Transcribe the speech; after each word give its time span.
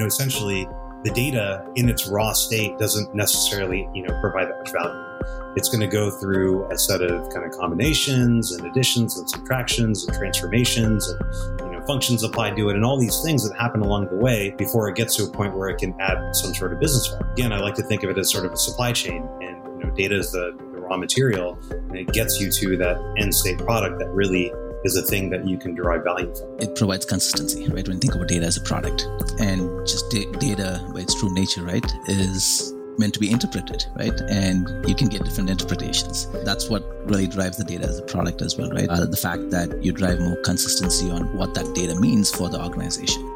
know, 0.00 0.06
essentially 0.06 0.66
the 1.04 1.10
data 1.10 1.64
in 1.76 1.88
its 1.88 2.06
raw 2.08 2.32
state 2.32 2.76
doesn't 2.78 3.14
necessarily, 3.14 3.88
you 3.94 4.02
know, 4.02 4.20
provide 4.20 4.48
that 4.48 4.58
much 4.58 4.72
value. 4.72 5.10
It's 5.56 5.68
going 5.68 5.80
to 5.80 5.86
go 5.86 6.10
through 6.10 6.70
a 6.70 6.78
set 6.78 7.02
of 7.02 7.32
kind 7.32 7.44
of 7.44 7.58
combinations 7.58 8.52
and 8.52 8.66
additions 8.66 9.18
and 9.18 9.28
subtractions 9.28 10.06
and 10.06 10.16
transformations 10.16 11.08
and 11.08 11.60
you 11.60 11.72
know 11.72 11.84
functions 11.86 12.22
applied 12.22 12.56
to 12.56 12.68
it 12.68 12.76
and 12.76 12.84
all 12.84 12.98
these 12.98 13.20
things 13.22 13.48
that 13.48 13.56
happen 13.56 13.80
along 13.80 14.08
the 14.08 14.16
way 14.16 14.54
before 14.56 14.88
it 14.88 14.96
gets 14.96 15.16
to 15.16 15.24
a 15.24 15.30
point 15.30 15.56
where 15.56 15.68
it 15.68 15.78
can 15.78 15.94
add 16.00 16.34
some 16.34 16.54
sort 16.54 16.72
of 16.72 16.80
business 16.80 17.08
value. 17.08 17.32
Again, 17.32 17.52
I 17.52 17.58
like 17.60 17.74
to 17.74 17.82
think 17.82 18.02
of 18.02 18.10
it 18.10 18.18
as 18.18 18.30
sort 18.30 18.44
of 18.46 18.52
a 18.52 18.56
supply 18.56 18.92
chain, 18.92 19.28
and 19.40 19.56
you 19.78 19.86
know, 19.86 19.90
data 19.94 20.16
is 20.16 20.30
the, 20.32 20.56
the 20.72 20.80
raw 20.80 20.96
material, 20.96 21.58
and 21.70 21.96
it 21.96 22.12
gets 22.12 22.40
you 22.40 22.50
to 22.50 22.76
that 22.76 22.98
end 23.18 23.34
state 23.34 23.58
product 23.58 23.98
that 23.98 24.08
really 24.10 24.52
is 24.84 24.96
a 24.96 25.02
thing 25.02 25.30
that 25.30 25.46
you 25.46 25.58
can 25.58 25.74
derive 25.74 26.04
value 26.04 26.34
from. 26.34 26.58
It 26.58 26.74
provides 26.74 27.04
consistency, 27.04 27.68
right? 27.68 27.86
When 27.86 27.96
you 27.96 28.00
think 28.00 28.14
about 28.14 28.28
data 28.28 28.46
as 28.46 28.56
a 28.56 28.62
product, 28.62 29.06
and 29.38 29.86
just 29.86 30.10
da- 30.10 30.30
data 30.32 30.84
by 30.94 31.00
its 31.00 31.14
true 31.18 31.32
nature, 31.34 31.62
right, 31.62 31.84
is 32.08 32.72
meant 32.98 33.14
to 33.14 33.20
be 33.20 33.30
interpreted, 33.30 33.84
right? 33.96 34.20
And 34.28 34.68
you 34.88 34.94
can 34.94 35.08
get 35.08 35.24
different 35.24 35.48
interpretations. 35.48 36.26
That's 36.44 36.68
what 36.68 36.84
really 37.06 37.26
drives 37.26 37.56
the 37.56 37.64
data 37.64 37.84
as 37.84 37.98
a 37.98 38.02
product 38.02 38.42
as 38.42 38.58
well, 38.58 38.70
right? 38.70 38.88
Uh, 38.88 39.06
the 39.06 39.16
fact 39.16 39.50
that 39.50 39.82
you 39.82 39.92
drive 39.92 40.20
more 40.20 40.36
consistency 40.42 41.10
on 41.10 41.34
what 41.36 41.54
that 41.54 41.74
data 41.74 41.94
means 41.94 42.30
for 42.30 42.48
the 42.48 42.62
organization. 42.62 43.29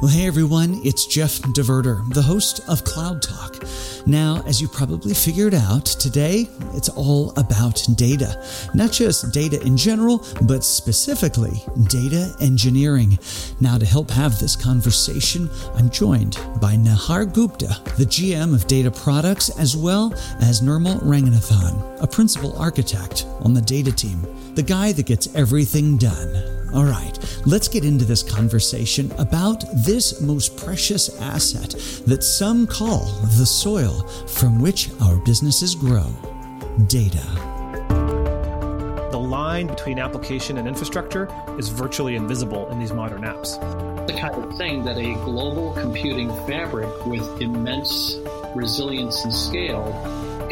Well, 0.00 0.08
hey 0.08 0.26
everyone, 0.26 0.80
it's 0.82 1.04
Jeff 1.04 1.40
DeVerter, 1.40 2.08
the 2.14 2.22
host 2.22 2.66
of 2.66 2.84
Cloud 2.84 3.20
Talk. 3.20 3.62
Now, 4.06 4.42
as 4.46 4.58
you 4.58 4.66
probably 4.66 5.12
figured 5.12 5.52
out, 5.52 5.84
today 5.84 6.48
it's 6.72 6.88
all 6.88 7.34
about 7.36 7.86
data. 7.96 8.42
Not 8.72 8.92
just 8.92 9.30
data 9.34 9.60
in 9.60 9.76
general, 9.76 10.24
but 10.40 10.64
specifically 10.64 11.62
data 11.88 12.34
engineering. 12.40 13.18
Now, 13.60 13.76
to 13.76 13.84
help 13.84 14.10
have 14.10 14.38
this 14.38 14.56
conversation, 14.56 15.50
I'm 15.74 15.90
joined 15.90 16.38
by 16.62 16.76
Nihar 16.76 17.30
Gupta, 17.30 17.76
the 17.98 18.06
GM 18.06 18.54
of 18.54 18.66
Data 18.66 18.90
Products, 18.90 19.50
as 19.58 19.76
well 19.76 20.14
as 20.40 20.62
Nirmal 20.62 21.02
Ranganathan, 21.02 22.02
a 22.02 22.06
principal 22.06 22.56
architect 22.56 23.26
on 23.42 23.52
the 23.52 23.60
data 23.60 23.92
team, 23.92 24.22
the 24.54 24.62
guy 24.62 24.92
that 24.92 25.04
gets 25.04 25.34
everything 25.34 25.98
done. 25.98 26.59
All 26.72 26.84
right, 26.84 27.18
let's 27.46 27.66
get 27.66 27.84
into 27.84 28.04
this 28.04 28.22
conversation 28.22 29.10
about 29.18 29.64
this 29.74 30.20
most 30.20 30.56
precious 30.56 31.20
asset 31.20 31.70
that 32.06 32.22
some 32.22 32.64
call 32.64 33.06
the 33.38 33.44
soil 33.44 34.06
from 34.28 34.60
which 34.60 34.88
our 35.02 35.16
businesses 35.16 35.74
grow 35.74 36.06
data. 36.86 37.26
The 39.10 39.18
line 39.18 39.66
between 39.66 39.98
application 39.98 40.58
and 40.58 40.68
infrastructure 40.68 41.28
is 41.58 41.68
virtually 41.68 42.14
invisible 42.14 42.70
in 42.70 42.78
these 42.78 42.92
modern 42.92 43.22
apps. 43.22 43.58
The 44.06 44.12
kind 44.12 44.36
of 44.36 44.56
thing 44.56 44.84
that 44.84 44.96
a 44.96 45.14
global 45.24 45.72
computing 45.72 46.28
fabric 46.46 47.04
with 47.04 47.40
immense 47.40 48.16
resilience 48.54 49.24
and 49.24 49.34
scale 49.34 49.90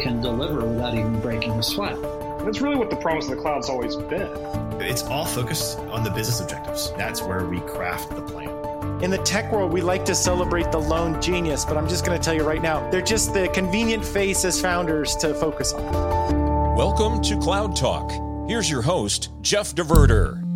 can 0.01 0.19
deliver 0.19 0.65
without 0.65 0.95
even 0.95 1.21
breaking 1.21 1.51
a 1.53 1.63
sweat. 1.63 2.18
That's 2.49 2.61
really 2.61 2.77
what 2.77 2.89
the 2.89 2.95
promise 2.95 3.25
of 3.25 3.35
the 3.35 3.43
cloud's 3.43 3.69
always 3.69 3.95
been. 3.95 4.27
It's 4.81 5.03
all 5.03 5.23
focused 5.23 5.77
on 5.77 6.03
the 6.03 6.09
business 6.09 6.39
objectives. 6.39 6.91
That's 6.93 7.21
where 7.21 7.45
we 7.45 7.59
craft 7.59 8.09
the 8.09 8.23
plan. 8.23 9.03
In 9.03 9.11
the 9.11 9.19
tech 9.19 9.51
world, 9.51 9.71
we 9.71 9.81
like 9.81 10.03
to 10.05 10.15
celebrate 10.15 10.71
the 10.71 10.79
lone 10.79 11.21
genius, 11.21 11.63
but 11.63 11.77
I'm 11.77 11.87
just 11.87 12.03
going 12.03 12.17
to 12.17 12.25
tell 12.25 12.33
you 12.33 12.41
right 12.41 12.59
now, 12.59 12.89
they're 12.89 13.03
just 13.03 13.35
the 13.35 13.49
convenient 13.49 14.03
face 14.03 14.43
as 14.45 14.59
founders 14.59 15.15
to 15.17 15.35
focus 15.35 15.73
on. 15.73 16.75
Welcome 16.75 17.21
to 17.21 17.37
Cloud 17.37 17.75
Talk. 17.75 18.11
Here's 18.49 18.67
your 18.67 18.81
host, 18.81 19.29
Jeff 19.41 19.75
DeVerter. 19.75 20.48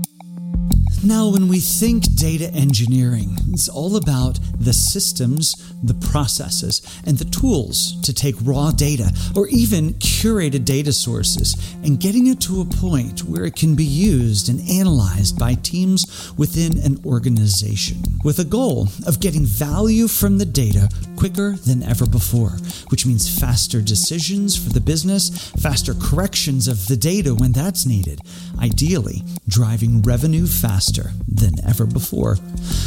Now, 1.05 1.27
when 1.27 1.49
we 1.49 1.59
think 1.59 2.15
data 2.15 2.49
engineering, 2.53 3.35
it's 3.51 3.67
all 3.67 3.97
about 3.97 4.39
the 4.57 4.71
systems, 4.71 5.73
the 5.83 5.95
processes, 5.95 6.81
and 7.05 7.17
the 7.17 7.25
tools 7.25 7.99
to 8.03 8.13
take 8.13 8.35
raw 8.41 8.71
data 8.71 9.11
or 9.35 9.49
even 9.49 9.95
curated 9.95 10.63
data 10.63 10.93
sources 10.93 11.75
and 11.83 11.99
getting 11.99 12.27
it 12.27 12.39
to 12.41 12.61
a 12.61 12.65
point 12.65 13.25
where 13.25 13.43
it 13.43 13.57
can 13.57 13.75
be 13.75 13.83
used 13.83 14.47
and 14.47 14.61
analyzed 14.69 15.37
by 15.37 15.55
teams 15.55 16.33
within 16.37 16.77
an 16.79 17.01
organization 17.05 17.97
with 18.23 18.39
a 18.39 18.45
goal 18.45 18.87
of 19.05 19.19
getting 19.19 19.45
value 19.45 20.07
from 20.07 20.37
the 20.37 20.45
data 20.45 20.87
quicker 21.17 21.57
than 21.65 21.83
ever 21.83 22.05
before, 22.05 22.51
which 22.91 23.05
means 23.05 23.27
faster 23.27 23.81
decisions 23.81 24.55
for 24.55 24.69
the 24.69 24.79
business, 24.79 25.51
faster 25.61 25.93
corrections 25.93 26.69
of 26.69 26.87
the 26.87 26.95
data 26.95 27.35
when 27.35 27.51
that's 27.51 27.85
needed, 27.85 28.21
ideally, 28.61 29.21
driving 29.49 30.01
revenue 30.01 30.47
faster 30.47 30.92
than 31.27 31.53
ever 31.67 31.85
before. 31.85 32.37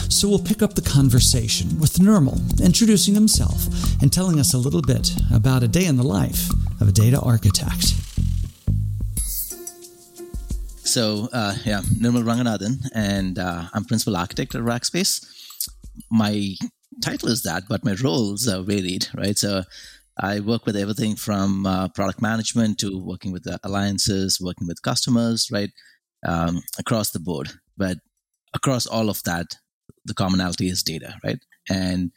So 0.09 0.29
we'll 0.29 0.39
pick 0.39 0.63
up 0.63 0.75
the 0.75 0.83
conversation 0.83 1.81
with 1.81 1.95
Nirmal 1.95 2.63
introducing 2.65 3.15
himself 3.15 3.67
and 4.01 4.13
telling 4.13 4.39
us 4.39 4.55
a 4.55 4.59
little 4.59 4.83
bit 4.83 5.11
about 5.35 5.63
a 5.63 5.69
day 5.69 5.87
in 5.87 5.97
the 5.97 6.05
life 6.05 6.49
of 6.81 6.89
a 6.89 6.93
data 6.93 7.21
architect. 7.21 7.95
So, 10.85 11.29
uh, 11.33 11.55
yeah, 11.65 11.81
Nirmal 12.01 12.23
Ranganathan, 12.23 12.89
and 12.95 13.39
uh, 13.39 13.65
I'm 13.75 13.85
principal 13.85 14.17
architect 14.17 14.55
at 14.55 14.63
Rackspace. 14.63 15.27
My 16.11 16.55
title 17.03 17.29
is 17.29 17.43
that, 17.43 17.65
but 17.69 17.85
my 17.85 17.97
roles 18.03 18.49
are 18.49 18.63
varied, 18.63 19.09
right? 19.15 19.37
So, 19.37 19.65
I 20.19 20.41
work 20.41 20.65
with 20.65 20.77
everything 20.77 21.15
from 21.15 21.67
uh, 21.67 21.89
product 21.89 22.23
management 22.23 22.79
to 22.79 22.99
working 22.99 23.33
with 23.33 23.43
the 23.43 23.61
alliances, 23.63 24.41
working 24.41 24.67
with 24.67 24.81
customers, 24.81 25.51
right, 25.53 25.71
um, 26.27 26.63
across 26.79 27.11
the 27.11 27.21
board. 27.21 27.51
But 27.77 27.99
across 28.55 28.87
all 28.87 29.09
of 29.11 29.23
that, 29.25 29.57
the 30.05 30.15
commonality 30.15 30.69
is 30.69 30.83
data, 30.83 31.15
right? 31.25 31.39
And 31.69 32.13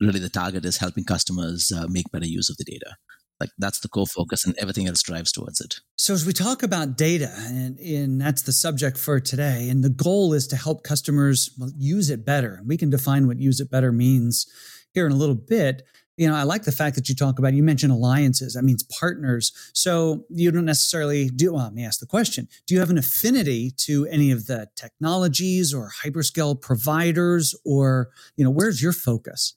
really, 0.00 0.20
the 0.20 0.28
target 0.28 0.64
is 0.64 0.78
helping 0.78 1.04
customers 1.04 1.72
uh, 1.72 1.86
make 1.88 2.10
better 2.12 2.26
use 2.26 2.50
of 2.50 2.56
the 2.56 2.64
data. 2.64 2.96
Like 3.40 3.50
that's 3.58 3.80
the 3.80 3.88
core 3.88 4.06
focus, 4.06 4.46
and 4.46 4.54
everything 4.58 4.86
else 4.86 5.02
drives 5.02 5.32
towards 5.32 5.60
it. 5.60 5.74
So, 5.96 6.14
as 6.14 6.24
we 6.24 6.32
talk 6.32 6.62
about 6.62 6.96
data, 6.96 7.32
and, 7.36 7.78
and 7.80 8.20
that's 8.20 8.42
the 8.42 8.52
subject 8.52 8.96
for 8.96 9.18
today, 9.18 9.68
and 9.68 9.82
the 9.82 9.90
goal 9.90 10.32
is 10.32 10.46
to 10.48 10.56
help 10.56 10.84
customers 10.84 11.50
use 11.76 12.10
it 12.10 12.24
better. 12.24 12.60
We 12.64 12.76
can 12.76 12.90
define 12.90 13.26
what 13.26 13.40
use 13.40 13.58
it 13.60 13.70
better 13.70 13.90
means 13.90 14.46
here 14.92 15.04
in 15.06 15.12
a 15.12 15.16
little 15.16 15.34
bit 15.34 15.82
you 16.16 16.28
know, 16.28 16.34
I 16.34 16.44
like 16.44 16.62
the 16.62 16.72
fact 16.72 16.94
that 16.96 17.08
you 17.08 17.14
talk 17.14 17.38
about, 17.38 17.54
you 17.54 17.62
mentioned 17.62 17.92
alliances. 17.92 18.54
That 18.54 18.62
means 18.62 18.82
partners. 18.84 19.52
So 19.72 20.24
you 20.28 20.50
don't 20.50 20.64
necessarily 20.64 21.28
do, 21.28 21.54
well, 21.54 21.64
let 21.64 21.74
me 21.74 21.84
ask 21.84 22.00
the 22.00 22.06
question 22.06 22.48
Do 22.66 22.74
you 22.74 22.80
have 22.80 22.90
an 22.90 22.98
affinity 22.98 23.72
to 23.78 24.06
any 24.06 24.30
of 24.30 24.46
the 24.46 24.68
technologies 24.76 25.74
or 25.74 25.90
hyperscale 26.04 26.60
providers, 26.60 27.54
or, 27.64 28.10
you 28.36 28.44
know, 28.44 28.50
where's 28.50 28.82
your 28.82 28.92
focus? 28.92 29.54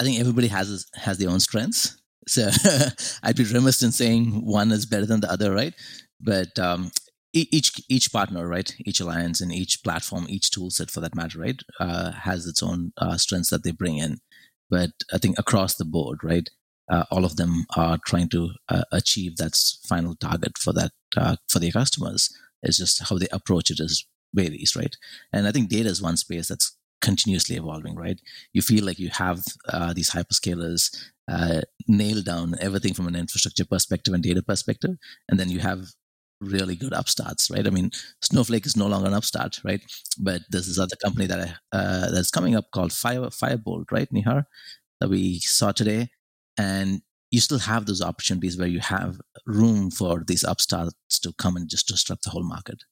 I 0.00 0.04
think 0.04 0.18
everybody 0.18 0.48
has 0.48 0.86
has 0.94 1.18
their 1.18 1.30
own 1.30 1.40
strengths. 1.40 1.96
So 2.26 2.48
I'd 3.22 3.36
be 3.36 3.44
remiss 3.44 3.82
in 3.82 3.92
saying 3.92 4.46
one 4.46 4.72
is 4.72 4.86
better 4.86 5.06
than 5.06 5.20
the 5.20 5.30
other, 5.30 5.52
right? 5.52 5.74
But 6.20 6.58
um, 6.58 6.90
each 7.32 7.80
each 7.88 8.12
partner, 8.12 8.46
right, 8.46 8.74
each 8.80 9.00
alliance 9.00 9.40
and 9.40 9.52
each 9.52 9.82
platform, 9.82 10.26
each 10.28 10.50
tool 10.50 10.70
set 10.70 10.90
for 10.90 11.00
that 11.00 11.14
matter, 11.14 11.40
right, 11.40 11.60
uh, 11.80 12.12
has 12.12 12.46
its 12.46 12.62
own 12.62 12.92
uh, 12.96 13.16
strengths 13.16 13.50
that 13.50 13.64
they 13.64 13.72
bring 13.72 13.98
in 13.98 14.18
but 14.72 14.92
I 15.12 15.18
think 15.18 15.38
across 15.38 15.74
the 15.74 15.84
board, 15.84 16.20
right, 16.24 16.48
uh, 16.90 17.04
all 17.10 17.26
of 17.26 17.36
them 17.36 17.66
are 17.76 17.98
trying 18.06 18.30
to 18.30 18.52
uh, 18.70 18.84
achieve 18.90 19.36
that 19.36 19.54
final 19.86 20.16
target 20.16 20.56
for 20.56 20.72
that 20.72 20.92
uh, 21.14 21.36
for 21.50 21.58
their 21.58 21.72
customers. 21.72 22.30
It's 22.62 22.78
just 22.78 23.02
how 23.08 23.18
they 23.18 23.28
approach 23.32 23.70
it 23.70 23.80
is 23.80 24.06
varies, 24.34 24.74
right? 24.74 24.96
And 25.30 25.46
I 25.46 25.52
think 25.52 25.68
data 25.68 25.90
is 25.90 26.00
one 26.00 26.16
space 26.16 26.48
that's 26.48 26.74
continuously 27.02 27.56
evolving, 27.56 27.96
right? 27.96 28.18
You 28.54 28.62
feel 28.62 28.84
like 28.86 28.98
you 28.98 29.10
have 29.10 29.44
uh, 29.68 29.92
these 29.92 30.10
hyperscalers 30.10 30.82
uh, 31.30 31.60
nailed 31.86 32.24
down 32.24 32.54
everything 32.58 32.94
from 32.94 33.08
an 33.08 33.16
infrastructure 33.16 33.66
perspective 33.66 34.14
and 34.14 34.22
data 34.22 34.42
perspective, 34.42 34.96
and 35.28 35.38
then 35.38 35.50
you 35.50 35.60
have 35.60 35.88
really 36.42 36.76
good 36.76 36.92
upstarts, 36.92 37.50
right? 37.50 37.66
I 37.66 37.70
mean, 37.70 37.90
Snowflake 38.20 38.66
is 38.66 38.76
no 38.76 38.86
longer 38.86 39.08
an 39.08 39.14
upstart, 39.14 39.60
right? 39.64 39.80
But 40.18 40.42
there's 40.50 40.66
this 40.66 40.78
other 40.78 40.96
company 40.96 41.26
that 41.26 41.40
I, 41.40 41.76
uh, 41.76 42.10
that's 42.10 42.30
coming 42.30 42.56
up 42.56 42.70
called 42.72 42.92
Fire 42.92 43.20
Firebolt, 43.20 43.90
right, 43.90 44.08
Nihar, 44.12 44.44
that 45.00 45.08
we 45.08 45.38
saw 45.40 45.72
today, 45.72 46.08
and 46.58 47.02
you 47.30 47.40
still 47.40 47.60
have 47.60 47.86
those 47.86 48.02
opportunities 48.02 48.58
where 48.58 48.68
you 48.68 48.80
have 48.80 49.20
room 49.46 49.90
for 49.90 50.22
these 50.26 50.44
upstarts 50.44 51.18
to 51.20 51.32
come 51.38 51.56
and 51.56 51.68
just 51.68 51.88
disrupt 51.88 52.24
the 52.24 52.30
whole 52.30 52.44
market. 52.44 52.84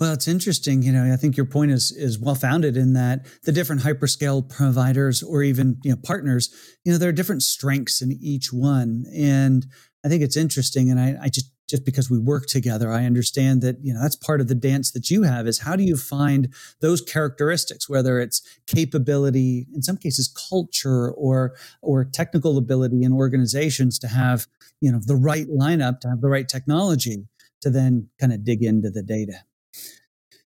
Well, 0.00 0.12
it's 0.12 0.28
interesting. 0.28 0.82
You 0.82 0.92
know, 0.92 1.12
I 1.12 1.16
think 1.16 1.36
your 1.36 1.46
point 1.46 1.70
is 1.70 1.92
is 1.92 2.18
well 2.18 2.34
founded 2.34 2.76
in 2.76 2.94
that 2.94 3.26
the 3.44 3.52
different 3.52 3.82
hyperscale 3.82 4.48
providers 4.48 5.22
or 5.22 5.42
even 5.42 5.78
you 5.84 5.90
know 5.90 5.98
partners, 6.02 6.48
you 6.84 6.92
know, 6.92 6.98
there 6.98 7.10
are 7.10 7.12
different 7.12 7.42
strengths 7.42 8.00
in 8.00 8.12
each 8.12 8.52
one, 8.52 9.04
and 9.14 9.66
I 10.06 10.08
think 10.08 10.22
it's 10.22 10.36
interesting. 10.36 10.88
And 10.88 11.00
I, 11.00 11.16
I 11.20 11.28
just 11.28 11.50
just 11.68 11.84
because 11.84 12.08
we 12.08 12.16
work 12.16 12.46
together 12.46 12.92
i 12.92 13.04
understand 13.04 13.60
that 13.60 13.76
you 13.82 13.92
know 13.92 14.00
that's 14.00 14.14
part 14.14 14.40
of 14.40 14.46
the 14.46 14.54
dance 14.54 14.92
that 14.92 15.10
you 15.10 15.24
have 15.24 15.48
is 15.48 15.58
how 15.58 15.74
do 15.74 15.82
you 15.82 15.96
find 15.96 16.54
those 16.80 17.00
characteristics 17.00 17.88
whether 17.88 18.20
it's 18.20 18.40
capability 18.68 19.66
in 19.74 19.82
some 19.82 19.96
cases 19.96 20.32
culture 20.48 21.10
or 21.10 21.56
or 21.82 22.04
technical 22.04 22.56
ability 22.56 23.02
in 23.02 23.12
organizations 23.12 23.98
to 23.98 24.06
have 24.06 24.46
you 24.80 24.92
know 24.92 25.00
the 25.04 25.16
right 25.16 25.48
lineup 25.48 25.98
to 25.98 26.08
have 26.08 26.20
the 26.20 26.28
right 26.28 26.48
technology 26.48 27.26
to 27.60 27.68
then 27.68 28.08
kind 28.20 28.32
of 28.32 28.44
dig 28.44 28.62
into 28.62 28.88
the 28.88 29.02
data 29.02 29.42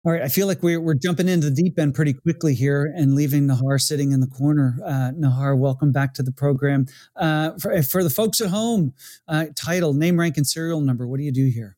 All 0.04 0.12
right, 0.12 0.22
I 0.22 0.28
feel 0.28 0.46
like 0.46 0.62
we're, 0.62 0.80
we're 0.80 0.94
jumping 0.94 1.28
into 1.28 1.50
the 1.50 1.56
deep 1.56 1.76
end 1.76 1.92
pretty 1.92 2.12
quickly 2.12 2.54
here 2.54 2.92
and 2.96 3.16
leaving 3.16 3.48
Nihar 3.48 3.80
sitting 3.80 4.12
in 4.12 4.20
the 4.20 4.28
corner. 4.28 4.78
Uh, 4.84 5.10
Nihar, 5.10 5.58
welcome 5.58 5.90
back 5.90 6.14
to 6.14 6.22
the 6.22 6.30
program. 6.30 6.86
Uh, 7.16 7.52
for, 7.60 7.82
for 7.82 8.04
the 8.04 8.10
folks 8.10 8.40
at 8.40 8.48
home, 8.48 8.94
uh, 9.26 9.46
title, 9.56 9.94
name, 9.94 10.18
rank, 10.18 10.36
and 10.36 10.46
serial 10.46 10.80
number. 10.80 11.08
What 11.08 11.18
do 11.18 11.24
you 11.24 11.32
do 11.32 11.46
here? 11.46 11.76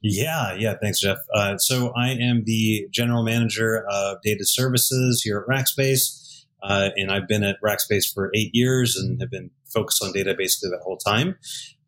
Yeah, 0.00 0.54
yeah. 0.54 0.76
Thanks, 0.80 1.00
Jeff. 1.00 1.18
Uh, 1.34 1.58
so 1.58 1.92
I 1.94 2.12
am 2.12 2.44
the 2.46 2.88
general 2.90 3.22
manager 3.22 3.86
of 3.90 4.22
data 4.22 4.44
services 4.46 5.20
here 5.22 5.44
at 5.46 5.46
Rackspace, 5.46 6.46
uh, 6.62 6.88
and 6.96 7.12
I've 7.12 7.28
been 7.28 7.44
at 7.44 7.56
Rackspace 7.62 8.12
for 8.12 8.30
eight 8.34 8.50
years 8.54 8.96
and 8.96 9.20
have 9.20 9.30
been 9.30 9.50
focused 9.66 10.02
on 10.02 10.12
data 10.12 10.34
basically 10.36 10.70
that 10.70 10.82
whole 10.82 10.96
time. 10.96 11.36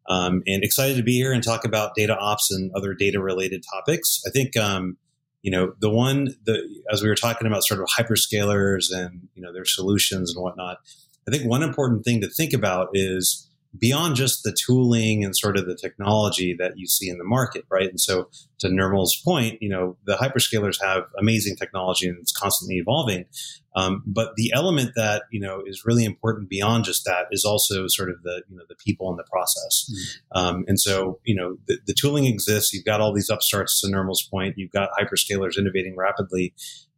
Um, 0.08 0.42
and 0.46 0.62
excited 0.62 0.98
to 0.98 1.02
be 1.02 1.14
here 1.14 1.32
and 1.32 1.42
talk 1.42 1.64
about 1.64 1.94
data 1.96 2.16
ops 2.16 2.50
and 2.50 2.70
other 2.76 2.92
data 2.92 3.20
related 3.20 3.64
topics. 3.74 4.22
I 4.26 4.30
think 4.30 4.56
um, 4.56 4.98
you 5.46 5.52
know 5.52 5.72
the 5.80 5.88
one 5.88 6.34
the 6.44 6.60
as 6.92 7.04
we 7.04 7.08
were 7.08 7.14
talking 7.14 7.46
about 7.46 7.62
sort 7.62 7.80
of 7.80 7.86
hyperscalers 7.96 8.86
and 8.92 9.28
you 9.36 9.42
know 9.42 9.52
their 9.52 9.64
solutions 9.64 10.34
and 10.34 10.42
whatnot. 10.42 10.78
I 11.28 11.30
think 11.30 11.48
one 11.48 11.62
important 11.62 12.04
thing 12.04 12.20
to 12.20 12.28
think 12.28 12.52
about 12.52 12.88
is 12.94 13.48
beyond 13.78 14.16
just 14.16 14.42
the 14.42 14.52
tooling 14.52 15.24
and 15.24 15.36
sort 15.36 15.56
of 15.56 15.66
the 15.66 15.76
technology 15.76 16.54
that 16.58 16.72
you 16.76 16.86
see 16.86 17.08
in 17.08 17.18
the 17.18 17.24
market, 17.24 17.64
right? 17.70 17.88
And 17.88 18.00
so, 18.00 18.28
to 18.58 18.68
Nirmal's 18.68 19.20
point, 19.24 19.62
you 19.62 19.68
know, 19.68 19.96
the 20.04 20.16
hyperscalers 20.16 20.82
have 20.82 21.04
amazing 21.16 21.54
technology 21.54 22.08
and 22.08 22.18
it's 22.18 22.32
constantly 22.32 22.76
evolving. 22.76 23.26
Um, 23.76 24.02
but 24.06 24.34
the 24.36 24.52
element 24.54 24.92
that 24.96 25.24
you 25.30 25.40
know 25.40 25.62
is 25.64 25.84
really 25.84 26.04
important 26.04 26.48
beyond 26.48 26.84
just 26.84 27.04
that 27.04 27.26
is 27.30 27.44
also 27.44 27.86
sort 27.86 28.10
of 28.10 28.22
the 28.22 28.42
you 28.48 28.56
know 28.56 28.64
the 28.68 28.74
people 28.74 29.10
and 29.10 29.18
the 29.18 29.26
process. 29.30 29.90
Mm. 30.34 30.40
Um, 30.40 30.64
and 30.66 30.80
so, 30.80 31.20
you 31.24 31.36
know, 31.36 31.58
the, 31.68 31.78
the 31.86 31.94
tooling 31.94 32.24
exists. 32.26 32.72
You've 32.72 32.84
got 32.84 33.00
all 33.00 33.12
these 33.12 33.30
upstarts. 33.30 33.80
To 33.80 33.88
Nirmal's 33.88 34.26
point, 34.28 34.54
you've 34.56 34.72
got 34.72 34.90
hyperscalers 34.98 35.58
innovating 35.58 35.96
rapidly 35.96 36.54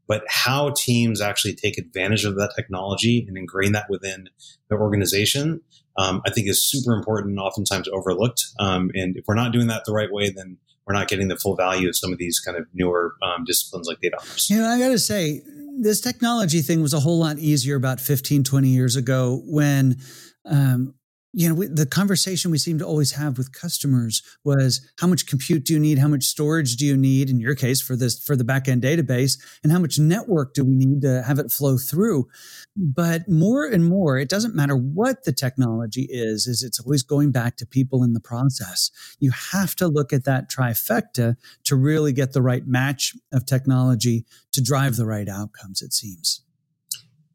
but 0.07 0.25
how 0.27 0.73
teams 0.75 1.21
actually 1.21 1.55
take 1.55 1.77
advantage 1.77 2.25
of 2.25 2.35
that 2.37 2.51
technology 2.57 3.27
and 3.29 3.37
ingrain 3.37 3.73
that 3.73 3.85
within 3.91 4.31
their 4.71 4.81
organization 4.81 5.61
um, 5.99 6.23
I 6.25 6.31
think 6.31 6.49
is 6.49 6.65
super 6.65 6.95
important 6.95 7.33
and 7.33 7.41
oftentimes 7.41 7.89
overlooked. 7.89 8.45
Um, 8.59 8.91
and 8.95 9.17
if 9.17 9.25
we're 9.27 9.35
not 9.35 9.53
doing 9.53 9.67
that 9.67 9.83
the 9.85 9.93
right 9.93 10.11
way, 10.11 10.31
then 10.31 10.57
we're 10.89 10.95
not 10.95 11.07
getting 11.07 11.29
the 11.29 11.37
full 11.37 11.55
value 11.55 11.87
of 11.89 11.97
some 11.97 12.13
of 12.13 12.19
these 12.19 12.41
kind 12.41 12.57
of 12.57 12.67
newer 12.73 13.15
um, 13.23 13.45
disciplines 13.45 13.87
like 13.87 14.01
data 14.01 14.17
ops. 14.17 14.49
You 14.49 14.59
know, 14.59 14.67
I 14.67 14.79
got 14.79 14.89
to 14.89 14.99
say, 14.99 15.43
this 15.81 16.01
technology 16.01 16.63
thing 16.63 16.81
was 16.81 16.95
a 16.95 17.01
whole 17.01 17.19
lot 17.19 17.39
easier 17.39 17.77
about 17.77 18.01
15, 18.01 18.43
20 18.43 18.69
years 18.69 18.97
ago 18.97 19.43
when 19.45 19.99
um, 20.47 20.95
you 21.33 21.49
know, 21.49 21.55
we, 21.55 21.67
the 21.67 21.85
conversation 21.85 22.51
we 22.51 22.59
seem 22.59 22.79
to 22.79 22.87
always 22.87 23.13
have 23.13 23.37
with 23.37 23.53
customers 23.53 24.23
was 24.45 24.91
how 24.99 25.07
much 25.07 25.27
compute 25.27 25.65
do 25.65 25.75
you 25.75 25.79
need? 25.79 25.99
How 25.99 26.09
much 26.09 26.25
storage 26.25 26.77
do 26.77 26.87
you 26.87 26.97
need? 26.97 27.29
In 27.29 27.39
your 27.39 27.55
case, 27.55 27.83
for 27.83 27.97
this, 27.97 28.19
for 28.23 28.35
the 28.35 28.45
backend 28.45 28.81
database, 28.81 29.39
and 29.63 29.71
how 29.71 29.79
much 29.79 29.99
network 29.99 30.55
do 30.55 30.65
we 30.65 30.75
need 30.75 31.03
to 31.03 31.23
have 31.23 31.39
it 31.39 31.51
flow 31.51 31.77
through? 31.77 32.29
But 32.75 33.29
more 33.29 33.67
and 33.67 33.85
more, 33.85 34.19
it 34.19 34.31
doesn't 34.31 34.55
matter 34.55 34.77
what 34.77 35.25
the 35.25 35.33
technology 35.33 36.09
is, 36.11 36.47
is 36.47 36.63
it's 36.63 36.81
always 36.81 37.03
going 37.03 37.31
back 37.31 37.57
to 37.59 37.67
people 37.67 38.03
in 38.03 38.15
the 38.15 38.21
process. 38.21 38.91
You 39.19 39.33
have 39.53 39.77
to 39.77 39.87
look 39.87 40.13
at 40.15 40.25
that 40.25 40.51
trifecta 40.51 41.37
to 41.65 41.77
really 41.77 42.13
get 42.13 42.33
the 42.33 42.43
right 42.43 42.67
match 42.67 43.15
of 43.33 43.45
technology 43.45 44.25
to 44.53 44.63
drive 44.63 44.97
the 44.97 45.07
right 45.07 45.29
outcomes, 45.29 45.83
it 45.83 45.93
seems. 45.93 46.43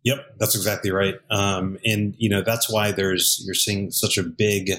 Yep, 0.04 0.18
that's 0.38 0.56
exactly 0.56 0.92
right. 0.92 1.16
Um, 1.32 1.78
and 1.86 2.14
you 2.18 2.30
know 2.30 2.42
that's 2.42 2.70
why 2.70 2.92
there's 2.92 3.42
you're 3.46 3.54
seeing 3.56 3.90
such 3.92 4.18
a 4.18 4.24
big 4.24 4.72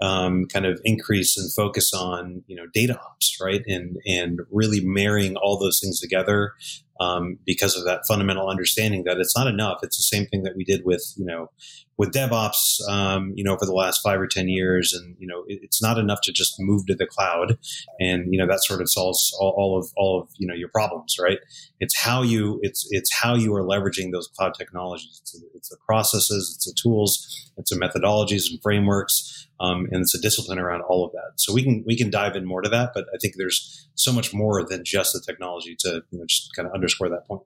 um, 0.00 0.46
kind 0.46 0.66
of 0.66 0.80
increase 0.84 1.36
and 1.36 1.52
focus 1.52 1.92
on 1.92 2.42
you 2.46 2.56
know 2.56 2.66
data 2.72 2.98
ops, 2.98 3.36
right? 3.42 3.62
And 3.66 3.96
and 4.06 4.40
really 4.50 4.80
marrying 4.82 5.36
all 5.36 5.58
those 5.58 5.80
things 5.80 6.00
together 6.00 6.54
um, 7.00 7.38
because 7.44 7.76
of 7.76 7.84
that 7.84 8.02
fundamental 8.08 8.48
understanding 8.48 9.04
that 9.04 9.18
it's 9.18 9.36
not 9.36 9.48
enough. 9.48 9.80
It's 9.82 9.96
the 9.98 10.16
same 10.16 10.26
thing 10.26 10.44
that 10.44 10.56
we 10.56 10.64
did 10.64 10.82
with 10.84 11.12
you 11.16 11.26
know 11.26 11.50
with 11.96 12.12
DevOps, 12.12 12.80
um, 12.88 13.32
you 13.36 13.44
know, 13.44 13.56
for 13.56 13.66
the 13.66 13.72
last 13.72 14.00
five 14.02 14.20
or 14.20 14.26
ten 14.26 14.48
years, 14.48 14.92
and 14.92 15.16
you 15.18 15.26
know, 15.26 15.44
it, 15.46 15.60
it's 15.62 15.82
not 15.82 15.98
enough 15.98 16.20
to 16.22 16.32
just 16.32 16.56
move 16.58 16.86
to 16.86 16.94
the 16.94 17.06
cloud, 17.06 17.58
and 18.00 18.32
you 18.32 18.38
know 18.38 18.46
that 18.46 18.64
sort 18.64 18.80
of 18.80 18.90
solves 18.90 19.36
all, 19.40 19.54
all, 19.56 19.78
of 19.78 19.92
all 19.96 20.20
of 20.20 20.28
you 20.36 20.46
know 20.46 20.54
your 20.54 20.68
problems, 20.68 21.16
right? 21.20 21.38
It's 21.80 21.98
how 21.98 22.22
you 22.22 22.58
it's 22.62 22.86
it's 22.90 23.12
how 23.14 23.34
you 23.34 23.54
are 23.54 23.62
leveraging 23.62 24.12
those 24.12 24.28
cloud 24.28 24.54
technologies. 24.54 25.20
It's, 25.22 25.42
it's 25.54 25.68
the 25.68 25.76
processes, 25.86 26.52
it's 26.56 26.66
the 26.66 26.76
tools, 26.80 27.50
it's 27.56 27.70
the 27.70 27.76
methodologies 27.76 28.50
and 28.50 28.60
frameworks, 28.62 29.46
um, 29.60 29.86
and 29.90 30.02
it's 30.02 30.14
a 30.14 30.20
discipline 30.20 30.58
around 30.58 30.82
all 30.82 31.04
of 31.04 31.12
that. 31.12 31.32
So 31.36 31.52
we 31.52 31.62
can 31.62 31.84
we 31.86 31.96
can 31.96 32.10
dive 32.10 32.36
in 32.36 32.44
more 32.44 32.62
to 32.62 32.68
that, 32.70 32.90
but 32.94 33.06
I 33.14 33.18
think 33.20 33.34
there's 33.36 33.88
so 33.94 34.12
much 34.12 34.34
more 34.34 34.64
than 34.64 34.84
just 34.84 35.12
the 35.12 35.20
technology 35.20 35.76
to 35.80 36.02
you 36.10 36.18
know, 36.18 36.24
just 36.26 36.54
kind 36.54 36.66
of 36.66 36.74
underscore 36.74 37.08
that 37.08 37.26
point. 37.28 37.42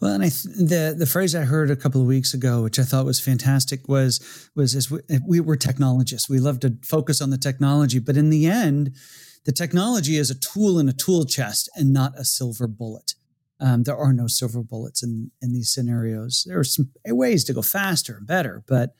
Well, 0.00 0.12
and 0.14 0.22
I 0.22 0.28
th- 0.28 0.56
the 0.56 0.94
the 0.98 1.06
phrase 1.06 1.34
I 1.34 1.42
heard 1.42 1.70
a 1.70 1.76
couple 1.76 2.00
of 2.00 2.06
weeks 2.06 2.34
ago, 2.34 2.62
which 2.62 2.78
I 2.78 2.82
thought 2.82 3.04
was 3.04 3.20
fantastic, 3.20 3.88
was 3.88 4.48
was 4.54 4.74
as 4.74 4.90
we, 4.90 5.00
we 5.26 5.40
were 5.40 5.56
technologists. 5.56 6.28
We 6.28 6.38
love 6.38 6.60
to 6.60 6.76
focus 6.84 7.20
on 7.20 7.30
the 7.30 7.38
technology, 7.38 7.98
but 7.98 8.16
in 8.16 8.30
the 8.30 8.46
end, 8.46 8.96
the 9.44 9.52
technology 9.52 10.16
is 10.16 10.30
a 10.30 10.38
tool 10.38 10.78
in 10.78 10.88
a 10.88 10.92
tool 10.92 11.24
chest 11.24 11.70
and 11.74 11.92
not 11.92 12.18
a 12.18 12.24
silver 12.24 12.66
bullet. 12.66 13.14
Um, 13.60 13.84
there 13.84 13.96
are 13.96 14.12
no 14.12 14.26
silver 14.26 14.62
bullets 14.62 15.02
in 15.02 15.30
in 15.40 15.52
these 15.52 15.72
scenarios. 15.72 16.44
There 16.46 16.58
are 16.58 16.64
some 16.64 16.90
ways 17.06 17.44
to 17.44 17.52
go 17.52 17.62
faster 17.62 18.16
and 18.16 18.26
better, 18.26 18.62
but 18.66 18.96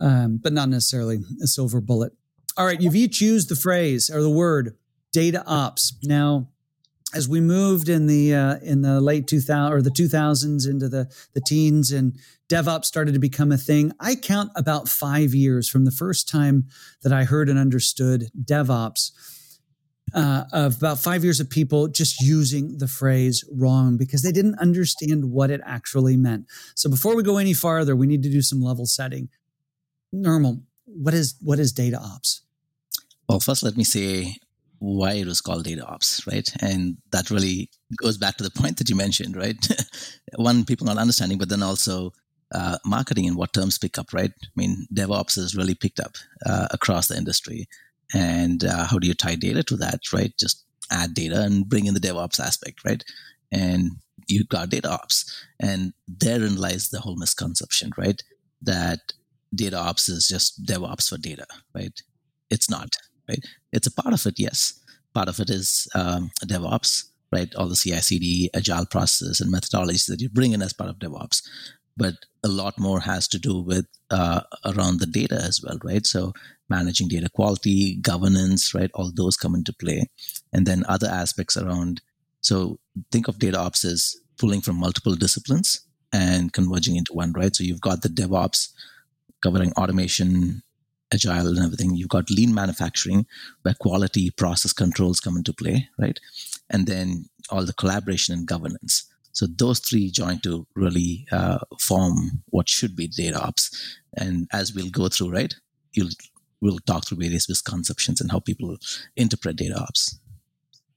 um, 0.00 0.38
but 0.42 0.52
not 0.52 0.68
necessarily 0.68 1.18
a 1.42 1.46
silver 1.46 1.80
bullet. 1.80 2.12
All 2.56 2.66
right, 2.66 2.80
you've 2.80 2.96
each 2.96 3.20
used 3.20 3.48
the 3.48 3.56
phrase 3.56 4.10
or 4.10 4.22
the 4.22 4.30
word 4.30 4.76
data 5.12 5.44
ops. 5.46 5.96
Now, 6.02 6.48
as 7.14 7.28
we 7.28 7.40
moved 7.40 7.88
in 7.88 8.06
the 8.06 8.34
uh, 8.34 8.56
in 8.62 8.82
the 8.82 9.00
late 9.00 9.26
2000 9.26 9.72
or 9.72 9.80
the 9.80 9.90
2000s 9.90 10.68
into 10.68 10.88
the 10.88 11.10
the 11.34 11.40
teens 11.40 11.90
and 11.90 12.18
DevOps 12.48 12.84
started 12.84 13.12
to 13.12 13.18
become 13.18 13.52
a 13.52 13.58
thing, 13.58 13.92
I 14.00 14.14
count 14.14 14.50
about 14.56 14.88
five 14.88 15.34
years 15.34 15.68
from 15.68 15.84
the 15.84 15.90
first 15.90 16.28
time 16.28 16.66
that 17.02 17.12
I 17.12 17.24
heard 17.24 17.48
and 17.48 17.58
understood 17.58 18.30
DevOps. 18.42 19.10
Uh, 20.14 20.44
of 20.54 20.78
about 20.78 20.98
five 20.98 21.22
years 21.22 21.38
of 21.38 21.50
people 21.50 21.86
just 21.86 22.18
using 22.22 22.78
the 22.78 22.88
phrase 22.88 23.44
wrong 23.52 23.98
because 23.98 24.22
they 24.22 24.32
didn't 24.32 24.58
understand 24.58 25.30
what 25.30 25.50
it 25.50 25.60
actually 25.66 26.16
meant. 26.16 26.46
So 26.74 26.88
before 26.88 27.14
we 27.14 27.22
go 27.22 27.36
any 27.36 27.52
farther, 27.52 27.94
we 27.94 28.06
need 28.06 28.22
to 28.22 28.30
do 28.30 28.40
some 28.40 28.62
level 28.62 28.86
setting. 28.86 29.28
Nirmal, 30.14 30.62
what 30.86 31.12
is 31.12 31.36
what 31.42 31.58
is 31.58 31.72
data 31.72 31.98
ops? 31.98 32.40
Well, 33.28 33.38
first, 33.38 33.62
let 33.62 33.76
me 33.76 33.84
say 33.84 34.38
why 34.78 35.12
it 35.12 35.26
was 35.26 35.40
called 35.40 35.64
data 35.64 35.84
ops, 35.84 36.26
right? 36.26 36.48
And 36.60 36.98
that 37.10 37.30
really 37.30 37.70
goes 37.96 38.16
back 38.16 38.36
to 38.36 38.44
the 38.44 38.50
point 38.50 38.78
that 38.78 38.88
you 38.88 38.96
mentioned, 38.96 39.36
right? 39.36 39.56
One, 40.36 40.64
people 40.64 40.86
not 40.86 40.98
understanding, 40.98 41.38
but 41.38 41.48
then 41.48 41.62
also 41.62 42.12
uh, 42.54 42.78
marketing 42.84 43.26
and 43.26 43.36
what 43.36 43.52
terms 43.52 43.78
pick 43.78 43.98
up, 43.98 44.12
right? 44.12 44.32
I 44.32 44.48
mean, 44.56 44.86
DevOps 44.94 45.36
has 45.36 45.56
really 45.56 45.74
picked 45.74 46.00
up 46.00 46.16
uh, 46.46 46.68
across 46.70 47.08
the 47.08 47.16
industry. 47.16 47.68
And 48.14 48.64
uh, 48.64 48.86
how 48.86 48.98
do 48.98 49.06
you 49.06 49.14
tie 49.14 49.34
data 49.34 49.62
to 49.64 49.76
that, 49.78 50.00
right? 50.12 50.32
Just 50.38 50.64
add 50.90 51.12
data 51.12 51.42
and 51.42 51.68
bring 51.68 51.86
in 51.86 51.94
the 51.94 52.00
DevOps 52.00 52.40
aspect, 52.40 52.84
right? 52.84 53.02
And 53.52 53.92
you 54.28 54.44
got 54.44 54.70
data 54.70 54.90
ops. 54.90 55.44
And 55.60 55.92
therein 56.06 56.56
lies 56.56 56.88
the 56.88 57.00
whole 57.00 57.16
misconception, 57.16 57.92
right? 57.98 58.22
That 58.62 59.00
data 59.54 59.76
ops 59.76 60.08
is 60.08 60.28
just 60.28 60.64
DevOps 60.64 61.08
for 61.08 61.18
data, 61.18 61.46
right? 61.74 62.00
It's 62.50 62.70
not 62.70 62.90
right? 63.28 63.44
It's 63.72 63.86
a 63.86 63.92
part 63.92 64.14
of 64.14 64.24
it, 64.26 64.38
yes. 64.38 64.80
Part 65.14 65.28
of 65.28 65.40
it 65.40 65.50
is 65.50 65.88
um, 65.94 66.30
DevOps, 66.44 67.04
right? 67.32 67.54
All 67.54 67.68
the 67.68 67.76
CI/CD, 67.76 68.50
agile 68.54 68.86
processes, 68.86 69.40
and 69.40 69.52
methodologies 69.52 70.06
that 70.08 70.20
you 70.20 70.28
bring 70.28 70.52
in 70.52 70.62
as 70.62 70.72
part 70.72 70.90
of 70.90 70.98
DevOps. 70.98 71.42
But 71.96 72.14
a 72.44 72.48
lot 72.48 72.78
more 72.78 73.00
has 73.00 73.26
to 73.28 73.38
do 73.38 73.60
with 73.60 73.86
uh, 74.10 74.42
around 74.64 75.00
the 75.00 75.06
data 75.06 75.34
as 75.34 75.60
well, 75.62 75.78
right? 75.82 76.06
So 76.06 76.32
managing 76.68 77.08
data 77.08 77.28
quality, 77.28 77.96
governance, 77.96 78.74
right? 78.74 78.90
All 78.94 79.10
those 79.12 79.36
come 79.36 79.54
into 79.54 79.72
play, 79.72 80.06
and 80.52 80.66
then 80.66 80.84
other 80.88 81.08
aspects 81.08 81.56
around. 81.56 82.00
So 82.40 82.78
think 83.10 83.28
of 83.28 83.38
data 83.38 83.58
ops 83.58 83.84
as 83.84 84.16
pulling 84.38 84.60
from 84.60 84.76
multiple 84.76 85.16
disciplines 85.16 85.80
and 86.12 86.52
converging 86.52 86.96
into 86.96 87.12
one, 87.12 87.32
right? 87.32 87.54
So 87.54 87.64
you've 87.64 87.80
got 87.80 88.02
the 88.02 88.08
DevOps 88.08 88.68
covering 89.42 89.72
automation, 89.72 90.62
agile 91.12 91.48
and 91.48 91.58
everything 91.58 91.94
you've 91.94 92.08
got 92.08 92.30
lean 92.30 92.54
manufacturing 92.54 93.26
where 93.62 93.74
quality 93.74 94.30
process 94.30 94.72
controls 94.72 95.20
come 95.20 95.36
into 95.36 95.52
play 95.52 95.88
right 95.98 96.20
and 96.70 96.86
then 96.86 97.24
all 97.50 97.64
the 97.64 97.72
collaboration 97.72 98.34
and 98.34 98.46
governance 98.46 99.06
so 99.32 99.46
those 99.46 99.78
three 99.78 100.10
join 100.10 100.40
to 100.40 100.66
really 100.74 101.26
uh, 101.32 101.58
form 101.80 102.42
what 102.46 102.68
should 102.68 102.94
be 102.96 103.08
data 103.08 103.40
ops 103.40 103.98
and 104.16 104.48
as 104.52 104.74
we'll 104.74 104.90
go 104.90 105.08
through 105.08 105.30
right 105.30 105.54
you'll 105.92 106.10
we'll 106.60 106.78
talk 106.80 107.06
through 107.06 107.18
various 107.18 107.48
misconceptions 107.48 108.20
and 108.20 108.30
how 108.30 108.40
people 108.40 108.76
interpret 109.16 109.56
data 109.56 109.78
ops 109.78 110.18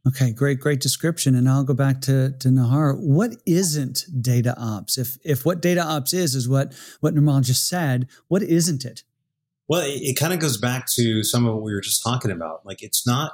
Okay, 0.08 0.32
great, 0.32 0.60
great 0.60 0.80
description. 0.80 1.36
And 1.36 1.48
I'll 1.48 1.64
go 1.64 1.76
back 1.76 2.02
to, 2.02 2.32
to 2.40 2.48
Nihar. 2.50 2.98
What 2.98 3.36
isn't 3.46 4.06
data 4.20 4.56
ops? 4.58 4.98
If 4.98 5.18
if 5.24 5.46
what 5.46 5.62
data 5.62 5.84
ops 5.84 6.12
is 6.12 6.34
is 6.34 6.50
what 6.50 6.74
what 7.02 7.14
Nirmal 7.14 7.44
just 7.44 7.68
said, 7.68 8.08
what 8.28 8.42
isn't 8.42 8.84
it? 8.84 9.04
Well, 9.68 9.82
it, 9.82 10.02
it 10.02 10.18
kind 10.18 10.34
of 10.34 10.40
goes 10.40 10.58
back 10.58 10.86
to 10.96 11.24
some 11.24 11.48
of 11.48 11.54
what 11.56 11.64
we 11.64 11.74
were 11.74 11.82
just 11.82 12.04
talking 12.04 12.32
about. 12.32 12.66
Like, 12.66 12.82
it's 12.82 13.06
not 13.08 13.34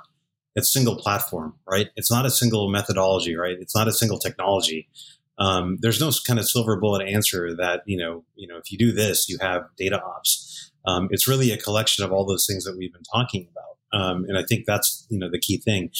it's 0.58 0.74
single 0.74 0.96
platform, 0.98 1.54
right? 1.70 1.90
It's 1.96 2.12
not 2.12 2.26
a 2.26 2.32
single 2.32 2.68
methodology, 2.70 3.36
right? 3.36 3.56
It's 3.62 3.76
not 3.76 3.88
a 3.88 3.94
single 3.94 4.18
technology. 4.18 4.90
Um, 5.38 5.78
there's 5.82 6.02
no 6.02 6.10
kind 6.26 6.40
of 6.40 6.50
silver 6.50 6.76
bullet 6.78 7.08
answer 7.08 7.56
that 7.56 7.84
you 7.86 7.96
know, 7.96 8.26
you 8.36 8.48
know, 8.48 8.58
if 8.58 8.72
you 8.72 8.78
do 8.78 8.92
this, 8.92 9.30
you 9.30 9.38
have 9.40 9.66
data 9.78 10.02
ops. 10.02 10.72
Um, 10.86 11.10
it's 11.12 11.28
really 11.28 11.52
a 11.52 11.58
collection 11.58 12.04
of 12.04 12.12
all 12.12 12.26
those 12.26 12.48
things 12.48 12.64
that 12.64 12.76
we've 12.76 12.92
been 12.92 13.04
talking 13.04 13.48
about, 13.52 14.02
um, 14.02 14.26
and 14.28 14.36
I 14.36 14.44
think 14.44 14.66
that's 14.66 15.06
you 15.10 15.20
know 15.20 15.30
the 15.30 15.40
key 15.40 15.58
thing. 15.58 15.92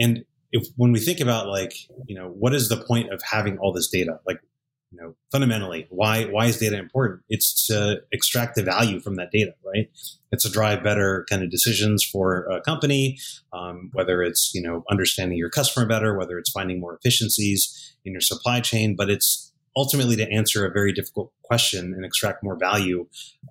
And 0.00 0.24
if 0.52 0.66
when 0.76 0.90
we 0.92 1.00
think 1.00 1.20
about 1.20 1.48
like 1.48 1.74
you 2.06 2.18
know 2.18 2.28
what 2.28 2.54
is 2.54 2.70
the 2.70 2.82
point 2.82 3.12
of 3.12 3.20
having 3.22 3.58
all 3.58 3.74
this 3.74 3.88
data, 3.88 4.20
like 4.26 4.40
you 4.90 5.00
know 5.00 5.14
fundamentally 5.30 5.86
why 5.90 6.24
why 6.24 6.46
is 6.46 6.58
data 6.58 6.78
important? 6.78 7.22
It's 7.28 7.66
to 7.66 8.02
extract 8.12 8.56
the 8.56 8.62
value 8.62 9.00
from 9.00 9.16
that 9.16 9.30
data 9.30 9.54
right? 9.64 9.90
It's 10.30 10.44
to 10.44 10.50
drive 10.50 10.82
better 10.82 11.26
kind 11.28 11.42
of 11.42 11.50
decisions 11.50 12.04
for 12.04 12.44
a 12.50 12.60
company 12.60 13.18
um, 13.52 13.90
whether 13.92 14.22
it's 14.22 14.52
you 14.54 14.62
know 14.62 14.84
understanding 14.90 15.38
your 15.38 15.50
customer 15.50 15.86
better 15.86 16.16
whether 16.16 16.38
it's 16.38 16.50
finding 16.50 16.80
more 16.80 16.94
efficiencies 16.94 17.96
in 18.04 18.12
your 18.12 18.20
supply 18.20 18.60
chain 18.60 18.96
but 18.96 19.10
it's 19.10 19.52
ultimately 19.76 20.16
to 20.16 20.28
answer 20.30 20.66
a 20.66 20.72
very 20.72 20.92
difficult 20.92 21.32
question 21.42 21.94
and 21.94 22.04
extract 22.04 22.42
more 22.42 22.56
value 22.56 23.06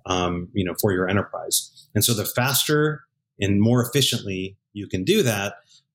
um, 0.06 0.48
you 0.52 0.64
know 0.64 0.74
for 0.80 0.92
your 0.92 1.08
enterprise. 1.08 1.88
And 1.94 2.04
so 2.04 2.14
the 2.14 2.24
faster 2.24 3.04
and 3.40 3.60
more 3.60 3.82
efficiently 3.82 4.56
you 4.72 4.86
can 4.86 5.04
do 5.04 5.22
that 5.22 5.54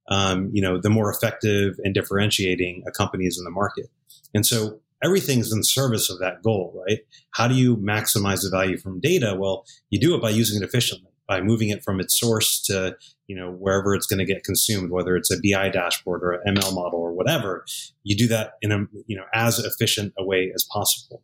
um, 0.10 0.50
you 0.54 0.62
know 0.62 0.80
the 0.80 0.90
more 0.90 1.12
effective 1.12 1.76
and 1.84 1.94
differentiating 1.94 2.84
a 2.88 2.92
company 2.92 3.26
is 3.26 3.38
in 3.38 3.44
the 3.44 3.52
market. 3.52 3.88
And 4.34 4.46
so 4.46 4.80
everything's 5.04 5.52
in 5.52 5.64
service 5.64 6.10
of 6.10 6.20
that 6.20 6.42
goal, 6.42 6.82
right? 6.88 7.00
How 7.32 7.48
do 7.48 7.56
you 7.56 7.78
maximize 7.78 8.44
the 8.44 8.50
value 8.50 8.78
from 8.78 9.00
data? 9.00 9.36
Well, 9.38 9.66
you 9.90 10.00
do 10.00 10.16
it 10.16 10.22
by 10.22 10.30
using 10.30 10.62
it 10.62 10.66
efficiently, 10.66 11.12
by 11.28 11.42
moving 11.42 11.70
it 11.70 11.84
from 11.84 12.00
its 12.00 12.20
source 12.20 12.62
to, 12.64 12.96
you 13.28 13.36
know, 13.36 13.52
wherever 13.52 13.94
it's 13.94 14.06
going 14.06 14.20
to 14.20 14.26
get 14.26 14.44
consumed, 14.44 14.92
whether 14.92 15.16
it's 15.16 15.32
a 15.32 15.38
BI 15.44 15.70
dashboard 15.70 16.24
or 16.24 16.32
an 16.32 16.56
ML 16.56 16.74
model 16.74 17.00
or 17.00 17.14
whatever. 17.14 17.66
You 18.04 18.16
do 18.16 18.28
that 18.30 18.54
in 18.62 18.72
a, 18.72 18.86
you 19.08 19.18
know, 19.18 19.26
as 19.34 19.60
efficient 19.60 20.14
a 20.18 20.26
way 20.26 20.52
as 20.56 20.66
possible. 20.72 21.22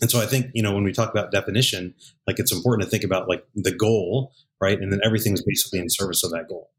And 0.00 0.10
so 0.10 0.20
I 0.20 0.26
think, 0.26 0.46
you 0.54 0.62
know, 0.62 0.74
when 0.74 0.84
we 0.84 0.92
talk 0.92 1.10
about 1.10 1.30
definition, 1.30 1.94
like 2.26 2.38
it's 2.38 2.52
important 2.52 2.84
to 2.84 2.90
think 2.90 3.04
about 3.04 3.28
like 3.28 3.46
the 3.54 3.72
goal, 3.72 4.32
right? 4.60 4.78
And 4.78 4.92
then 4.92 5.00
everything's 5.04 5.42
basically 5.42 5.78
in 5.78 5.88
service 5.88 6.24
of 6.24 6.30
that 6.32 6.48
goal. 6.48 6.70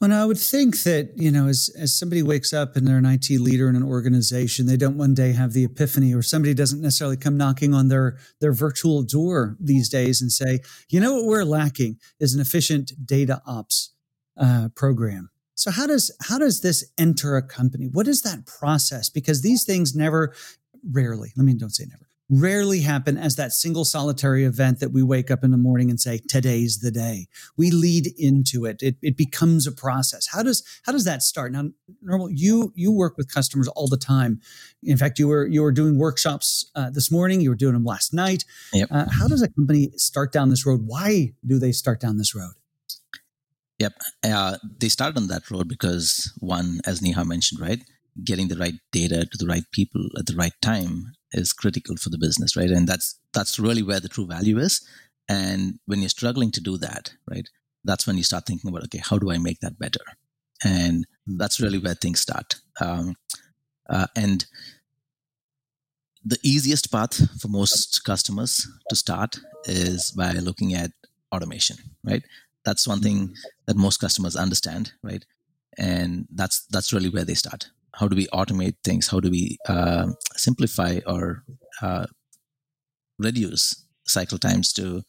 Well, 0.00 0.12
I 0.12 0.24
would 0.24 0.38
think 0.38 0.82
that, 0.82 1.12
you 1.16 1.30
know, 1.30 1.48
as, 1.48 1.70
as 1.78 1.98
somebody 1.98 2.22
wakes 2.22 2.52
up 2.52 2.76
and 2.76 2.86
they're 2.86 2.98
an 2.98 3.06
IT 3.06 3.30
leader 3.30 3.68
in 3.68 3.76
an 3.76 3.82
organization, 3.82 4.66
they 4.66 4.76
don't 4.76 4.96
one 4.96 5.14
day 5.14 5.32
have 5.32 5.52
the 5.52 5.64
epiphany 5.64 6.14
or 6.14 6.22
somebody 6.22 6.54
doesn't 6.54 6.80
necessarily 6.80 7.16
come 7.16 7.36
knocking 7.36 7.74
on 7.74 7.88
their, 7.88 8.18
their 8.40 8.52
virtual 8.52 9.02
door 9.02 9.56
these 9.60 9.88
days 9.88 10.20
and 10.20 10.32
say, 10.32 10.60
you 10.88 11.00
know, 11.00 11.14
what 11.14 11.24
we're 11.24 11.44
lacking 11.44 11.98
is 12.20 12.34
an 12.34 12.40
efficient 12.40 12.92
data 13.06 13.42
ops 13.46 13.92
uh, 14.38 14.68
program. 14.74 15.30
So 15.54 15.70
how 15.70 15.86
does, 15.86 16.14
how 16.22 16.38
does 16.38 16.60
this 16.60 16.84
enter 16.98 17.36
a 17.36 17.42
company? 17.42 17.88
What 17.90 18.06
is 18.06 18.22
that 18.22 18.46
process? 18.46 19.08
Because 19.08 19.40
these 19.40 19.64
things 19.64 19.94
never, 19.94 20.34
rarely, 20.90 21.32
let 21.36 21.44
me 21.44 21.54
don't 21.54 21.74
say 21.74 21.86
never, 21.88 22.05
rarely 22.28 22.80
happen 22.80 23.16
as 23.16 23.36
that 23.36 23.52
single 23.52 23.84
solitary 23.84 24.44
event 24.44 24.80
that 24.80 24.90
we 24.90 25.02
wake 25.02 25.30
up 25.30 25.44
in 25.44 25.50
the 25.50 25.56
morning 25.56 25.90
and 25.90 26.00
say 26.00 26.20
today's 26.28 26.78
the 26.78 26.90
day. 26.90 27.26
We 27.56 27.70
lead 27.70 28.08
into 28.18 28.64
it. 28.64 28.82
It, 28.82 28.96
it 29.02 29.16
becomes 29.16 29.66
a 29.66 29.72
process. 29.72 30.28
How 30.32 30.42
does 30.42 30.64
how 30.84 30.92
does 30.92 31.04
that 31.04 31.22
start? 31.22 31.52
Now 31.52 31.70
Nirmal 32.04 32.30
you 32.32 32.72
you 32.74 32.92
work 32.92 33.16
with 33.16 33.32
customers 33.32 33.68
all 33.68 33.88
the 33.88 33.96
time. 33.96 34.40
In 34.82 34.96
fact 34.96 35.18
you 35.18 35.28
were 35.28 35.46
you 35.46 35.62
were 35.62 35.72
doing 35.72 35.98
workshops 35.98 36.70
uh, 36.74 36.90
this 36.90 37.10
morning. 37.10 37.40
You 37.40 37.50
were 37.50 37.56
doing 37.56 37.74
them 37.74 37.84
last 37.84 38.12
night. 38.12 38.44
Yep. 38.72 38.88
uh, 38.90 39.06
how 39.10 39.28
does 39.28 39.42
a 39.42 39.48
company 39.48 39.90
start 39.96 40.32
down 40.32 40.50
this 40.50 40.66
road? 40.66 40.82
Why 40.84 41.32
do 41.46 41.58
they 41.58 41.72
start 41.72 42.00
down 42.00 42.18
this 42.18 42.34
road? 42.34 42.54
Yep. 43.78 43.92
Uh, 44.24 44.56
they 44.80 44.88
start 44.88 45.16
on 45.16 45.28
that 45.28 45.50
road 45.50 45.68
because 45.68 46.32
one 46.38 46.80
as 46.86 47.00
Nihar 47.00 47.26
mentioned 47.26 47.60
right 47.60 47.80
getting 48.24 48.48
the 48.48 48.56
right 48.56 48.74
data 48.92 49.26
to 49.26 49.38
the 49.38 49.46
right 49.46 49.64
people 49.72 50.08
at 50.18 50.26
the 50.26 50.34
right 50.34 50.54
time 50.62 51.12
is 51.36 51.52
critical 51.52 51.96
for 51.96 52.10
the 52.10 52.18
business, 52.18 52.56
right? 52.56 52.70
And 52.70 52.88
that's 52.88 53.18
that's 53.32 53.58
really 53.58 53.82
where 53.82 54.00
the 54.00 54.08
true 54.08 54.26
value 54.26 54.58
is. 54.58 54.86
And 55.28 55.78
when 55.86 56.00
you're 56.00 56.08
struggling 56.08 56.50
to 56.52 56.60
do 56.60 56.78
that, 56.78 57.12
right, 57.30 57.48
that's 57.84 58.06
when 58.06 58.16
you 58.16 58.22
start 58.22 58.46
thinking 58.46 58.70
about, 58.70 58.84
okay, 58.84 59.02
how 59.02 59.18
do 59.18 59.30
I 59.30 59.38
make 59.38 59.60
that 59.60 59.78
better? 59.78 60.00
And 60.64 61.06
that's 61.26 61.60
really 61.60 61.78
where 61.78 61.94
things 61.94 62.20
start. 62.20 62.56
Um, 62.80 63.16
uh, 63.88 64.06
and 64.16 64.46
the 66.24 66.38
easiest 66.42 66.90
path 66.90 67.40
for 67.40 67.48
most 67.48 68.02
customers 68.04 68.66
to 68.88 68.96
start 68.96 69.38
is 69.64 70.10
by 70.10 70.32
looking 70.32 70.74
at 70.74 70.90
automation, 71.32 71.76
right? 72.04 72.24
That's 72.64 72.88
one 72.88 73.00
thing 73.00 73.34
that 73.66 73.76
most 73.76 73.98
customers 73.98 74.34
understand, 74.34 74.92
right? 75.02 75.24
And 75.78 76.26
that's 76.32 76.66
that's 76.66 76.92
really 76.92 77.10
where 77.10 77.24
they 77.24 77.34
start 77.34 77.70
how 77.96 78.06
do 78.06 78.16
we 78.16 78.26
automate 78.28 78.76
things? 78.84 79.08
How 79.08 79.20
do 79.20 79.30
we 79.30 79.58
uh, 79.68 80.08
simplify 80.34 81.00
or 81.06 81.44
uh, 81.82 82.06
reduce 83.18 83.84
cycle 84.04 84.38
times 84.38 84.72
to 84.74 85.02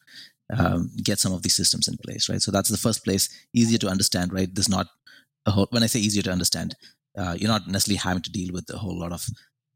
um, 0.58 0.90
get 1.04 1.20
some 1.20 1.34
of 1.34 1.44
these 1.44 1.56
systems 1.56 1.88
in 1.88 1.98
place 1.98 2.30
right? 2.30 2.42
So 2.42 2.52
that's 2.52 2.70
the 2.70 2.78
first 2.78 3.04
place 3.04 3.30
easier 3.54 3.78
to 3.80 3.90
understand 3.90 4.32
right? 4.34 4.50
There's 4.52 4.70
not 4.70 4.88
a 5.46 5.52
whole 5.52 5.68
when 5.72 5.84
i 5.84 5.86
say 5.86 6.00
easier 6.00 6.24
to 6.24 6.32
understand 6.32 6.76
uh, 7.18 7.36
you're 7.38 7.50
not 7.50 7.68
necessarily 7.68 7.98
having 7.98 8.22
to 8.22 8.32
deal 8.32 8.54
with 8.54 8.70
a 8.74 8.78
whole 8.78 8.98
lot 9.00 9.12
of 9.12 9.26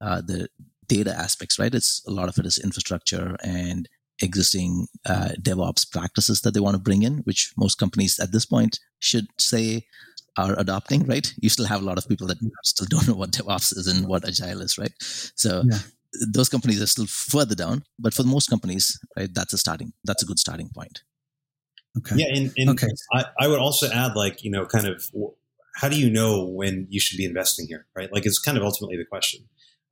uh, 0.02 0.22
the 0.22 0.48
data 0.88 1.14
aspects 1.14 1.60
right? 1.60 1.76
It's 1.76 2.04
a 2.08 2.12
lot 2.12 2.30
of 2.30 2.38
it 2.38 2.46
is 2.46 2.58
infrastructure 2.58 3.36
and 3.44 3.90
existing 4.22 4.88
uh, 5.06 5.30
devops 5.42 5.90
practices 5.90 6.42
that 6.42 6.54
they 6.54 6.60
want 6.60 6.76
to 6.76 6.82
bring 6.82 7.04
in 7.04 7.18
which 7.20 7.52
most 7.58 7.76
companies 7.76 8.20
at 8.20 8.32
this 8.32 8.46
point 8.46 8.80
should 9.00 9.28
say 9.38 9.86
are 10.38 10.58
adopting, 10.58 11.06
right? 11.06 11.34
You 11.42 11.50
still 11.50 11.66
have 11.66 11.82
a 11.82 11.86
lot 11.86 11.98
of 11.98 12.08
people 12.08 12.28
that 12.28 12.38
still 12.64 12.88
don't 12.90 13.08
know 13.08 13.16
what 13.16 13.32
DevOps 13.32 13.76
is 13.78 13.88
and 13.88 14.08
what 14.08 14.28
Agile 14.28 14.62
is, 14.62 14.78
right? 14.78 14.94
So 15.00 15.64
yeah. 15.70 15.80
those 16.34 16.50
companies 16.50 16.82
are 16.82 16.88
still 16.88 17.08
further 17.08 17.56
down, 17.56 17.84
but 18.00 18.14
for 18.14 18.24
most 18.24 18.50
companies, 18.50 19.00
right, 19.18 19.30
that's 19.34 19.54
a 19.54 19.58
starting, 19.58 19.94
that's 20.04 20.24
a 20.24 20.26
good 20.26 20.40
starting 20.40 20.70
point. 20.74 21.02
Okay. 21.98 22.16
Yeah, 22.18 22.28
and, 22.34 22.54
and 22.56 22.70
okay. 22.72 22.88
I, 23.14 23.26
I 23.40 23.48
would 23.48 23.60
also 23.60 23.90
add, 23.90 24.16
like, 24.16 24.44
you 24.44 24.52
know, 24.52 24.66
kind 24.66 24.88
of, 24.88 25.04
how 25.76 25.90
do 25.90 26.00
you 26.00 26.10
know 26.10 26.46
when 26.46 26.88
you 26.90 27.02
should 27.02 27.18
be 27.18 27.26
investing 27.26 27.68
here, 27.68 27.86
right? 27.96 28.12
Like, 28.14 28.26
it's 28.26 28.40
kind 28.40 28.58
of 28.58 28.64
ultimately 28.64 28.98
the 28.98 29.06
question. 29.06 29.42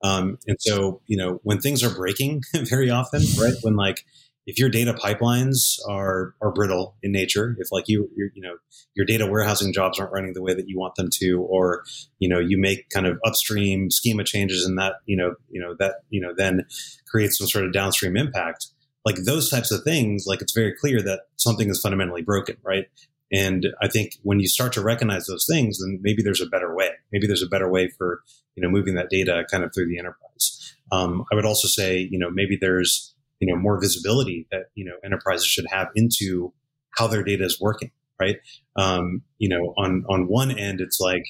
Um, 0.02 0.38
and 0.48 0.58
so, 0.60 1.02
you 1.08 1.18
know, 1.18 1.40
when 1.44 1.60
things 1.60 1.84
are 1.84 1.94
breaking 1.94 2.44
very 2.56 2.90
often, 2.90 3.22
right? 3.38 3.54
When 3.62 3.76
like 3.76 4.06
if 4.50 4.58
your 4.58 4.70
data 4.70 4.94
pipelines 4.94 5.78
are 5.88 6.34
are 6.42 6.52
brittle 6.52 6.96
in 7.04 7.12
nature, 7.12 7.56
if 7.60 7.72
like 7.72 7.88
you 7.88 8.10
you 8.16 8.42
know 8.42 8.56
your 8.96 9.06
data 9.06 9.28
warehousing 9.28 9.72
jobs 9.72 10.00
aren't 10.00 10.12
running 10.12 10.34
the 10.34 10.42
way 10.42 10.56
that 10.56 10.68
you 10.68 10.78
want 10.78 10.96
them 10.96 11.08
to, 11.20 11.42
or 11.42 11.84
you 12.18 12.28
know 12.28 12.40
you 12.40 12.58
make 12.58 12.90
kind 12.90 13.06
of 13.06 13.20
upstream 13.24 13.92
schema 13.92 14.24
changes 14.24 14.66
and 14.66 14.80
that 14.80 14.94
you 15.06 15.16
know 15.16 15.36
you 15.50 15.62
know 15.62 15.76
that 15.78 15.98
you 16.10 16.20
know 16.20 16.34
then 16.36 16.66
creates 17.08 17.38
some 17.38 17.46
sort 17.46 17.64
of 17.64 17.72
downstream 17.72 18.18
impact, 18.18 18.66
like 19.06 19.18
those 19.24 19.52
types 19.52 19.72
of 19.72 19.84
things, 19.84 20.26
like 20.26 20.42
it's 20.42 20.54
very 20.54 20.74
clear 20.74 21.00
that 21.00 21.22
something 21.36 21.70
is 21.70 21.80
fundamentally 21.80 22.24
broken, 22.24 22.58
right? 22.64 22.88
And 23.32 23.68
I 23.80 23.88
think 23.88 24.14
when 24.24 24.40
you 24.40 24.48
start 24.48 24.74
to 24.74 24.82
recognize 24.82 25.28
those 25.28 25.46
things, 25.48 25.80
then 25.80 26.00
maybe 26.02 26.24
there's 26.24 26.42
a 26.42 26.48
better 26.48 26.76
way. 26.76 26.90
Maybe 27.12 27.28
there's 27.28 27.44
a 27.44 27.48
better 27.48 27.70
way 27.70 27.90
for 28.00 28.22
you 28.56 28.64
know 28.64 28.70
moving 28.70 28.96
that 28.96 29.12
data 29.12 29.46
kind 29.52 29.64
of 29.64 29.72
through 29.76 29.90
the 29.90 30.00
enterprise. 30.00 30.76
Um, 30.92 31.24
I 31.32 31.36
would 31.36 31.46
also 31.46 31.68
say 31.68 32.00
you 32.00 32.18
know 32.18 32.32
maybe 32.32 32.58
there's 32.60 33.14
you 33.40 33.52
know 33.52 33.60
more 33.60 33.80
visibility 33.80 34.48
that 34.52 34.66
you 34.76 34.86
know 34.86 34.96
enterprises 35.04 35.48
should 35.48 35.66
have 35.70 35.88
into 35.96 36.54
how 36.98 37.08
their 37.08 37.24
data 37.24 37.44
is 37.46 37.60
working 37.60 37.92
right? 38.20 38.38
Um, 38.76 39.24
you 39.38 39.50
know 39.50 39.74
on 39.78 40.04
on 40.10 40.28
one 40.28 40.52
end 40.52 40.82
it's 40.82 41.00
like 41.00 41.24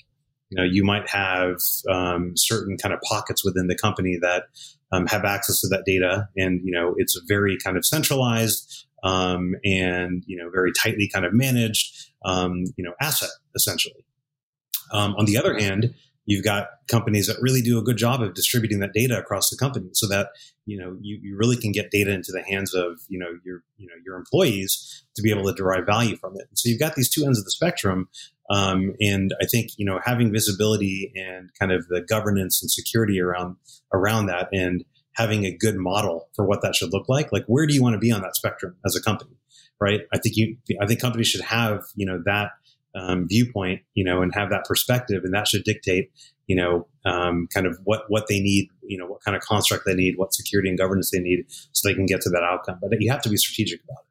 you 0.50 0.58
know 0.58 0.64
you 0.64 0.84
might 0.84 1.08
have 1.10 1.58
um, 1.90 2.34
certain 2.36 2.78
kind 2.78 2.94
of 2.94 3.00
pockets 3.02 3.46
within 3.46 3.68
the 3.68 3.78
company 3.78 4.18
that 4.22 4.44
um, 4.92 5.06
have 5.08 5.24
access 5.24 5.62
to 5.62 5.68
that 5.70 5.84
data 5.86 6.28
and 6.36 6.62
you 6.64 6.72
know 6.72 6.96
it's 6.98 7.20
very 7.28 7.58
kind 7.64 7.78
of 7.78 7.86
centralized 7.86 8.88
um, 9.04 9.56
and 9.64 10.24
you 10.26 10.38
know 10.38 10.50
very 10.50 10.72
tightly 10.72 11.10
kind 11.14 11.26
of 11.26 11.34
managed 11.34 12.12
um, 12.26 12.64
you 12.76 12.84
know 12.84 12.94
asset 13.02 13.30
essentially. 13.56 14.06
Um, 14.92 15.14
on 15.20 15.26
the 15.26 15.38
other 15.38 15.54
hand 15.54 15.94
you've 16.30 16.44
got 16.44 16.68
companies 16.88 17.26
that 17.26 17.38
really 17.42 17.62
do 17.62 17.80
a 17.80 17.82
good 17.82 17.98
job 17.98 18.22
of 18.22 18.36
distributing 18.36 18.80
that 18.80 18.94
data 18.94 19.18
across 19.18 19.50
the 19.50 19.58
company 19.58 19.90
so 19.94 20.08
that 20.08 20.30
you 20.66 20.78
know 20.78 20.96
you, 21.02 21.20
you 21.22 21.36
really 21.36 21.58
can 21.58 21.72
get 21.72 21.90
data 21.90 22.12
into 22.12 22.32
the 22.32 22.44
hands 22.44 22.74
of 22.74 23.00
you 23.08 23.18
know 23.18 23.32
your 23.44 23.64
you 23.78 23.88
know 23.88 23.96
your 24.06 24.16
employees 24.16 25.04
to 25.16 25.22
be 25.24 25.32
able 25.32 25.44
to 25.44 25.54
derive 25.54 25.86
value 25.86 26.16
from 26.16 26.36
it. 26.36 26.48
So 26.54 26.70
you've 26.70 26.80
got 26.80 26.96
these 26.96 27.10
two 27.10 27.26
ends 27.26 27.40
of 27.40 27.46
the 27.46 27.52
spectrum 27.52 28.08
um, 28.50 28.96
and 29.00 29.34
i 29.42 29.46
think 29.46 29.72
you 29.78 29.86
know 29.86 30.00
having 30.04 30.32
visibility 30.32 31.12
and 31.16 31.50
kind 31.60 31.72
of 31.72 31.88
the 31.88 32.02
governance 32.02 32.62
and 32.62 32.70
security 32.70 33.20
around 33.20 33.56
around 33.94 34.28
that 34.28 34.50
and 34.52 34.84
having 35.14 35.46
a 35.46 35.56
good 35.56 35.76
model 35.76 36.30
for 36.36 36.46
what 36.46 36.62
that 36.62 36.76
should 36.76 36.94
look 36.94 37.08
like 37.10 37.32
like 37.32 37.44
where 37.48 37.66
do 37.66 37.74
you 37.74 37.82
want 37.82 37.94
to 37.94 38.00
be 38.00 38.12
on 38.12 38.22
that 38.22 38.36
spectrum 38.36 38.76
as 38.86 38.96
a 38.96 39.02
company 39.02 39.32
right? 39.82 40.02
I 40.14 40.18
think 40.18 40.36
you 40.36 40.58
i 40.82 40.86
think 40.86 41.00
companies 41.00 41.28
should 41.28 41.42
have 41.42 41.84
you 41.96 42.06
know 42.06 42.22
that 42.26 42.52
um, 42.96 43.28
viewpoint, 43.28 43.82
you 43.94 44.04
know, 44.04 44.22
and 44.22 44.34
have 44.36 44.50
that 44.50 44.66
perspective, 44.66 45.24
and 45.24 45.34
that 45.34 45.48
should 45.48 45.64
dictate, 45.64 46.12
you 46.48 46.56
know, 46.56 46.88
um, 47.06 47.48
kind 47.54 47.68
of 47.68 47.78
what 47.84 48.04
what 48.08 48.28
they 48.28 48.40
need, 48.40 48.70
you 48.84 48.98
know, 48.98 49.06
what 49.06 49.22
kind 49.22 49.36
of 49.38 49.44
construct 49.44 49.86
they 49.86 49.94
need, 49.94 50.18
what 50.18 50.34
security 50.34 50.70
and 50.70 50.78
governance 50.78 51.12
they 51.12 51.20
need, 51.20 51.46
so 51.72 51.88
they 51.88 51.96
can 51.96 52.06
get 52.06 52.22
to 52.22 52.30
that 52.30 52.44
outcome. 52.44 52.80
But 52.82 52.90
you 53.00 53.12
have 53.12 53.22
to 53.22 53.30
be 53.30 53.38
strategic 53.38 53.84
about 53.84 54.00
it. 54.02 54.10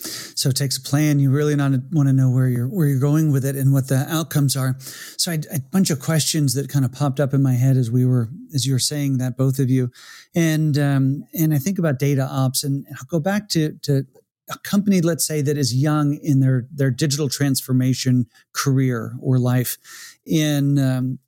So 0.00 0.50
it 0.50 0.56
takes 0.56 0.76
a 0.76 0.80
plan. 0.80 1.18
You 1.18 1.32
really 1.32 1.56
not 1.56 1.72
want 1.90 2.08
to 2.08 2.12
know 2.12 2.30
where 2.30 2.46
you're 2.46 2.68
where 2.68 2.86
you're 2.86 3.00
going 3.00 3.32
with 3.32 3.44
it 3.44 3.56
and 3.56 3.72
what 3.72 3.88
the 3.88 4.06
outcomes 4.08 4.56
are. 4.56 4.76
So 5.16 5.32
I, 5.32 5.40
a 5.52 5.58
bunch 5.72 5.90
of 5.90 5.98
questions 5.98 6.54
that 6.54 6.68
kind 6.68 6.84
of 6.84 6.92
popped 6.92 7.18
up 7.18 7.34
in 7.34 7.42
my 7.42 7.54
head 7.54 7.76
as 7.76 7.90
we 7.90 8.06
were 8.06 8.28
as 8.54 8.64
you 8.64 8.72
were 8.72 8.78
saying 8.78 9.18
that 9.18 9.36
both 9.36 9.58
of 9.58 9.68
you, 9.68 9.90
and 10.36 10.78
um, 10.78 11.24
and 11.34 11.52
I 11.52 11.58
think 11.58 11.80
about 11.80 11.98
data 11.98 12.22
ops 12.30 12.62
and 12.62 12.86
I'll 12.92 13.06
go 13.08 13.18
back 13.18 13.48
to 13.50 13.72
to 13.82 14.06
a 14.50 14.58
company, 14.58 15.00
let's 15.00 15.26
say, 15.26 15.42
that 15.42 15.58
is 15.58 15.74
young 15.74 16.14
in 16.14 16.40
their 16.40 16.66
their 16.72 16.90
digital 16.90 17.28
transformation 17.28 18.26
career 18.52 19.14
or 19.20 19.38
life, 19.38 19.78
in 20.24 20.78
um, 20.78 21.18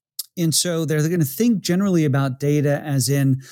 and 0.41 0.55
so 0.55 0.85
they're 0.85 1.07
going 1.07 1.21
to 1.21 1.27
think 1.27 1.61
generally 1.61 2.05
about 2.05 2.41
data 2.41 2.81
as 2.85 3.09
in 3.09 3.43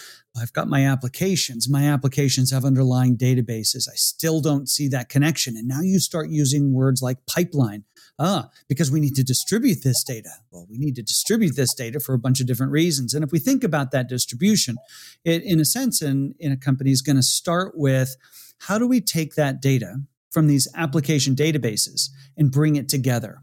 I've 0.41 0.53
got 0.53 0.69
my 0.69 0.87
applications. 0.87 1.69
My 1.69 1.85
applications 1.85 2.51
have 2.53 2.65
underlying 2.65 3.17
databases. 3.17 3.89
I 3.89 3.95
still 3.95 4.41
don't 4.41 4.69
see 4.69 4.89
that 4.89 5.09
connection. 5.09 5.57
And 5.57 5.67
now 5.67 5.81
you 5.81 5.99
start 5.99 6.29
using 6.29 6.73
words 6.73 7.03
like 7.03 7.27
pipeline. 7.27 7.85
Ah, 8.21 8.51
because 8.69 8.91
we 8.91 9.01
need 9.01 9.15
to 9.15 9.23
distribute 9.23 9.83
this 9.85 10.03
data. 10.03 10.31
Well, 10.51 10.67
we 10.69 10.77
need 10.77 10.97
to 10.97 11.03
distribute 11.03 11.55
this 11.55 11.73
data 11.73 12.01
for 12.01 12.15
a 12.15 12.19
bunch 12.19 12.41
of 12.41 12.47
different 12.47 12.73
reasons. 12.73 13.15
And 13.15 13.25
if 13.25 13.31
we 13.31 13.39
think 13.39 13.63
about 13.63 13.93
that 13.93 14.09
distribution, 14.09 14.77
it, 15.25 15.45
in 15.45 15.61
a 15.61 15.65
sense, 15.65 16.03
in, 16.03 16.35
in 16.41 16.51
a 16.51 16.57
company 16.57 16.91
is 16.91 17.03
going 17.03 17.17
to 17.17 17.23
start 17.23 17.75
with 17.77 18.17
how 18.63 18.77
do 18.77 18.89
we 18.89 19.01
take 19.01 19.35
that 19.37 19.63
data 19.63 20.01
from 20.31 20.49
these 20.49 20.67
application 20.75 21.37
databases 21.37 22.09
and 22.37 22.51
bring 22.51 22.75
it 22.75 22.89
together? 22.89 23.41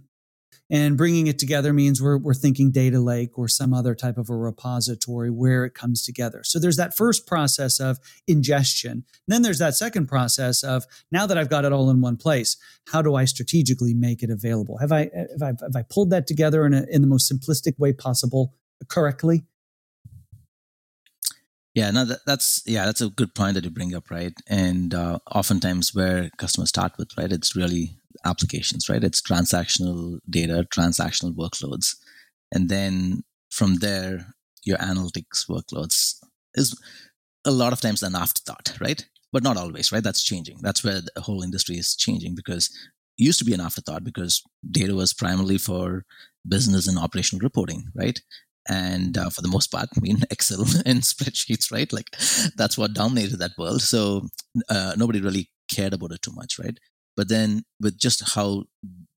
And 0.70 0.98
bringing 0.98 1.28
it 1.28 1.38
together 1.38 1.74
means 1.74 2.02
we're, 2.02 2.18
we're 2.18 2.34
thinking 2.34 2.72
data 2.72 3.00
lake 3.00 3.38
or 3.38 3.48
some 3.48 3.74
other 3.74 3.94
type 3.94 4.18
of 4.18 4.30
a 4.30 4.36
repository 4.36 5.30
where 5.30 5.64
it 5.64 5.76
comes 5.76 6.04
together. 6.04 6.42
So 6.44 6.58
there's 6.58 6.78
that 6.78 6.98
first 6.98 7.28
process 7.28 7.80
of 7.80 8.00
ingestion. 8.28 9.06
Then 9.28 9.44
there's 9.44 9.60
that 9.60 9.76
second 9.76 10.08
process 10.08 10.64
of 10.64 10.86
now 11.12 11.28
that 11.28 11.38
I've 11.38 11.50
got 11.50 11.66
it 11.66 11.72
all 11.72 11.92
in 11.92 12.02
one 12.02 12.18
place, 12.18 12.58
how 12.88 13.04
do 13.04 13.14
I 13.14 13.26
strategically 13.26 13.94
make 13.94 14.24
it 14.24 14.32
available? 14.32 14.80
Have 14.80 14.92
I, 14.92 15.12
have 15.14 15.44
I, 15.44 15.48
have 15.48 15.76
I 15.76 15.84
pulled 15.88 16.10
that 16.10 16.26
together 16.26 16.66
in, 16.66 16.74
a, 16.74 16.86
in 16.90 17.02
the 17.02 17.08
most 17.08 17.32
simplistic 17.32 17.78
way 17.78 17.94
possible 17.94 18.56
correctly? 18.88 19.44
Yeah, 21.76 21.92
no, 21.92 22.06
that, 22.06 22.20
that's 22.26 22.64
yeah, 22.66 22.86
that's 22.86 23.02
a 23.02 23.10
good 23.10 23.36
point 23.36 23.56
that 23.56 23.66
you 23.66 23.70
bring 23.70 23.94
up, 23.94 24.10
right? 24.10 24.34
And 24.48 24.94
uh, 24.94 25.20
oftentimes, 25.30 25.94
where 25.94 26.30
customers 26.38 26.70
start 26.70 26.94
with, 26.98 27.10
right, 27.18 27.30
it's 27.30 27.54
really 27.54 27.98
applications, 28.24 28.90
right? 28.90 29.04
It's 29.04 29.22
transactional 29.22 30.20
data, 30.30 30.66
transactional 30.74 31.36
workloads. 31.36 31.96
And 32.52 32.70
then 32.70 33.24
from 33.50 33.76
there, 33.76 34.34
your 34.64 34.78
analytics 34.78 35.48
workloads 35.50 36.16
is 36.56 36.80
a 37.46 37.52
lot 37.52 37.74
of 37.74 37.82
times 37.82 38.04
an 38.04 38.16
afterthought, 38.16 38.78
right? 38.82 39.06
But 39.32 39.44
not 39.44 39.58
always, 39.58 39.92
right? 39.92 40.04
That's 40.04 40.24
changing. 40.24 40.60
That's 40.62 40.84
where 40.84 41.02
the 41.02 41.22
whole 41.22 41.44
industry 41.44 41.76
is 41.76 41.96
changing 41.96 42.36
because 42.36 42.70
it 43.18 43.24
used 43.24 43.40
to 43.40 43.46
be 43.46 43.54
an 43.54 43.62
afterthought 43.62 44.04
because 44.04 44.42
data 44.72 44.96
was 44.96 45.14
primarily 45.14 45.58
for 45.58 46.06
business 46.48 46.88
and 46.88 46.98
operational 46.98 47.44
reporting, 47.44 47.86
right? 47.94 48.20
And 48.68 49.18
uh, 49.18 49.30
for 49.30 49.42
the 49.42 49.48
most 49.48 49.68
part, 49.68 49.90
I 49.96 50.00
mean, 50.00 50.22
Excel 50.32 50.62
and 50.86 51.02
spreadsheets, 51.02 51.72
right? 51.72 51.92
Like 51.94 52.10
that's 52.56 52.78
what 52.78 52.94
dominated 52.94 53.38
that 53.38 53.58
world. 53.58 53.82
So 53.82 54.28
uh, 54.70 54.96
nobody 54.98 55.22
really 55.22 55.50
cared 55.70 55.94
about 55.94 56.12
it 56.12 56.22
too 56.22 56.34
much, 56.34 56.58
right? 56.60 56.78
But 57.16 57.30
then 57.30 57.64
with 57.80 57.98
just 58.00 58.36
how 58.36 58.64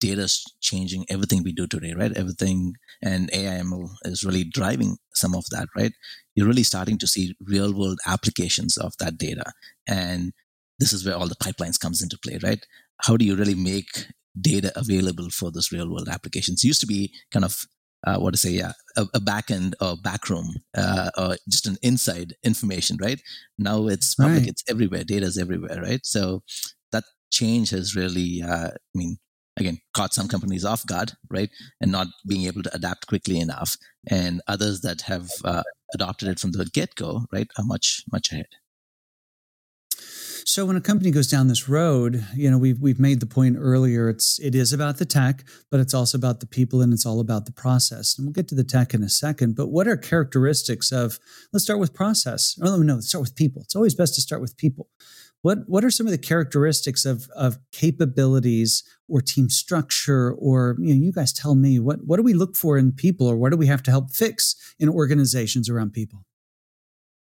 data 0.00 0.22
is 0.22 0.44
changing 0.60 1.06
everything 1.08 1.42
we 1.42 1.52
do 1.52 1.66
today, 1.66 1.94
right? 1.96 2.16
Everything 2.16 2.74
and 3.02 3.30
AIML 3.32 3.88
is 4.04 4.24
really 4.24 4.44
driving 4.44 4.96
some 5.14 5.34
of 5.34 5.44
that, 5.50 5.68
right? 5.76 5.92
You're 6.34 6.46
really 6.46 6.62
starting 6.62 6.98
to 6.98 7.06
see 7.06 7.34
real 7.40 7.72
world 7.74 7.98
applications 8.06 8.76
of 8.76 8.92
that 9.00 9.16
data. 9.16 9.52
And 9.88 10.32
this 10.78 10.92
is 10.92 11.06
where 11.06 11.16
all 11.16 11.28
the 11.28 11.36
pipelines 11.36 11.80
comes 11.80 12.02
into 12.02 12.18
play, 12.18 12.38
right? 12.42 12.64
How 13.02 13.16
do 13.16 13.24
you 13.24 13.36
really 13.36 13.54
make 13.54 14.06
data 14.38 14.70
available 14.76 15.30
for 15.30 15.50
those 15.50 15.72
real 15.72 15.90
world 15.90 16.08
applications? 16.08 16.62
It 16.62 16.68
used 16.68 16.80
to 16.80 16.86
be 16.86 17.12
kind 17.30 17.44
of 17.44 17.64
uh, 18.06 18.18
what 18.18 18.32
to 18.34 18.38
say, 18.38 18.50
yeah, 18.50 18.72
a, 18.96 19.06
a 19.14 19.20
back 19.20 19.50
end 19.50 19.74
or 19.80 19.96
back 19.96 20.28
room, 20.28 20.54
uh, 20.76 21.10
or 21.16 21.36
just 21.48 21.66
an 21.66 21.76
inside 21.82 22.34
information, 22.44 22.98
right? 23.00 23.20
Now 23.58 23.88
it's 23.88 24.14
public, 24.14 24.40
right. 24.40 24.48
it's 24.48 24.62
everywhere, 24.68 25.02
data 25.02 25.24
is 25.24 25.38
everywhere, 25.38 25.80
right? 25.82 26.04
So 26.04 26.42
change 27.30 27.70
has 27.70 27.96
really, 27.96 28.42
uh, 28.42 28.68
I 28.68 28.94
mean, 28.94 29.18
again, 29.56 29.78
caught 29.94 30.14
some 30.14 30.28
companies 30.28 30.64
off 30.64 30.86
guard, 30.86 31.12
right? 31.30 31.50
And 31.80 31.90
not 31.90 32.08
being 32.26 32.46
able 32.46 32.62
to 32.62 32.74
adapt 32.74 33.06
quickly 33.06 33.40
enough. 33.40 33.76
And 34.08 34.40
others 34.46 34.80
that 34.82 35.02
have 35.02 35.28
uh, 35.44 35.62
adopted 35.94 36.28
it 36.28 36.38
from 36.38 36.52
the 36.52 36.66
get 36.66 36.94
go, 36.94 37.26
right, 37.32 37.48
are 37.58 37.64
much, 37.64 38.02
much 38.12 38.32
ahead. 38.32 38.46
So 40.48 40.64
when 40.64 40.76
a 40.76 40.80
company 40.80 41.10
goes 41.10 41.26
down 41.26 41.48
this 41.48 41.68
road, 41.68 42.24
you 42.36 42.48
know, 42.48 42.56
we've 42.56 42.80
we've 42.80 43.00
made 43.00 43.18
the 43.18 43.26
point 43.26 43.56
earlier. 43.58 44.08
It's 44.08 44.38
it 44.38 44.54
is 44.54 44.72
about 44.72 44.98
the 44.98 45.04
tech, 45.04 45.42
but 45.72 45.80
it's 45.80 45.92
also 45.92 46.16
about 46.16 46.38
the 46.38 46.46
people, 46.46 46.80
and 46.80 46.92
it's 46.92 47.04
all 47.04 47.18
about 47.18 47.46
the 47.46 47.52
process. 47.52 48.16
And 48.16 48.26
we'll 48.26 48.32
get 48.32 48.46
to 48.48 48.54
the 48.54 48.62
tech 48.62 48.94
in 48.94 49.02
a 49.02 49.08
second. 49.08 49.56
But 49.56 49.68
what 49.68 49.88
are 49.88 49.96
characteristics 49.96 50.92
of? 50.92 51.18
Let's 51.52 51.64
start 51.64 51.80
with 51.80 51.92
process. 51.92 52.56
Oh 52.62 52.76
no, 52.76 52.94
let's 52.94 53.08
start 53.08 53.22
with 53.22 53.34
people. 53.34 53.62
It's 53.62 53.74
always 53.74 53.96
best 53.96 54.14
to 54.14 54.20
start 54.20 54.40
with 54.40 54.56
people. 54.56 54.88
What 55.46 55.58
what 55.68 55.84
are 55.84 55.92
some 55.92 56.08
of 56.08 56.10
the 56.10 56.26
characteristics 56.32 57.04
of 57.04 57.28
of 57.36 57.58
capabilities 57.70 58.82
or 59.08 59.20
team 59.20 59.48
structure 59.48 60.32
or 60.32 60.74
you 60.80 60.92
know 60.92 61.00
you 61.00 61.12
guys 61.12 61.32
tell 61.32 61.54
me 61.54 61.78
what 61.78 61.98
what 62.04 62.16
do 62.16 62.24
we 62.24 62.34
look 62.34 62.56
for 62.56 62.76
in 62.76 62.90
people 62.90 63.28
or 63.28 63.36
what 63.36 63.52
do 63.52 63.56
we 63.56 63.68
have 63.68 63.80
to 63.84 63.92
help 63.92 64.10
fix 64.10 64.56
in 64.80 64.88
organizations 64.88 65.70
around 65.70 65.92
people? 65.92 66.24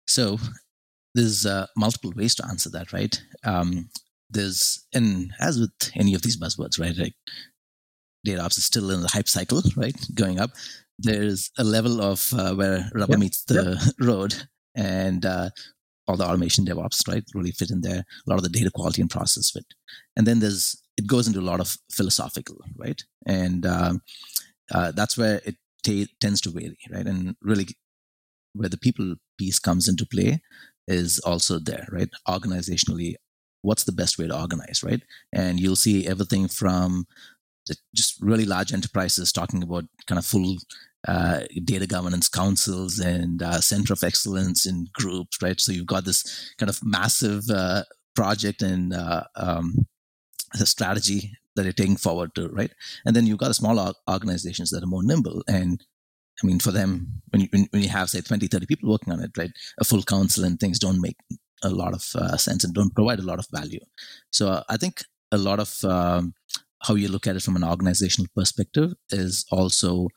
So 0.09 0.39
there's 1.15 1.47
uh, 1.47 1.67
multiple 1.77 2.13
ways 2.17 2.35
to 2.35 2.47
answer 2.47 2.71
that, 2.71 2.93
right? 2.93 3.23
Um, 3.45 3.89
there's 4.29 4.85
and 4.93 5.31
as 5.39 5.61
with 5.61 5.71
any 5.95 6.15
of 6.15 6.23
these 6.23 6.37
buzzwords, 6.37 6.81
right? 6.81 6.97
Like 6.97 7.15
data 8.25 8.43
ops 8.43 8.59
is 8.59 8.65
still 8.65 8.91
in 8.91 9.03
the 9.03 9.13
hype 9.13 9.29
cycle, 9.29 9.63
right? 9.77 9.95
Going 10.17 10.41
up. 10.41 10.51
There's 10.99 11.53
a 11.57 11.63
level 11.63 12.03
of 12.03 12.33
uh, 12.37 12.55
where 12.57 12.91
rubber 12.93 13.13
yep. 13.13 13.21
meets 13.21 13.45
the 13.45 13.79
yep. 13.81 13.95
road, 14.01 14.35
and 14.75 15.25
uh, 15.25 15.51
all 16.09 16.17
the 16.17 16.27
automation 16.27 16.65
DevOps, 16.65 17.07
right, 17.07 17.23
really 17.35 17.53
fit 17.53 17.71
in 17.71 17.83
there. 17.83 17.99
A 18.27 18.31
lot 18.31 18.39
of 18.39 18.43
the 18.43 18.49
data 18.49 18.71
quality 18.75 19.03
and 19.03 19.11
process 19.11 19.51
fit. 19.51 19.67
And 20.17 20.27
then 20.27 20.41
there's 20.41 20.83
it 20.97 21.07
goes 21.07 21.29
into 21.29 21.39
a 21.39 21.51
lot 21.51 21.61
of 21.61 21.77
philosophical, 21.93 22.57
right, 22.77 23.01
and 23.27 23.65
um, 23.65 24.03
uh, 24.73 24.91
that's 24.93 25.17
where 25.17 25.41
it 25.45 25.57
t- 25.85 26.09
tends 26.21 26.41
to 26.41 26.51
vary, 26.51 26.77
right, 26.91 27.07
and 27.07 27.37
really 27.41 27.67
where 28.55 28.69
the 28.69 28.79
people 28.79 29.15
piece 29.39 29.61
comes 29.61 29.87
into 29.87 30.05
play 30.07 30.41
is 30.89 31.21
also 31.21 31.59
there, 31.59 31.87
right, 31.93 32.11
organizationally. 32.27 33.15
What's 33.63 33.85
the 33.85 33.93
best 33.93 34.19
way 34.19 34.27
to 34.29 34.41
organize, 34.41 34.83
right? 34.85 35.03
And 35.33 35.61
you'll 35.61 35.77
see 35.77 36.07
everything 36.07 36.49
from 36.49 37.07
just 37.95 38.21
really 38.21 38.45
large 38.45 38.73
enterprises 38.73 39.33
talking 39.33 39.63
about 39.63 39.85
kind 40.07 40.19
of 40.19 40.25
full 40.25 40.57
uh, 41.07 41.41
data 41.65 41.87
governance 41.87 42.29
councils 42.29 42.99
and 42.99 43.43
uh, 43.43 43.61
center 43.61 43.93
of 43.93 44.03
excellence 44.03 44.67
in 44.67 44.89
groups, 44.93 45.39
right? 45.43 45.61
So 45.61 45.73
you've 45.73 45.87
got 45.87 46.05
this 46.05 46.55
kind 46.59 46.69
of 46.69 46.81
massive 46.85 47.45
uh, 47.51 47.85
project 48.17 48.63
and 48.63 48.93
uh, 48.93 49.25
um, 49.37 49.87
the 50.59 50.67
strategy 50.67 51.33
that 51.55 51.65
you're 51.65 51.73
taking 51.73 51.97
forward 51.97 52.35
to, 52.35 52.49
right? 52.49 52.73
And 53.05 53.15
then 53.15 53.27
you've 53.27 53.39
got 53.39 53.55
smaller 53.55 53.93
organizations 54.11 54.71
that 54.71 54.83
are 54.83 54.87
more 54.89 55.05
nimble. 55.05 55.43
And 55.49 55.85
I 56.43 56.47
mean, 56.47 56.59
for 56.59 56.71
them, 56.71 57.23
when 57.31 57.43
you, 57.43 57.49
when 57.71 57.83
you 57.83 57.89
have, 57.89 58.11
say, 58.11 58.21
20, 58.21 58.47
30 58.47 58.67
people 58.67 58.91
working 58.91 59.13
on 59.13 59.21
it, 59.21 59.37
right, 59.37 59.51
a 59.81 59.85
full 59.85 60.03
council 60.03 60.45
and 60.45 60.59
things 60.59 60.79
don't 60.79 61.01
make 61.01 61.17
a 61.63 61.69
lot 61.69 61.93
of 61.93 62.05
uh, 62.15 62.37
sense 62.37 62.65
and 62.65 62.75
don't 62.75 62.95
provide 62.95 63.19
a 63.19 63.27
lot 63.27 63.39
of 63.39 63.47
value. 63.53 63.81
So 64.31 64.49
uh, 64.49 64.63
I 64.69 64.77
think 64.77 65.03
a 65.33 65.39
lot 65.39 65.59
of 65.59 65.85
um, 65.85 66.35
how 66.83 66.95
you 66.95 67.09
look 67.09 67.27
at 67.27 67.37
it 67.37 67.43
from 67.43 67.57
an 67.57 67.65
organizational 67.65 68.29
perspective 68.35 68.95
is 69.11 69.45
also 69.51 70.09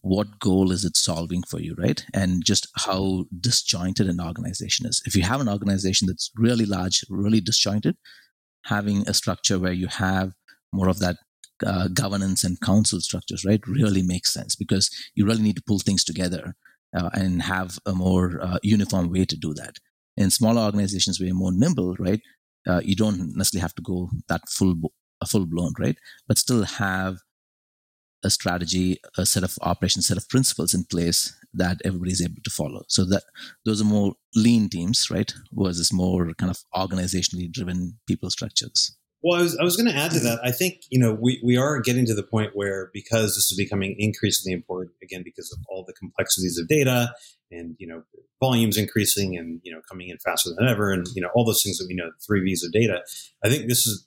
what 0.00 0.38
goal 0.38 0.70
is 0.70 0.84
it 0.84 0.96
solving 0.96 1.42
for 1.42 1.60
you, 1.60 1.74
right? 1.78 2.04
And 2.12 2.44
just 2.44 2.68
how 2.76 3.24
disjointed 3.40 4.08
an 4.08 4.20
organization 4.20 4.86
is. 4.86 5.02
If 5.06 5.14
you 5.14 5.22
have 5.22 5.40
an 5.40 5.48
organization 5.48 6.06
that's 6.06 6.30
really 6.36 6.66
large, 6.66 7.04
really 7.08 7.40
disjointed, 7.40 7.96
having 8.66 9.08
a 9.08 9.14
structure 9.14 9.58
where 9.58 9.72
you 9.72 9.88
have 9.88 10.32
more 10.72 10.88
of 10.88 10.98
that 10.98 11.16
uh, 11.64 11.88
governance 11.88 12.44
and 12.44 12.60
council 12.60 13.00
structures, 13.00 13.44
right, 13.44 13.66
really 13.66 14.02
makes 14.02 14.32
sense 14.32 14.56
because 14.56 14.90
you 15.14 15.24
really 15.26 15.42
need 15.42 15.56
to 15.56 15.62
pull 15.66 15.78
things 15.78 16.04
together 16.04 16.54
uh, 16.96 17.10
and 17.14 17.42
have 17.42 17.78
a 17.86 17.92
more 17.92 18.40
uh, 18.42 18.58
uniform 18.62 19.10
way 19.10 19.24
to 19.24 19.36
do 19.36 19.54
that. 19.54 19.76
In 20.16 20.30
smaller 20.30 20.62
organizations 20.62 21.18
where 21.18 21.26
you're 21.26 21.36
more 21.36 21.52
nimble, 21.52 21.96
right, 21.98 22.20
uh, 22.66 22.80
you 22.84 22.96
don't 22.96 23.36
necessarily 23.36 23.62
have 23.62 23.74
to 23.74 23.82
go 23.82 24.10
that 24.28 24.42
full 24.48 24.74
full 25.26 25.46
blown, 25.46 25.72
right, 25.78 25.96
but 26.28 26.38
still 26.38 26.64
have 26.64 27.16
a 28.24 28.30
strategy, 28.30 28.98
a 29.16 29.26
set 29.26 29.44
of 29.44 29.56
operations, 29.60 30.08
set 30.08 30.16
of 30.16 30.28
principles 30.28 30.74
in 30.74 30.84
place 30.84 31.36
that 31.52 31.80
everybody's 31.84 32.22
able 32.22 32.42
to 32.42 32.50
follow. 32.50 32.82
So 32.88 33.04
that 33.04 33.22
those 33.64 33.80
are 33.80 33.84
more 33.84 34.14
lean 34.34 34.68
teams, 34.68 35.10
right? 35.10 35.32
Versus 35.52 35.92
more 35.92 36.32
kind 36.34 36.50
of 36.50 36.58
organizationally 36.74 37.52
driven 37.52 37.98
people 38.08 38.30
structures. 38.30 38.96
Well, 39.22 39.40
I 39.40 39.42
was, 39.42 39.56
I 39.58 39.64
was 39.64 39.76
going 39.76 39.90
to 39.90 39.96
add 39.96 40.10
to 40.10 40.20
that. 40.20 40.40
I 40.44 40.50
think, 40.50 40.82
you 40.90 40.98
know, 40.98 41.16
we, 41.18 41.40
we 41.42 41.56
are 41.56 41.80
getting 41.80 42.04
to 42.06 42.14
the 42.14 42.22
point 42.22 42.50
where 42.54 42.90
because 42.92 43.34
this 43.34 43.50
is 43.50 43.56
becoming 43.56 43.96
increasingly 43.98 44.52
important, 44.52 44.92
again, 45.02 45.22
because 45.24 45.50
of 45.50 45.64
all 45.68 45.82
the 45.86 45.94
complexities 45.94 46.58
of 46.58 46.68
data 46.68 47.10
and, 47.50 47.74
you 47.78 47.86
know, 47.86 48.02
volumes 48.38 48.76
increasing 48.76 49.36
and, 49.38 49.60
you 49.62 49.72
know, 49.72 49.80
coming 49.88 50.10
in 50.10 50.18
faster 50.18 50.50
than 50.54 50.68
ever 50.68 50.92
and, 50.92 51.06
you 51.14 51.22
know, 51.22 51.30
all 51.34 51.46
those 51.46 51.62
things 51.62 51.78
that 51.78 51.86
we 51.88 51.94
know, 51.94 52.10
three 52.26 52.42
V's 52.42 52.64
of 52.64 52.72
data. 52.72 53.00
I 53.42 53.48
think 53.48 53.66
this 53.66 53.86
is 53.86 54.06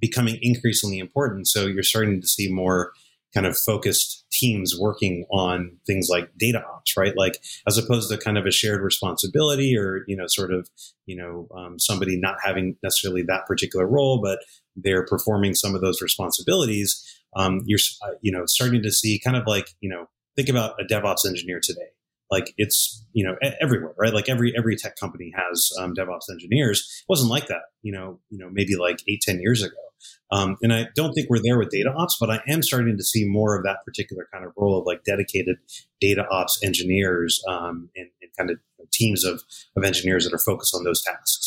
becoming 0.00 0.38
increasingly 0.40 1.00
important. 1.00 1.48
So 1.48 1.66
you're 1.66 1.82
starting 1.82 2.20
to 2.20 2.28
see 2.28 2.48
more 2.48 2.92
kind 3.36 3.46
of 3.46 3.56
focused 3.56 4.24
teams 4.32 4.74
working 4.80 5.26
on 5.30 5.76
things 5.86 6.08
like 6.10 6.30
data 6.38 6.62
ops, 6.72 6.96
right? 6.96 7.12
Like 7.14 7.38
as 7.68 7.76
opposed 7.76 8.10
to 8.10 8.16
kind 8.16 8.38
of 8.38 8.46
a 8.46 8.50
shared 8.50 8.80
responsibility 8.80 9.76
or, 9.76 10.04
you 10.06 10.16
know, 10.16 10.24
sort 10.26 10.54
of, 10.54 10.70
you 11.04 11.16
know, 11.16 11.46
um, 11.54 11.78
somebody 11.78 12.18
not 12.18 12.36
having 12.42 12.76
necessarily 12.82 13.22
that 13.28 13.44
particular 13.46 13.86
role, 13.86 14.22
but 14.22 14.38
they're 14.74 15.04
performing 15.04 15.54
some 15.54 15.74
of 15.74 15.82
those 15.82 16.00
responsibilities. 16.00 17.04
Um, 17.36 17.60
you're, 17.66 17.78
uh, 18.02 18.12
you 18.22 18.32
know, 18.32 18.44
starting 18.46 18.82
to 18.82 18.90
see 18.90 19.20
kind 19.22 19.36
of 19.36 19.46
like, 19.46 19.68
you 19.80 19.90
know, 19.90 20.06
think 20.34 20.48
about 20.48 20.80
a 20.80 20.84
DevOps 20.84 21.26
engineer 21.26 21.60
today. 21.62 21.88
Like 22.30 22.54
it's, 22.56 23.04
you 23.12 23.26
know, 23.26 23.36
everywhere, 23.60 23.94
right? 23.98 24.14
Like 24.14 24.30
every, 24.30 24.54
every 24.56 24.76
tech 24.76 24.96
company 24.98 25.30
has 25.36 25.70
um, 25.78 25.94
DevOps 25.94 26.30
engineers. 26.30 26.80
It 27.02 27.08
wasn't 27.08 27.30
like 27.30 27.48
that, 27.48 27.62
you 27.82 27.92
know, 27.92 28.18
you 28.30 28.38
know, 28.38 28.48
maybe 28.50 28.76
like 28.76 29.00
eight, 29.08 29.20
ten 29.20 29.40
years 29.40 29.62
ago. 29.62 29.76
Um, 30.32 30.56
and 30.62 30.72
I 30.72 30.88
don't 30.96 31.12
think 31.12 31.30
we're 31.30 31.42
there 31.42 31.58
with 31.58 31.70
data 31.70 31.92
ops, 31.96 32.16
but 32.18 32.30
I 32.30 32.40
am 32.48 32.62
starting 32.62 32.96
to 32.96 33.04
see 33.04 33.24
more 33.24 33.56
of 33.56 33.64
that 33.64 33.84
particular 33.84 34.28
kind 34.32 34.44
of 34.44 34.52
role 34.56 34.78
of 34.78 34.86
like 34.86 35.04
dedicated 35.04 35.56
data 36.00 36.26
ops 36.30 36.58
engineers 36.64 37.40
um, 37.48 37.90
and, 37.96 38.08
and, 38.20 38.30
kind 38.36 38.50
of 38.50 38.58
teams 38.92 39.24
of, 39.24 39.42
of 39.76 39.84
engineers 39.84 40.24
that 40.24 40.34
are 40.34 40.38
focused 40.38 40.74
on 40.74 40.84
those 40.84 41.02
tasks. 41.02 41.45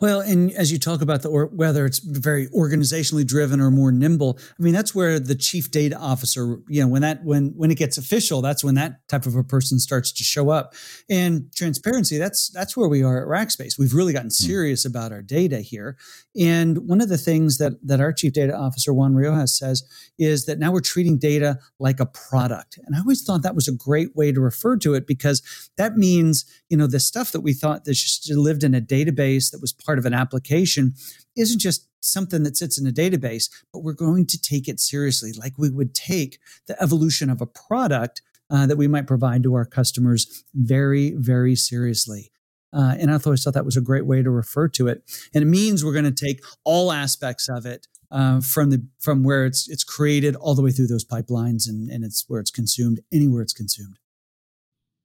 Well, 0.00 0.20
and 0.20 0.50
as 0.52 0.72
you 0.72 0.78
talk 0.78 1.00
about 1.00 1.22
the 1.22 1.28
or 1.28 1.46
whether 1.46 1.86
it's 1.86 2.00
very 2.00 2.48
organizationally 2.48 3.26
driven 3.26 3.60
or 3.60 3.70
more 3.70 3.92
nimble, 3.92 4.38
I 4.58 4.62
mean 4.62 4.74
that's 4.74 4.94
where 4.94 5.20
the 5.20 5.34
chief 5.34 5.70
data 5.70 5.96
officer, 5.96 6.58
you 6.68 6.82
know, 6.82 6.88
when 6.88 7.02
that 7.02 7.24
when 7.24 7.52
when 7.56 7.70
it 7.70 7.76
gets 7.76 7.96
official, 7.96 8.42
that's 8.42 8.64
when 8.64 8.74
that 8.74 9.06
type 9.08 9.26
of 9.26 9.36
a 9.36 9.44
person 9.44 9.78
starts 9.78 10.10
to 10.12 10.24
show 10.24 10.50
up. 10.50 10.74
And 11.08 11.52
transparency, 11.54 12.18
that's 12.18 12.50
that's 12.50 12.76
where 12.76 12.88
we 12.88 13.02
are 13.02 13.22
at 13.22 13.28
Rackspace. 13.28 13.78
We've 13.78 13.94
really 13.94 14.12
gotten 14.12 14.28
hmm. 14.28 14.46
serious 14.46 14.84
mm-hmm. 14.84 14.96
about 14.96 15.12
our 15.12 15.22
data 15.22 15.60
here. 15.60 15.96
And 16.38 16.88
one 16.88 17.00
of 17.00 17.08
the 17.08 17.18
things 17.18 17.58
that 17.58 17.74
that 17.86 18.00
our 18.00 18.12
chief 18.12 18.32
data 18.32 18.56
officer 18.56 18.92
Juan 18.92 19.14
Riojas 19.14 19.50
says 19.50 19.84
is 20.18 20.46
that 20.46 20.58
now 20.58 20.72
we're 20.72 20.80
treating 20.80 21.18
data 21.18 21.58
like 21.78 22.00
a 22.00 22.06
product. 22.06 22.78
And 22.84 22.96
I 22.96 23.00
always 23.00 23.22
thought 23.22 23.42
that 23.42 23.54
was 23.54 23.68
a 23.68 23.72
great 23.72 24.16
way 24.16 24.32
to 24.32 24.40
refer 24.40 24.76
to 24.78 24.94
it 24.94 25.06
because 25.06 25.70
that 25.76 25.96
means, 25.96 26.44
you 26.68 26.76
know, 26.76 26.88
the 26.88 27.00
stuff 27.00 27.30
that 27.32 27.40
we 27.40 27.52
thought 27.52 27.84
that 27.84 27.92
just 27.92 28.28
lived 28.32 28.64
in 28.64 28.74
a 28.74 28.80
database 28.80 29.50
that 29.50 29.60
was 29.60 29.68
was 29.68 29.77
part 29.84 29.98
of 29.98 30.06
an 30.06 30.14
application 30.14 30.94
isn't 31.36 31.60
just 31.60 31.88
something 32.00 32.42
that 32.44 32.56
sits 32.56 32.78
in 32.78 32.86
a 32.86 32.92
database, 32.92 33.50
but 33.72 33.80
we're 33.80 33.92
going 33.92 34.26
to 34.26 34.40
take 34.40 34.68
it 34.68 34.80
seriously, 34.80 35.32
like 35.32 35.58
we 35.58 35.70
would 35.70 35.94
take 35.94 36.38
the 36.66 36.80
evolution 36.82 37.30
of 37.30 37.40
a 37.40 37.46
product 37.46 38.22
uh, 38.50 38.66
that 38.66 38.78
we 38.78 38.88
might 38.88 39.06
provide 39.06 39.42
to 39.42 39.54
our 39.54 39.64
customers 39.64 40.44
very, 40.54 41.12
very 41.12 41.54
seriously. 41.54 42.30
Uh, 42.72 42.94
and 42.98 43.10
I 43.10 43.18
always 43.24 43.42
thought 43.42 43.54
that 43.54 43.64
was 43.64 43.76
a 43.76 43.82
great 43.82 44.06
way 44.06 44.22
to 44.22 44.30
refer 44.30 44.68
to 44.68 44.88
it. 44.88 45.02
And 45.34 45.42
it 45.42 45.46
means 45.46 45.84
we're 45.84 45.92
going 45.92 46.12
to 46.12 46.26
take 46.26 46.40
all 46.64 46.92
aspects 46.92 47.48
of 47.48 47.66
it 47.66 47.86
uh, 48.10 48.40
from 48.40 48.70
the 48.70 48.86
from 49.00 49.22
where 49.22 49.44
it's 49.44 49.68
it's 49.68 49.84
created 49.84 50.34
all 50.36 50.54
the 50.54 50.62
way 50.62 50.70
through 50.70 50.86
those 50.86 51.04
pipelines 51.04 51.68
and, 51.68 51.90
and 51.90 52.04
it's 52.04 52.24
where 52.28 52.40
it's 52.40 52.50
consumed, 52.50 53.00
anywhere 53.12 53.42
it's 53.42 53.52
consumed. 53.52 53.98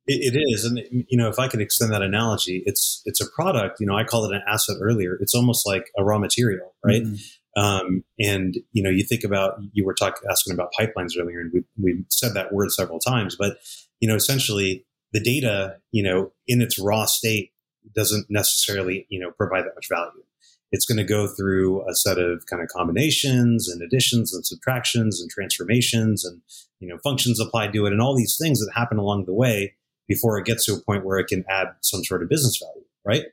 It, 0.05 0.35
it 0.35 0.39
is, 0.51 0.65
and 0.65 0.81
you 0.91 1.17
know, 1.17 1.29
if 1.29 1.39
I 1.39 1.47
could 1.47 1.61
extend 1.61 1.93
that 1.93 2.01
analogy, 2.01 2.61
it's 2.65 3.01
it's 3.05 3.21
a 3.21 3.29
product. 3.29 3.79
You 3.79 3.87
know, 3.87 3.95
I 3.95 4.03
called 4.03 4.31
it 4.31 4.35
an 4.35 4.41
asset 4.47 4.75
earlier. 4.81 5.17
It's 5.21 5.33
almost 5.33 5.65
like 5.65 5.91
a 5.97 6.03
raw 6.03 6.17
material, 6.17 6.75
right? 6.83 7.03
Mm-hmm. 7.03 7.15
Um, 7.55 8.03
and 8.19 8.57
you 8.71 8.83
know, 8.83 8.89
you 8.89 9.05
think 9.05 9.23
about 9.23 9.59
you 9.71 9.85
were 9.85 9.93
talking 9.93 10.23
asking 10.29 10.53
about 10.53 10.71
pipelines 10.77 11.13
earlier, 11.19 11.39
and 11.39 11.51
we 11.53 11.63
we 11.81 12.03
said 12.09 12.33
that 12.33 12.51
word 12.51 12.71
several 12.71 12.99
times. 12.99 13.35
But 13.37 13.57
you 13.99 14.09
know, 14.09 14.15
essentially, 14.15 14.85
the 15.13 15.21
data, 15.21 15.77
you 15.91 16.03
know, 16.03 16.31
in 16.47 16.61
its 16.61 16.77
raw 16.79 17.05
state, 17.05 17.51
doesn't 17.95 18.27
necessarily 18.29 19.05
you 19.09 19.19
know 19.19 19.31
provide 19.31 19.65
that 19.65 19.75
much 19.75 19.87
value. 19.89 20.23
It's 20.71 20.85
going 20.85 20.97
to 20.97 21.03
go 21.03 21.27
through 21.27 21.87
a 21.87 21.93
set 21.93 22.17
of 22.17 22.47
kind 22.47 22.61
of 22.63 22.67
combinations 22.75 23.69
and 23.69 23.83
additions 23.83 24.33
and 24.33 24.43
subtractions 24.43 25.21
and 25.21 25.29
transformations 25.29 26.25
and 26.25 26.41
you 26.79 26.87
know 26.89 26.97
functions 27.03 27.39
applied 27.39 27.71
to 27.73 27.85
it 27.85 27.93
and 27.93 28.01
all 28.01 28.17
these 28.17 28.37
things 28.41 28.59
that 28.59 28.71
happen 28.75 28.97
along 28.97 29.25
the 29.25 29.33
way 29.33 29.75
before 30.07 30.37
it 30.37 30.45
gets 30.45 30.65
to 30.65 30.73
a 30.73 30.81
point 30.81 31.05
where 31.05 31.17
it 31.17 31.27
can 31.27 31.45
add 31.49 31.67
some 31.81 32.03
sort 32.03 32.23
of 32.23 32.29
business 32.29 32.61
value, 32.61 32.85
right? 33.05 33.25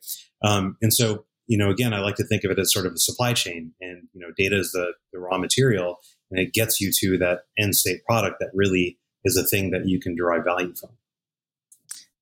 Um, 0.43 0.77
and 0.81 0.93
so, 0.93 1.25
you 1.47 1.59
know, 1.59 1.71
again, 1.71 1.93
I 1.93 2.01
like 2.01 2.17
to 2.17 2.25
think 2.25 2.45
of 2.45 2.51
it 2.51 2.59
as 2.59 2.73
sort 2.73 2.87
of 2.87 2.93
a 2.93 2.99
supply 2.99 3.33
chain, 3.33 3.73
and 3.81 4.09
you 4.13 4.21
know, 4.21 4.29
data 4.37 4.59
is 4.59 4.73
the, 4.73 4.93
the 5.13 5.19
raw 5.19 5.39
material, 5.39 5.99
and 6.31 6.39
it 6.39 6.53
gets 6.53 6.81
you 6.81 6.91
to 7.01 7.19
that 7.19 7.41
end 7.59 7.75
state 7.75 8.05
product 8.05 8.37
that 8.41 8.51
really 8.55 8.99
is 9.25 9.37
a 9.37 9.45
thing 9.45 9.71
that 9.71 9.87
you 9.87 10.01
can 10.01 10.15
derive 10.15 10.45
value 10.45 10.75
from. 10.75 10.91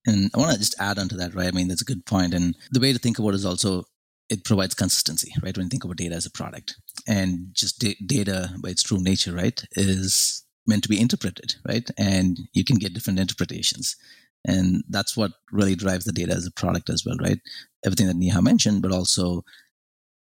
And 0.06 0.30
I 0.34 0.38
want 0.38 0.52
to 0.52 0.58
just 0.58 0.80
add 0.80 0.98
on 0.98 1.08
to 1.10 1.16
that, 1.16 1.34
right? 1.34 1.48
I 1.48 1.50
mean, 1.50 1.68
that's 1.68 1.82
a 1.82 1.84
good 1.84 2.06
point. 2.06 2.32
And 2.32 2.56
the 2.70 2.80
way 2.80 2.92
to 2.92 2.98
think 2.98 3.18
about 3.18 3.30
it 3.30 3.34
is 3.34 3.44
also 3.44 3.84
it 4.30 4.44
provides 4.44 4.74
consistency, 4.74 5.32
right? 5.42 5.56
When 5.56 5.66
you 5.66 5.70
think 5.70 5.84
about 5.84 5.96
data 5.96 6.14
as 6.14 6.26
a 6.26 6.30
product, 6.30 6.76
and 7.06 7.48
just 7.52 7.78
da- 7.78 7.96
data 8.04 8.50
by 8.62 8.70
its 8.70 8.82
true 8.82 9.02
nature, 9.02 9.32
right, 9.32 9.62
is 9.72 10.44
meant 10.66 10.82
to 10.82 10.88
be 10.88 11.00
interpreted, 11.00 11.54
right? 11.66 11.88
And 11.96 12.38
you 12.52 12.64
can 12.64 12.76
get 12.76 12.92
different 12.92 13.18
interpretations. 13.18 13.96
And 14.46 14.82
that's 14.88 15.16
what 15.16 15.32
really 15.52 15.74
drives 15.74 16.04
the 16.04 16.12
data 16.12 16.32
as 16.32 16.46
a 16.46 16.52
product 16.52 16.88
as 16.90 17.04
well, 17.04 17.16
right? 17.20 17.38
Everything 17.84 18.06
that 18.06 18.16
Nihar 18.16 18.42
mentioned, 18.42 18.82
but 18.82 18.92
also 18.92 19.44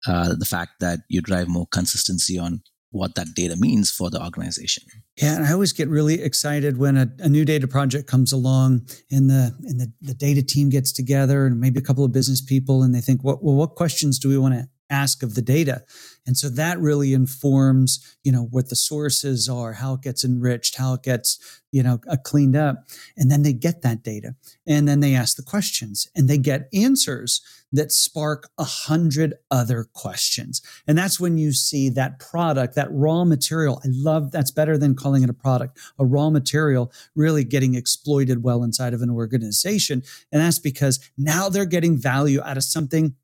uh, 0.06 0.34
the 0.34 0.44
fact 0.44 0.80
that 0.80 1.00
you 1.08 1.20
drive 1.20 1.48
more 1.48 1.66
consistency 1.72 2.38
on 2.38 2.62
what 2.92 3.14
that 3.14 3.34
data 3.34 3.56
means 3.56 3.90
for 3.90 4.10
the 4.10 4.22
organization. 4.22 4.84
Yeah, 5.16 5.36
and 5.36 5.46
I 5.46 5.52
always 5.52 5.72
get 5.72 5.88
really 5.88 6.22
excited 6.22 6.76
when 6.76 6.96
a, 6.96 7.10
a, 7.20 7.28
new 7.28 7.44
data 7.44 7.66
project 7.66 8.06
comes 8.06 8.32
along 8.32 8.86
and 9.10 9.30
the 9.30 9.56
and 9.62 9.80
the, 9.80 9.92
the 10.02 10.14
data 10.14 10.42
team 10.42 10.68
gets 10.68 10.92
together 10.92 11.46
and 11.46 11.58
maybe 11.58 11.78
a 11.78 11.82
couple 11.82 12.04
of 12.04 12.12
business 12.12 12.42
people 12.42 12.82
and 12.82 12.94
they 12.94 13.00
think, 13.00 13.24
what 13.24 13.42
well, 13.42 13.54
what 13.54 13.76
questions 13.76 14.18
do 14.18 14.28
we 14.28 14.36
want 14.36 14.54
to 14.54 14.68
ask 14.92 15.22
of 15.22 15.34
the 15.34 15.42
data. 15.42 15.82
And 16.26 16.36
so 16.36 16.48
that 16.50 16.78
really 16.78 17.12
informs, 17.12 18.16
you 18.22 18.30
know, 18.30 18.44
what 18.44 18.68
the 18.68 18.76
sources 18.76 19.48
are, 19.48 19.72
how 19.72 19.94
it 19.94 20.02
gets 20.02 20.24
enriched, 20.24 20.76
how 20.76 20.94
it 20.94 21.02
gets, 21.02 21.60
you 21.72 21.82
know, 21.82 21.98
uh, 22.08 22.16
cleaned 22.22 22.54
up. 22.54 22.84
And 23.16 23.30
then 23.30 23.42
they 23.42 23.52
get 23.52 23.82
that 23.82 24.04
data 24.04 24.36
and 24.66 24.86
then 24.86 25.00
they 25.00 25.14
ask 25.14 25.36
the 25.36 25.42
questions 25.42 26.06
and 26.14 26.28
they 26.28 26.38
get 26.38 26.68
answers 26.72 27.40
that 27.72 27.90
spark 27.90 28.50
a 28.58 28.64
hundred 28.64 29.34
other 29.50 29.86
questions. 29.94 30.60
And 30.86 30.96
that's 30.96 31.18
when 31.18 31.38
you 31.38 31.52
see 31.52 31.88
that 31.88 32.20
product, 32.20 32.74
that 32.74 32.88
raw 32.92 33.24
material. 33.24 33.80
I 33.84 33.88
love 33.90 34.30
that's 34.30 34.50
better 34.50 34.76
than 34.76 34.94
calling 34.94 35.24
it 35.24 35.30
a 35.30 35.34
product, 35.34 35.78
a 35.98 36.04
raw 36.04 36.30
material 36.30 36.92
really 37.16 37.44
getting 37.44 37.74
exploited 37.74 38.44
well 38.44 38.62
inside 38.62 38.94
of 38.94 39.02
an 39.02 39.10
organization. 39.10 40.02
And 40.30 40.40
that's 40.40 40.58
because 40.58 41.00
now 41.16 41.48
they're 41.48 41.64
getting 41.64 41.96
value 41.96 42.40
out 42.42 42.58
of 42.58 42.64
something 42.64 43.16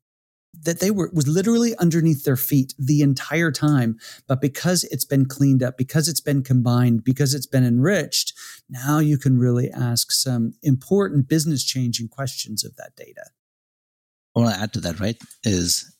that 0.53 0.79
they 0.79 0.91
were 0.91 1.09
was 1.13 1.27
literally 1.27 1.75
underneath 1.77 2.23
their 2.23 2.35
feet 2.35 2.73
the 2.77 3.01
entire 3.01 3.51
time. 3.51 3.97
But 4.27 4.41
because 4.41 4.83
it's 4.85 5.05
been 5.05 5.25
cleaned 5.25 5.63
up 5.63 5.77
because 5.77 6.07
it's 6.07 6.21
been 6.21 6.43
combined 6.43 7.03
because 7.03 7.33
it's 7.33 7.47
been 7.47 7.63
enriched 7.63 8.33
now 8.69 8.99
you 8.99 9.17
can 9.17 9.37
really 9.37 9.71
ask 9.71 10.11
some 10.11 10.53
important 10.61 11.27
business 11.27 11.63
changing 11.63 12.07
questions 12.07 12.63
of 12.63 12.75
that 12.75 12.95
data. 12.95 13.25
I 14.35 14.53
add 14.53 14.71
to 14.73 14.79
that 14.81 15.01
right 15.01 15.17
is 15.43 15.93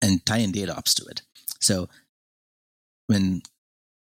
and 0.00 0.24
tie 0.24 0.38
in 0.38 0.52
data 0.52 0.74
ops 0.74 0.94
to 0.94 1.04
it. 1.04 1.20
So 1.60 1.90
when 3.08 3.42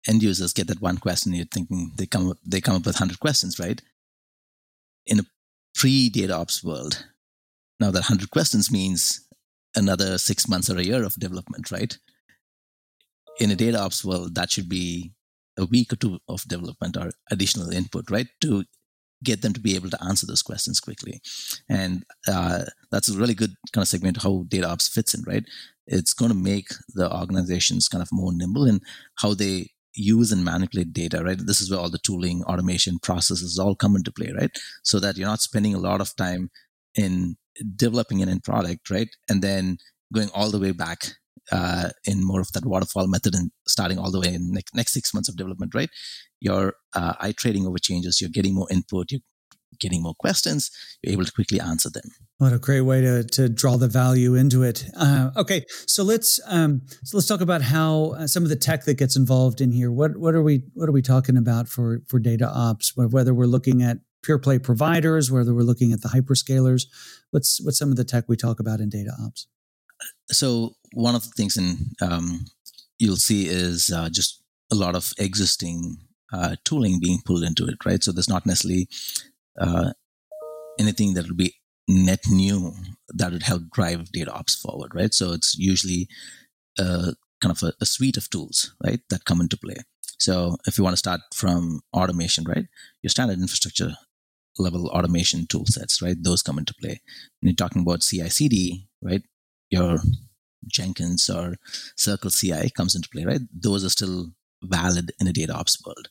end 0.08 0.24
users 0.24 0.52
get 0.52 0.68
that 0.68 0.82
one 0.82 0.98
question 0.98 1.34
you're 1.34 1.46
thinking 1.46 1.92
they 1.96 2.06
come 2.06 2.32
up 2.32 2.38
they 2.46 2.60
come 2.60 2.76
up 2.76 2.86
with 2.86 2.96
100 2.96 3.20
questions 3.20 3.60
right? 3.60 3.82
In 5.06 5.20
a 5.20 5.24
pre 5.76 6.10
data 6.10 6.34
ops 6.36 6.64
world 6.64 7.06
now, 7.84 7.91
that 7.91 8.10
100 8.10 8.32
questions 8.32 8.72
means 8.72 9.28
another 9.76 10.17
six 10.17 10.48
months 10.48 10.69
or 10.69 10.78
a 10.78 10.84
year 10.84 11.04
of 11.04 11.15
development, 11.15 11.69
right? 11.69 11.98
In 13.41 13.52
a 13.52 13.58
data 13.58 13.78
ops 13.78 14.06
world, 14.06 14.36
that 14.36 14.52
should 14.52 14.69
be 14.69 15.12
a 15.58 15.65
week 15.65 15.91
or 15.91 15.98
two 15.98 16.19
of 16.30 16.48
development 16.48 16.96
or 16.96 17.12
additional 17.30 17.69
input, 17.72 18.10
right? 18.10 18.28
To 18.39 18.63
get 19.22 19.41
them 19.41 19.52
to 19.52 19.60
be 19.60 19.76
able 19.76 19.89
to 19.89 20.02
answer 20.02 20.26
those 20.26 20.41
questions 20.41 20.80
quickly. 20.80 21.19
And 21.67 22.06
uh, 22.26 22.63
that's 22.89 23.10
a 23.10 23.17
really 23.17 23.34
good 23.34 23.54
kind 23.74 23.82
of 23.82 23.89
segment 23.89 24.24
how 24.24 24.46
data 24.48 24.69
ops 24.69 24.88
fits 24.88 25.13
in, 25.13 25.24
right? 25.28 25.43
It's 25.86 26.13
going 26.13 26.32
to 26.32 26.38
make 26.38 26.69
the 26.96 27.13
organizations 27.13 27.89
kind 27.89 28.02
of 28.02 28.08
more 28.13 28.32
nimble 28.32 28.65
in 28.65 28.80
how 29.15 29.34
they 29.34 29.72
use 29.93 30.32
and 30.32 30.46
manipulate 30.46 30.93
data, 30.93 31.22
right? 31.22 31.38
This 31.38 31.60
is 31.60 31.69
where 31.69 31.82
all 31.82 31.89
the 31.89 31.98
tooling, 31.98 32.43
automation 32.43 32.98
processes 33.00 33.60
all 33.60 33.76
come 33.76 33.98
into 33.98 34.13
play, 34.13 34.32
right? 34.39 34.52
So 34.84 35.02
that 35.02 35.17
you're 35.17 35.28
not 35.28 35.41
spending 35.41 35.76
a 35.76 35.80
lot 35.80 36.00
of 36.00 36.15
time 36.15 36.50
in 36.96 37.36
developing 37.76 38.22
an 38.22 38.30
end 38.30 38.44
product, 38.44 38.89
right? 38.89 39.10
And 39.30 39.42
then 39.42 39.78
going 40.13 40.30
all 40.34 40.52
the 40.52 40.60
way 40.60 40.72
back 40.72 41.16
uh, 41.52 41.89
in 42.06 42.26
more 42.26 42.42
of 42.42 42.52
that 42.54 42.66
waterfall 42.66 43.08
method 43.08 43.36
and 43.36 43.52
starting 43.68 43.98
all 43.98 44.12
the 44.12 44.20
way 44.20 44.34
in 44.34 44.52
next, 44.52 44.76
next 44.76 44.94
six 44.94 45.13
months 45.13 45.30
of 45.30 45.36
development, 45.36 45.74
right? 45.76 45.89
You're 46.39 46.76
uh, 46.96 47.13
iterating 47.24 47.66
over 47.68 47.78
changes, 47.78 48.22
you're 48.22 48.30
getting 48.30 48.54
more 48.54 48.68
input, 48.72 49.12
you're 49.12 49.22
getting 49.80 50.02
more 50.02 50.13
questions, 50.20 50.72
you're 51.02 51.13
able 51.13 51.26
to 51.26 51.32
quickly 51.32 51.60
answer 51.60 51.89
them. 51.89 52.04
What 52.38 52.54
a 52.54 52.60
great 52.60 52.82
way 52.82 53.02
to, 53.02 53.24
to 53.24 53.50
draw 53.50 53.78
the 53.78 53.88
value 53.88 54.36
into 54.36 54.63
it. 54.63 54.86
Uh, 54.98 55.32
okay, 55.38 55.66
so 55.88 56.04
let's 56.04 56.39
um, 56.48 56.82
so 57.04 57.18
let's 57.18 57.28
talk 57.28 57.42
about 57.42 57.62
how 57.62 58.16
uh, 58.18 58.28
some 58.28 58.44
of 58.44 58.50
the 58.50 58.56
tech 58.56 58.86
that 58.86 58.98
gets 58.98 59.16
involved 59.16 59.62
in 59.62 59.72
here. 59.72 59.92
What 59.92 60.18
what 60.18 60.36
are 60.36 60.44
we 60.44 60.63
what 60.74 60.89
are 60.89 60.94
we 60.94 61.02
talking 61.02 61.38
about 61.38 61.68
for 61.68 62.02
for 62.08 62.20
data 62.20 62.50
ops? 62.50 62.94
Whether 62.96 63.34
we're 63.34 63.46
looking 63.46 63.82
at 63.82 64.00
pure 64.24 64.40
play 64.40 64.58
providers, 64.58 65.32
whether 65.32 65.54
we're 65.54 65.62
looking 65.62 65.94
at 65.94 66.02
the 66.02 66.10
hyperscalers, 66.10 66.86
what's 67.32 67.64
what's 67.64 67.78
some 67.78 67.92
of 67.92 67.98
the 67.98 68.04
tech 68.04 68.26
we 68.28 68.36
talk 68.36 68.60
about 68.60 68.80
in 68.80 68.90
data 68.90 69.12
ops? 69.24 69.48
So 70.32 70.76
one 70.94 71.16
of 71.16 71.24
the 71.24 71.32
things 71.36 71.58
in 71.58 71.92
um, 72.02 72.46
you'll 72.98 73.16
see 73.18 73.48
is 73.48 73.92
uh, 73.94 74.10
just 74.10 74.42
a 74.72 74.76
lot 74.76 74.96
of 74.96 75.12
existing 75.20 75.98
uh, 76.32 76.56
tooling 76.66 77.00
being 77.00 77.20
pulled 77.26 77.44
into 77.44 77.66
it, 77.66 77.86
right? 77.86 78.04
So 78.04 78.12
there's 78.12 78.30
not 78.30 78.46
necessarily 78.46 78.88
uh, 79.60 79.92
anything 80.80 81.14
that 81.14 81.28
would 81.28 81.38
be 81.38 81.56
net 81.88 82.22
new 82.30 82.74
that 83.10 83.32
would 83.32 83.44
help 83.44 83.64
drive 83.72 84.12
data 84.12 84.32
ops 84.32 84.56
forward, 84.56 84.92
right? 84.96 85.14
So 85.14 85.34
it's 85.34 85.56
usually 85.58 86.08
a, 86.80 87.14
kind 87.42 87.52
of 87.52 87.62
a, 87.62 87.74
a 87.82 87.86
suite 87.86 88.18
of 88.18 88.30
tools, 88.30 88.74
right, 88.84 89.02
that 89.10 89.26
come 89.26 89.42
into 89.42 89.58
play. 89.58 89.76
So 90.18 90.58
if 90.66 90.78
you 90.78 90.84
want 90.84 90.94
to 90.94 90.98
start 91.06 91.22
from 91.36 91.82
automation, 91.94 92.46
right, 92.46 92.66
your 93.02 93.10
standard 93.10 93.40
infrastructure 93.40 93.96
level 94.58 94.88
automation 94.88 95.46
tool 95.48 95.66
sets, 95.66 96.02
right, 96.02 96.18
those 96.22 96.42
come 96.42 96.60
into 96.60 96.74
play. 96.76 97.02
When 97.39 97.50
you're 97.50 97.56
talking 97.56 97.82
about 97.82 98.04
CI/CD, 98.04 98.88
right, 99.02 99.24
your 99.70 99.98
Jenkins 100.68 101.30
or 101.30 101.56
Circle 101.98 102.32
CI 102.32 102.70
comes 102.70 102.96
into 102.96 103.10
play, 103.10 103.26
right? 103.26 103.42
Those 103.54 103.84
are 103.84 103.89
still 103.89 104.32
valid 104.63 105.12
in 105.20 105.28
a 105.28 105.34
data 105.34 105.54
ops 105.54 105.78
world. 105.86 106.08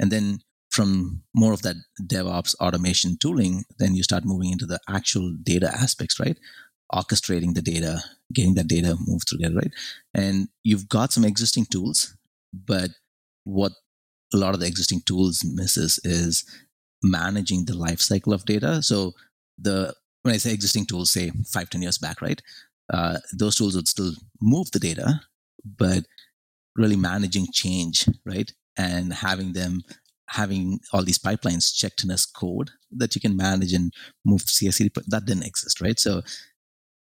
And 0.00 0.10
then 0.10 0.40
from 0.70 1.22
more 1.34 1.52
of 1.52 1.62
that 1.62 1.76
DevOps 2.02 2.54
automation 2.56 3.16
tooling, 3.18 3.64
then 3.78 3.94
you 3.94 4.02
start 4.02 4.24
moving 4.24 4.50
into 4.50 4.66
the 4.66 4.80
actual 4.88 5.36
data 5.42 5.70
aspects, 5.72 6.18
right? 6.18 6.38
Orchestrating 6.92 7.54
the 7.54 7.62
data, 7.62 8.02
getting 8.32 8.54
that 8.54 8.68
data 8.68 8.96
moved 9.06 9.28
together, 9.28 9.56
right? 9.56 9.72
And 10.14 10.48
you've 10.64 10.88
got 10.88 11.12
some 11.12 11.24
existing 11.24 11.66
tools, 11.66 12.16
but 12.52 12.90
what 13.44 13.72
a 14.34 14.38
lot 14.38 14.54
of 14.54 14.60
the 14.60 14.66
existing 14.66 15.02
tools 15.04 15.44
misses 15.44 16.00
is 16.04 16.44
managing 17.02 17.64
the 17.64 17.76
life 17.76 18.00
cycle 18.00 18.32
of 18.32 18.44
data. 18.44 18.82
So 18.82 19.12
the 19.58 19.94
when 20.22 20.34
I 20.34 20.38
say 20.38 20.52
existing 20.52 20.86
tools, 20.86 21.12
say 21.12 21.30
five, 21.52 21.70
ten 21.70 21.82
years 21.82 21.98
back, 21.98 22.22
right? 22.22 22.40
Uh, 22.92 23.18
those 23.32 23.56
tools 23.56 23.74
would 23.74 23.88
still 23.88 24.12
move 24.40 24.70
the 24.70 24.78
data, 24.78 25.20
but 25.64 26.04
really 26.76 26.96
managing 26.96 27.46
change, 27.52 28.08
right? 28.24 28.50
And 28.76 29.12
having 29.12 29.52
them 29.52 29.82
having 30.28 30.80
all 30.92 31.04
these 31.04 31.18
pipelines 31.18 31.74
checked 31.74 32.02
in 32.04 32.10
as 32.10 32.24
code 32.24 32.70
that 32.90 33.14
you 33.14 33.20
can 33.20 33.36
manage 33.36 33.74
and 33.74 33.92
move 34.24 34.46
CI/CD 34.46 34.90
that 35.08 35.26
didn't 35.26 35.42
exist, 35.44 35.80
right? 35.80 35.98
So 35.98 36.22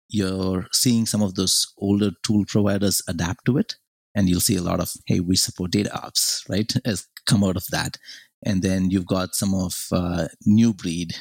you're 0.09 0.67
seeing 0.73 1.07
some 1.07 1.23
of 1.23 1.37
those 1.37 1.73
older 1.79 2.11
tool 2.25 2.45
providers 2.47 3.01
adapt 3.09 3.45
to 3.47 3.59
it, 3.59 3.77
and 4.15 4.29
you'll 4.29 4.41
see 4.41 4.57
a 4.57 4.63
lot 4.63 4.81
of 4.81 4.91
hey, 5.07 5.21
we 5.21 5.37
support 5.37 5.71
data 5.71 5.93
ops, 5.95 6.45
right? 6.49 6.73
As 6.85 7.07
come 7.27 7.45
out 7.45 7.57
of 7.57 7.67
that, 7.71 7.97
and 8.45 8.63
then 8.63 8.91
you've 8.91 9.07
got 9.07 9.35
some 9.35 9.55
of 9.55 9.87
uh, 9.93 10.29
new 10.47 10.73
breed 10.73 11.15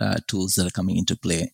uh, 0.00 0.16
tools 0.28 0.54
that 0.54 0.66
are 0.66 0.70
coming 0.70 0.96
into 0.96 1.16
play 1.16 1.52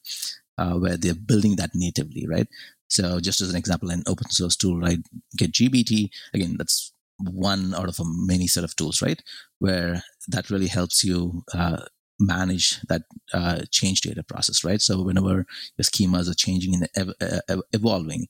uh, 0.59 0.75
where 0.75 0.97
they're 0.97 1.15
building 1.15 1.57
that 1.57 1.71
natively, 1.75 2.27
right? 2.29 2.49
So 2.89 3.21
just 3.21 3.41
as 3.41 3.51
an 3.51 3.57
example, 3.57 3.91
an 3.91 4.03
open 4.07 4.31
source 4.31 4.57
tool, 4.57 4.81
right? 4.81 4.99
GetGBT, 5.39 6.11
again, 6.35 6.57
that's 6.59 6.93
one 7.19 7.75
out 7.75 7.89
of 7.89 8.01
a 8.01 8.05
many 8.05 8.47
set 8.47 8.65
of 8.65 8.75
tools, 8.77 9.01
right? 9.01 9.23
Where 9.59 10.03
that 10.29 10.51
really 10.51 10.67
helps 10.67 11.05
you 11.05 11.43
uh, 11.55 11.83
manage 12.19 12.81
that 12.89 13.03
uh, 13.33 13.63
change 13.71 14.01
data 14.03 14.23
process, 14.23 14.65
right? 14.65 14.81
So 14.81 15.03
whenever 15.03 15.47
your 15.79 15.85
schemas 15.85 16.29
are 16.29 16.35
changing 16.35 16.75
and 16.75 16.89
ev- 16.97 17.43
ev- 17.49 17.63
evolving, 17.73 18.27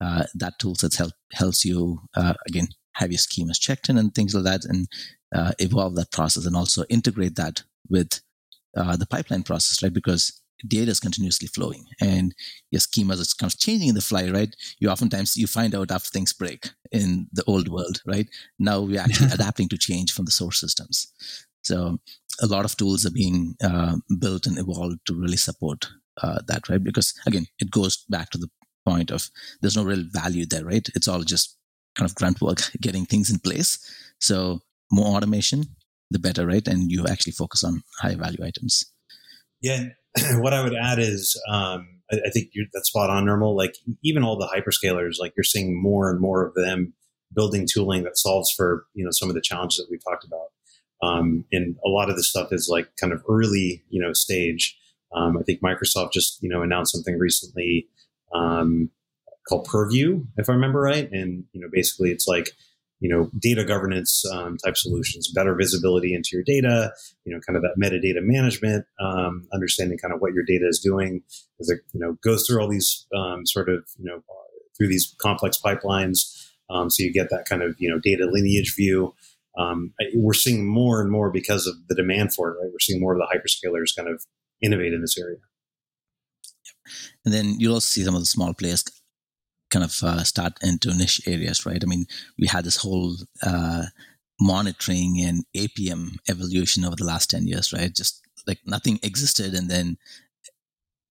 uh, 0.00 0.24
that 0.34 0.54
tool 0.58 0.74
set 0.74 0.94
help, 0.94 1.12
helps 1.32 1.64
you, 1.64 2.00
again, 2.46 2.68
have 2.94 3.10
your 3.10 3.18
schemas 3.18 3.58
checked 3.58 3.88
in 3.88 3.98
and 3.98 4.14
things 4.14 4.34
like 4.34 4.44
that 4.44 4.64
and 4.64 4.86
uh, 5.34 5.52
evolve 5.58 5.94
that 5.96 6.12
process 6.12 6.46
and 6.46 6.56
also 6.56 6.84
integrate 6.88 7.36
that 7.36 7.62
with 7.88 8.20
uh, 8.76 8.96
the 8.96 9.06
pipeline 9.06 9.42
process, 9.42 9.82
right? 9.82 9.92
Because 9.92 10.40
data 10.66 10.90
is 10.90 11.00
continuously 11.00 11.48
flowing 11.48 11.84
and 12.00 12.34
your 12.70 12.80
schemas 12.80 13.20
is 13.20 13.34
kind 13.34 13.52
of 13.52 13.58
changing 13.58 13.88
in 13.88 13.94
the 13.94 14.00
fly, 14.00 14.30
right? 14.30 14.54
You 14.78 14.88
oftentimes 14.88 15.36
you 15.36 15.46
find 15.46 15.74
out 15.74 15.90
after 15.90 16.08
things 16.08 16.32
break 16.32 16.70
in 16.92 17.26
the 17.32 17.44
old 17.46 17.68
world, 17.68 18.00
right? 18.06 18.28
Now 18.58 18.80
we're 18.80 19.00
actually 19.00 19.32
adapting 19.32 19.68
to 19.70 19.78
change 19.78 20.12
from 20.12 20.24
the 20.24 20.30
source 20.30 20.60
systems. 20.60 21.12
So 21.62 21.98
a 22.42 22.46
lot 22.46 22.64
of 22.64 22.76
tools 22.76 23.04
are 23.04 23.10
being 23.10 23.56
uh, 23.62 23.96
built 24.18 24.46
and 24.46 24.58
evolved 24.58 25.00
to 25.06 25.14
really 25.14 25.36
support 25.36 25.88
uh, 26.22 26.40
that, 26.46 26.68
right? 26.68 26.82
Because 26.82 27.14
again, 27.26 27.46
it 27.58 27.70
goes 27.70 28.04
back 28.08 28.30
to 28.30 28.38
the 28.38 28.48
point 28.86 29.10
of 29.10 29.30
there's 29.60 29.76
no 29.76 29.84
real 29.84 30.04
value 30.10 30.46
there, 30.46 30.64
right? 30.64 30.86
It's 30.94 31.08
all 31.08 31.22
just 31.22 31.56
kind 31.96 32.08
of 32.08 32.14
grunt 32.14 32.40
work, 32.40 32.60
getting 32.80 33.04
things 33.04 33.30
in 33.30 33.38
place. 33.38 33.78
So 34.20 34.60
more 34.90 35.16
automation, 35.16 35.64
the 36.10 36.18
better, 36.18 36.46
right? 36.46 36.66
And 36.66 36.90
you 36.90 37.06
actually 37.06 37.32
focus 37.32 37.64
on 37.64 37.82
high 38.00 38.14
value 38.14 38.44
items. 38.44 38.84
Yeah, 39.60 39.84
what 40.34 40.52
I 40.52 40.62
would 40.62 40.74
add 40.74 40.98
is, 40.98 41.40
um, 41.48 41.88
I, 42.12 42.16
I, 42.26 42.30
think 42.30 42.50
you're, 42.52 42.66
that's 42.72 42.88
spot 42.88 43.10
on, 43.10 43.24
Nirmal. 43.24 43.56
Like 43.56 43.74
even 44.02 44.22
all 44.22 44.38
the 44.38 44.46
hyperscalers, 44.48 45.14
like 45.18 45.32
you're 45.36 45.44
seeing 45.44 45.80
more 45.80 46.10
and 46.10 46.20
more 46.20 46.44
of 46.44 46.54
them 46.54 46.94
building 47.34 47.66
tooling 47.70 48.04
that 48.04 48.16
solves 48.16 48.50
for 48.50 48.86
you 48.94 49.04
know 49.04 49.10
some 49.10 49.28
of 49.28 49.34
the 49.34 49.40
challenges 49.40 49.78
that 49.78 49.90
we 49.90 49.98
talked 49.98 50.24
about. 50.24 50.48
Um, 51.02 51.44
and 51.52 51.76
a 51.84 51.88
lot 51.88 52.08
of 52.08 52.16
this 52.16 52.30
stuff 52.30 52.48
is 52.52 52.68
like 52.70 52.88
kind 52.98 53.12
of 53.12 53.22
early, 53.28 53.84
you 53.88 54.00
know, 54.00 54.12
stage. 54.12 54.78
Um, 55.14 55.36
I 55.36 55.42
think 55.42 55.60
Microsoft 55.60 56.12
just 56.12 56.42
you 56.42 56.48
know 56.48 56.62
announced 56.62 56.92
something 56.92 57.18
recently 57.18 57.88
um, 58.34 58.90
called 59.48 59.66
Purview, 59.66 60.24
if 60.36 60.48
I 60.48 60.52
remember 60.52 60.80
right. 60.80 61.08
And 61.10 61.44
you 61.52 61.60
know, 61.60 61.68
basically, 61.72 62.10
it's 62.10 62.26
like 62.26 62.50
you 63.00 63.14
know, 63.14 63.30
data 63.38 63.64
governance 63.64 64.24
um, 64.32 64.56
type 64.64 64.76
solutions, 64.76 65.30
better 65.34 65.54
visibility 65.54 66.14
into 66.14 66.30
your 66.32 66.42
data, 66.44 66.92
you 67.24 67.34
know, 67.34 67.40
kind 67.46 67.56
of 67.56 67.62
that 67.62 67.76
metadata 67.80 68.22
management, 68.22 68.86
um, 69.00 69.46
understanding 69.52 69.98
kind 69.98 70.14
of 70.14 70.20
what 70.20 70.32
your 70.32 70.44
data 70.46 70.66
is 70.66 70.78
doing 70.78 71.22
as 71.60 71.68
it, 71.68 71.80
you 71.92 72.00
know, 72.00 72.16
goes 72.22 72.46
through 72.46 72.60
all 72.60 72.68
these 72.68 73.06
um, 73.14 73.44
sort 73.44 73.68
of, 73.68 73.84
you 73.98 74.04
know, 74.04 74.22
through 74.76 74.88
these 74.88 75.14
complex 75.20 75.60
pipelines. 75.62 76.50
Um, 76.70 76.88
so 76.88 77.02
you 77.02 77.12
get 77.12 77.30
that 77.30 77.44
kind 77.46 77.62
of, 77.62 77.74
you 77.78 77.90
know, 77.90 77.98
data 78.02 78.26
lineage 78.30 78.74
view. 78.74 79.14
Um, 79.58 79.92
we're 80.14 80.32
seeing 80.32 80.66
more 80.66 81.00
and 81.00 81.10
more 81.10 81.30
because 81.30 81.66
of 81.66 81.74
the 81.88 81.94
demand 81.94 82.34
for 82.34 82.50
it, 82.50 82.56
right? 82.60 82.70
We're 82.72 82.80
seeing 82.80 83.00
more 83.00 83.12
of 83.12 83.18
the 83.18 83.26
hyperscalers 83.26 83.94
kind 83.96 84.08
of 84.08 84.24
innovate 84.62 84.92
in 84.92 85.00
this 85.00 85.18
area. 85.18 85.38
And 87.24 87.32
then 87.32 87.56
you'll 87.58 87.74
also 87.74 87.86
see 87.86 88.04
some 88.04 88.14
of 88.14 88.22
the 88.22 88.26
small 88.26 88.52
players 88.54 88.84
kind 89.74 89.84
of 89.84 89.94
uh, 90.04 90.22
start 90.22 90.52
into 90.62 90.94
niche 90.94 91.20
areas, 91.26 91.66
right? 91.66 91.82
I 91.82 91.86
mean, 91.86 92.06
we 92.38 92.46
had 92.46 92.64
this 92.64 92.76
whole 92.76 93.16
uh, 93.42 93.86
monitoring 94.40 95.20
and 95.20 95.44
APM 95.56 96.16
evolution 96.30 96.84
over 96.84 96.94
the 96.96 97.04
last 97.04 97.30
10 97.30 97.48
years, 97.48 97.72
right? 97.72 97.92
Just 97.92 98.22
like 98.46 98.60
nothing 98.64 99.00
existed. 99.02 99.52
And 99.52 99.68
then 99.68 99.96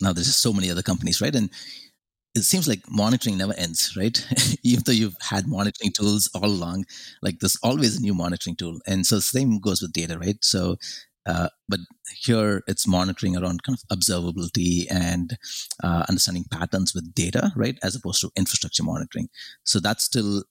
now 0.01 0.13
there's 0.13 0.27
just 0.27 0.41
so 0.41 0.53
many 0.53 0.71
other 0.71 0.81
companies, 0.81 1.19
right? 1.19 1.35
And 1.35 1.49
it 2.35 2.43
seems 2.43 2.67
like 2.67 2.81
monitoring 2.89 3.37
never 3.37 3.53
ends, 3.57 3.95
right? 3.97 4.25
Even 4.63 4.83
though 4.85 4.93
you've 4.93 5.17
had 5.21 5.45
monitoring 5.45 5.91
tools 5.91 6.29
all 6.33 6.45
along, 6.45 6.85
like 7.21 7.39
there's 7.39 7.57
always 7.63 7.97
a 7.97 8.01
new 8.01 8.13
monitoring 8.13 8.55
tool. 8.55 8.79
And 8.87 9.05
so 9.05 9.15
the 9.15 9.21
same 9.21 9.59
goes 9.59 9.81
with 9.81 9.91
data, 9.91 10.17
right? 10.17 10.37
So 10.41 10.77
uh, 11.25 11.49
but 11.67 11.79
here 12.21 12.63
it's 12.67 12.87
monitoring 12.87 13.37
around 13.37 13.63
kind 13.63 13.77
of 13.77 13.97
observability 13.97 14.85
and 14.89 15.37
uh, 15.83 16.03
understanding 16.09 16.45
patterns 16.51 16.93
with 16.93 17.13
data, 17.13 17.51
right, 17.55 17.77
as 17.83 17.95
opposed 17.95 18.21
to 18.21 18.31
infrastructure 18.35 18.83
monitoring. 18.83 19.29
So 19.63 19.79
that's 19.79 20.03
still 20.03 20.43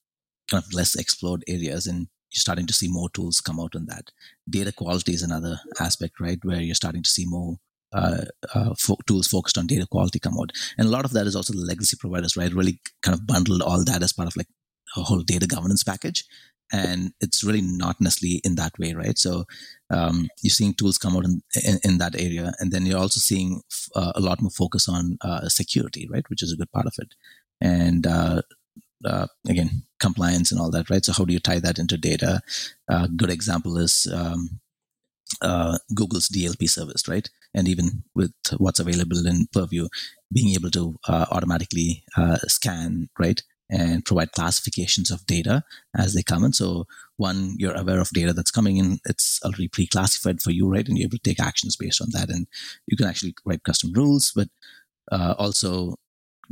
kind 0.50 0.62
of 0.62 0.72
less 0.72 0.94
explored 0.94 1.44
areas, 1.46 1.86
and 1.86 2.08
you're 2.30 2.40
starting 2.40 2.66
to 2.66 2.74
see 2.74 2.88
more 2.88 3.10
tools 3.10 3.40
come 3.40 3.60
out 3.60 3.76
on 3.76 3.86
that. 3.86 4.10
Data 4.48 4.72
quality 4.72 5.12
is 5.12 5.22
another 5.22 5.60
aspect, 5.80 6.20
right, 6.20 6.38
where 6.42 6.60
you're 6.60 6.74
starting 6.74 7.02
to 7.02 7.10
see 7.10 7.26
more 7.26 7.56
uh, 7.92 8.24
uh, 8.54 8.74
fo- 8.78 8.96
tools 9.06 9.28
focused 9.28 9.58
on 9.58 9.66
data 9.66 9.86
quality 9.90 10.18
come 10.18 10.38
out. 10.40 10.50
And 10.78 10.88
a 10.88 10.90
lot 10.90 11.04
of 11.04 11.12
that 11.12 11.26
is 11.26 11.36
also 11.36 11.52
the 11.52 11.60
legacy 11.60 11.96
providers, 12.00 12.36
right? 12.36 12.52
Really 12.52 12.80
kind 13.02 13.14
of 13.14 13.26
bundled 13.26 13.60
all 13.60 13.84
that 13.84 14.02
as 14.02 14.14
part 14.14 14.28
of 14.28 14.36
like 14.36 14.48
a 14.96 15.02
whole 15.02 15.20
data 15.20 15.46
governance 15.46 15.84
package 15.84 16.24
and 16.72 17.12
it's 17.20 17.44
really 17.44 17.60
not 17.60 18.00
necessarily 18.00 18.40
in 18.44 18.54
that 18.56 18.76
way 18.78 18.94
right? 18.94 19.18
So 19.18 19.44
um, 19.90 20.28
you're 20.42 20.50
seeing 20.50 20.74
tools 20.74 20.98
come 20.98 21.16
out 21.16 21.24
in, 21.24 21.42
in, 21.64 21.78
in, 21.84 21.98
that 21.98 22.18
area 22.18 22.52
and 22.58 22.72
then 22.72 22.86
you're 22.86 22.98
also 22.98 23.20
seeing 23.20 23.60
uh, 23.94 24.12
a 24.14 24.20
lot 24.20 24.40
more 24.40 24.50
focus 24.50 24.88
on 24.88 25.18
uh, 25.20 25.48
security 25.48 26.08
right? 26.10 26.28
Which 26.30 26.42
is 26.42 26.52
a 26.52 26.56
good 26.56 26.72
part 26.72 26.86
of 26.86 26.94
it. 26.98 27.14
And 27.60 28.06
uh, 28.06 28.42
uh 29.04 29.26
again 29.48 29.82
compliance 30.00 30.52
and 30.52 30.60
all 30.60 30.70
that 30.70 30.88
right? 30.88 31.04
So 31.04 31.12
how 31.12 31.24
do 31.24 31.32
you 31.32 31.40
tie 31.40 31.60
that 31.60 31.78
into 31.78 31.98
data? 31.98 32.40
A 32.88 32.94
uh, 32.94 33.06
good 33.14 33.30
example 33.30 33.76
is 33.76 34.06
um, 34.12 34.60
uh, 35.42 35.78
Google's 35.94 36.28
DLP 36.28 36.68
service, 36.70 37.06
right? 37.08 37.28
And 37.54 37.68
even 37.68 38.04
with 38.14 38.32
what's 38.56 38.80
available 38.80 39.26
in 39.26 39.46
Purview, 39.52 39.88
being 40.32 40.54
able 40.54 40.70
to 40.70 40.96
automatically 41.06 42.04
scan, 42.48 43.10
right, 43.18 43.42
and 43.72 44.04
provide 44.04 44.32
classifications 44.32 45.10
of 45.10 45.26
data 45.26 45.64
as 45.96 46.12
they 46.12 46.22
come 46.22 46.44
in. 46.44 46.52
So 46.52 46.86
one, 47.16 47.54
you're 47.58 47.74
aware 47.74 48.00
of 48.00 48.10
data 48.10 48.34
that's 48.34 48.50
coming 48.50 48.76
in. 48.76 48.98
It's 49.06 49.40
already 49.42 49.68
pre-classified 49.68 50.42
for 50.42 50.50
you, 50.50 50.70
right? 50.70 50.86
And 50.86 50.98
you're 50.98 51.06
able 51.06 51.16
to 51.16 51.30
take 51.30 51.40
actions 51.40 51.76
based 51.76 52.02
on 52.02 52.08
that. 52.12 52.28
And 52.28 52.46
you 52.86 52.96
can 52.98 53.06
actually 53.06 53.34
write 53.46 53.64
custom 53.64 53.92
rules, 53.94 54.30
but 54.36 54.48
uh, 55.10 55.34
also 55.38 55.96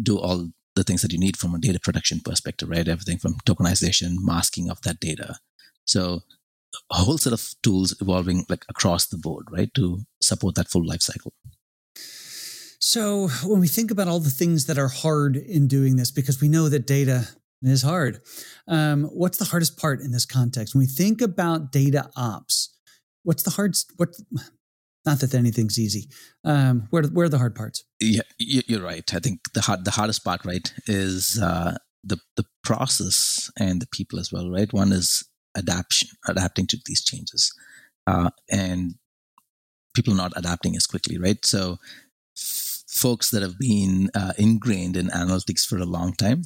do 0.03 0.19
all 0.19 0.49
the 0.77 0.85
things 0.85 1.03
that 1.03 1.13
you 1.13 1.19
need 1.19 1.37
from 1.37 1.55
a 1.55 1.59
data 1.59 1.79
protection 1.79 2.21
perspective, 2.25 2.71
right? 2.71 2.89
Everything 2.89 3.19
from 3.19 3.35
tokenization, 3.47 4.15
masking 4.21 4.71
of 4.71 4.81
that 4.83 4.99
data. 4.99 5.37
So 5.85 6.21
a 6.91 6.95
whole 6.95 7.19
set 7.19 7.35
of 7.35 7.55
tools 7.63 7.95
evolving 8.01 8.47
like 8.49 8.65
across 8.71 9.07
the 9.07 9.19
board, 9.19 9.47
right, 9.51 9.73
to 9.75 10.01
support 10.23 10.55
that 10.55 10.71
full 10.71 10.87
life 10.87 11.03
cycle. 11.03 11.35
So 12.91 13.29
when 13.45 13.61
we 13.61 13.69
think 13.69 13.93
about 13.93 14.09
all 14.09 14.19
the 14.19 14.31
things 14.31 14.67
that 14.67 14.77
are 14.77 14.89
hard 14.89 15.37
in 15.37 15.69
doing 15.69 15.95
this, 15.95 16.11
because 16.11 16.41
we 16.41 16.49
know 16.49 16.69
that 16.69 16.89
data 16.89 17.29
is 17.63 17.83
hard, 17.83 18.21
um, 18.67 19.05
what's 19.05 19.39
the 19.39 19.45
hardest 19.45 19.79
part 19.79 20.01
in 20.01 20.11
this 20.11 20.27
context? 20.27 20.75
When 20.75 20.81
we 20.81 20.87
think 20.89 21.21
about 21.21 21.71
data 21.71 22.11
ops, 22.17 22.77
what's 23.23 23.45
the 23.45 23.51
hard? 23.51 23.77
What? 23.97 24.09
Not 25.07 25.21
that 25.21 25.35
anything's 25.35 25.79
easy. 25.79 26.09
Um, 26.45 26.89
where 26.91 27.05
where 27.05 27.27
are 27.27 27.29
the 27.29 27.39
hard 27.39 27.55
parts? 27.55 27.85
Yeah, 28.01 28.23
you're 28.39 28.83
right. 28.83 29.15
I 29.15 29.21
think 29.21 29.53
the 29.53 29.61
hard 29.61 29.85
the 29.85 29.93
hardest 29.93 30.25
part, 30.25 30.45
right, 30.45 30.73
is 30.89 31.41
uh, 31.41 31.77
the 32.03 32.19
the 32.37 32.45
process 32.65 33.53
and 33.57 33.81
the 33.81 33.89
people 33.93 34.19
as 34.19 34.33
well, 34.33 34.51
right? 34.51 34.73
One 34.73 34.91
is 34.91 35.25
adaptation, 35.57 36.09
adapting 36.27 36.67
to 36.67 36.79
these 36.87 37.05
changes, 37.05 37.55
uh, 38.09 38.31
and 38.51 38.97
people 39.95 40.15
not 40.15 40.33
adapting 40.35 40.75
as 40.75 40.89
quickly, 40.89 41.19
right? 41.19 41.45
So 41.45 41.79
folks 43.01 43.31
that 43.31 43.43
have 43.43 43.59
been 43.59 44.11
uh, 44.15 44.33
ingrained 44.39 44.97
in 44.97 45.09
analytics 45.09 45.67
for 45.67 45.79
a 45.79 45.85
long 45.97 46.13
time, 46.13 46.43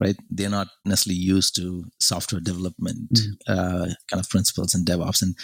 right? 0.00 0.16
They're 0.30 0.50
not 0.50 0.68
necessarily 0.84 1.20
used 1.20 1.56
to 1.56 1.84
software 2.00 2.40
development 2.40 3.12
mm. 3.12 3.32
uh, 3.48 3.86
kind 4.10 4.20
of 4.20 4.28
principles 4.28 4.74
and 4.74 4.86
DevOps, 4.86 5.22
and 5.22 5.34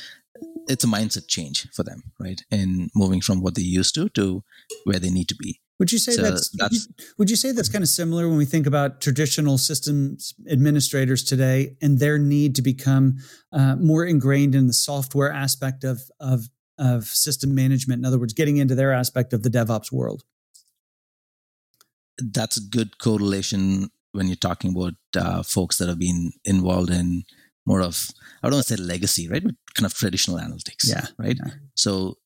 it's 0.69 0.85
a 0.85 0.87
mindset 0.87 1.29
change 1.29 1.67
for 1.75 1.83
them, 1.83 2.03
right? 2.21 2.41
In 2.51 2.91
moving 2.95 3.21
from 3.21 3.43
what 3.43 3.55
they 3.55 3.63
used 3.63 3.95
to 3.97 4.09
to 4.11 4.43
where 4.85 4.99
they 4.99 5.11
need 5.11 5.29
to 5.29 5.37
be. 5.37 5.61
Would 5.79 5.93
you 5.93 5.99
say 5.99 6.13
so 6.13 6.23
that's, 6.23 6.51
that's 6.51 6.89
would 7.19 7.31
you 7.31 7.37
say 7.37 7.53
that's 7.53 7.69
kind 7.69 7.85
of 7.85 7.89
similar 7.89 8.29
when 8.29 8.37
we 8.37 8.45
think 8.45 8.67
about 8.67 9.01
traditional 9.01 9.59
systems 9.59 10.35
administrators 10.51 11.23
today 11.23 11.77
and 11.81 12.01
their 12.01 12.19
need 12.19 12.57
to 12.57 12.63
become 12.63 13.19
uh, 13.53 13.77
more 13.77 14.05
ingrained 14.05 14.57
in 14.57 14.67
the 14.67 14.73
software 14.73 15.33
aspect 15.33 15.85
of 15.85 16.01
of 16.19 16.49
of 16.79 17.05
system 17.05 17.55
management. 17.55 18.01
In 18.01 18.05
other 18.05 18.19
words, 18.19 18.35
getting 18.35 18.57
into 18.57 18.75
their 18.75 18.93
aspect 18.93 19.33
of 19.33 19.43
the 19.43 19.51
DevOps 19.51 19.93
world. 19.93 20.25
That's 22.19 22.57
a 22.57 22.61
good 22.61 22.99
correlation 22.99 23.91
when 24.13 24.27
you're 24.27 24.37
talking 24.37 24.75
about 24.75 24.95
uh, 25.17 25.43
folks 25.43 25.79
that 25.79 25.89
have 25.89 25.99
been 25.99 26.33
involved 26.45 26.91
in 26.91 27.25
more 27.67 27.83
of 27.83 28.11
I 28.43 28.49
don't 28.49 28.57
want 28.57 28.67
to 28.67 28.77
say 28.77 28.83
legacy, 28.83 29.29
right? 29.29 29.45
But 29.45 29.55
kind 29.75 29.87
of 29.87 29.95
traditional 29.95 30.39
analytics. 30.39 30.89
Yeah. 30.89 31.07
Right. 31.19 31.37
Yeah. 31.45 31.53
So 31.75 32.19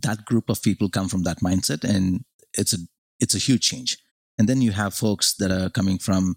that 0.00 0.24
group 0.24 0.48
of 0.48 0.62
people 0.62 0.88
come 0.88 1.08
from 1.08 1.24
that 1.24 1.40
mindset 1.40 1.84
and 1.84 2.24
it's 2.54 2.72
a 2.72 2.78
it's 3.20 3.34
a 3.34 3.38
huge 3.38 3.68
change. 3.68 3.98
And 4.38 4.48
then 4.48 4.62
you 4.62 4.72
have 4.72 4.94
folks 4.94 5.34
that 5.36 5.52
are 5.52 5.70
coming 5.70 5.98
from 5.98 6.36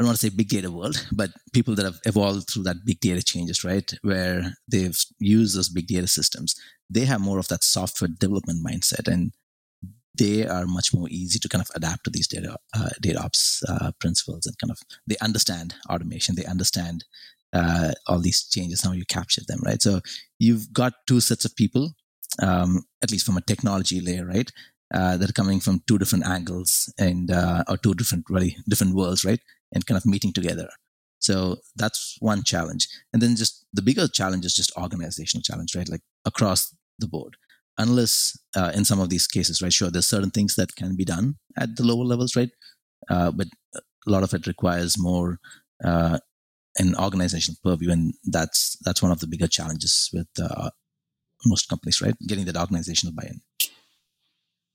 I 0.00 0.02
don't 0.02 0.08
want 0.08 0.20
to 0.20 0.30
say 0.30 0.34
big 0.34 0.48
data 0.48 0.70
world, 0.70 1.06
but 1.12 1.28
people 1.52 1.74
that 1.74 1.84
have 1.84 2.00
evolved 2.06 2.48
through 2.48 2.62
that 2.62 2.86
big 2.86 3.00
data 3.00 3.22
changes, 3.22 3.62
right? 3.64 3.92
Where 4.00 4.54
they've 4.66 4.98
used 5.18 5.54
those 5.54 5.68
big 5.68 5.88
data 5.88 6.06
systems, 6.06 6.54
they 6.88 7.04
have 7.04 7.20
more 7.20 7.38
of 7.38 7.48
that 7.48 7.62
software 7.62 8.08
development 8.08 8.64
mindset, 8.66 9.06
and 9.12 9.34
they 10.16 10.46
are 10.46 10.64
much 10.64 10.94
more 10.94 11.06
easy 11.10 11.38
to 11.40 11.50
kind 11.50 11.60
of 11.60 11.68
adapt 11.76 12.04
to 12.04 12.10
these 12.10 12.26
data 12.26 12.56
uh, 12.74 12.88
data 13.02 13.20
ops 13.22 13.62
uh, 13.68 13.92
principles, 14.00 14.46
and 14.46 14.56
kind 14.56 14.70
of 14.70 14.78
they 15.06 15.18
understand 15.20 15.74
automation, 15.90 16.34
they 16.34 16.46
understand 16.46 17.04
uh, 17.52 17.92
all 18.06 18.20
these 18.20 18.48
changes, 18.48 18.80
how 18.80 18.92
you 18.92 19.04
capture 19.04 19.42
them, 19.46 19.60
right? 19.66 19.82
So 19.82 20.00
you've 20.38 20.72
got 20.72 20.94
two 21.06 21.20
sets 21.20 21.44
of 21.44 21.54
people, 21.56 21.92
um, 22.42 22.84
at 23.02 23.10
least 23.10 23.26
from 23.26 23.36
a 23.36 23.42
technology 23.42 24.00
layer, 24.00 24.24
right? 24.24 24.50
Uh, 24.94 25.18
that 25.18 25.28
are 25.28 25.34
coming 25.34 25.60
from 25.60 25.82
two 25.86 25.98
different 25.98 26.26
angles 26.26 26.92
and 26.98 27.30
uh, 27.30 27.62
or 27.68 27.76
two 27.76 27.92
different 27.92 28.24
really 28.30 28.56
different 28.66 28.94
worlds, 28.94 29.26
right? 29.26 29.40
And 29.72 29.86
kind 29.86 29.96
of 29.96 30.06
meeting 30.06 30.32
together. 30.32 30.68
So 31.18 31.58
that's 31.76 32.16
one 32.20 32.42
challenge. 32.42 32.88
And 33.12 33.20
then 33.20 33.36
just 33.36 33.66
the 33.72 33.82
bigger 33.82 34.08
challenge 34.08 34.44
is 34.44 34.54
just 34.54 34.72
organizational 34.76 35.42
challenge, 35.42 35.76
right? 35.76 35.88
Like 35.88 36.02
across 36.24 36.74
the 36.98 37.06
board. 37.06 37.36
Unless 37.78 38.38
uh, 38.56 38.72
in 38.74 38.84
some 38.84 39.00
of 39.00 39.08
these 39.08 39.26
cases, 39.26 39.62
right? 39.62 39.72
Sure, 39.72 39.90
there's 39.90 40.08
certain 40.08 40.30
things 40.30 40.54
that 40.56 40.74
can 40.76 40.96
be 40.96 41.04
done 41.04 41.36
at 41.58 41.76
the 41.76 41.82
lower 41.82 42.04
levels, 42.04 42.36
right? 42.36 42.50
Uh, 43.08 43.30
but 43.30 43.46
a 43.74 44.10
lot 44.10 44.22
of 44.22 44.34
it 44.34 44.46
requires 44.46 44.98
more 44.98 45.38
uh, 45.84 46.18
an 46.78 46.94
organizational 46.96 47.58
purview, 47.64 47.90
and 47.90 48.14
that's 48.24 48.76
that's 48.84 49.02
one 49.02 49.12
of 49.12 49.20
the 49.20 49.26
bigger 49.26 49.46
challenges 49.46 50.10
with 50.12 50.28
uh, 50.40 50.70
most 51.46 51.68
companies, 51.68 52.02
right? 52.02 52.14
Getting 52.26 52.44
that 52.46 52.56
organizational 52.56 53.14
buy-in. 53.14 53.40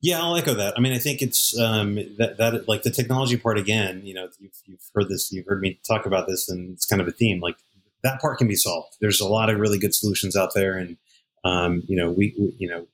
Yeah, 0.01 0.21
I'll 0.21 0.35
echo 0.35 0.53
that. 0.53 0.75
I 0.77 0.81
mean, 0.81 0.93
I 0.93 0.99
think 0.99 1.21
it's 1.21 1.57
um, 1.59 1.95
that 2.17 2.37
that 2.37 2.67
like 2.67 2.83
the 2.83 2.91
technology 2.91 3.37
part 3.37 3.57
again. 3.57 4.01
You 4.05 4.13
know, 4.13 4.27
you've, 4.39 4.61
you've 4.65 4.81
heard 4.93 5.09
this, 5.09 5.31
you've 5.31 5.47
heard 5.47 5.61
me 5.61 5.79
talk 5.87 6.05
about 6.05 6.27
this, 6.27 6.47
and 6.49 6.73
it's 6.73 6.85
kind 6.85 7.01
of 7.01 7.07
a 7.07 7.11
theme. 7.11 7.39
Like 7.39 7.55
that 8.03 8.21
part 8.21 8.37
can 8.37 8.47
be 8.47 8.55
solved. 8.55 8.97
There's 9.01 9.19
a 9.19 9.27
lot 9.27 9.49
of 9.49 9.59
really 9.59 9.79
good 9.79 9.95
solutions 9.95 10.35
out 10.35 10.53
there, 10.53 10.77
and 10.77 10.97
um, 11.43 11.83
you 11.87 11.95
know, 11.97 12.11
we, 12.11 12.35
we, 12.37 12.55
you 12.59 12.69
know 12.69 12.87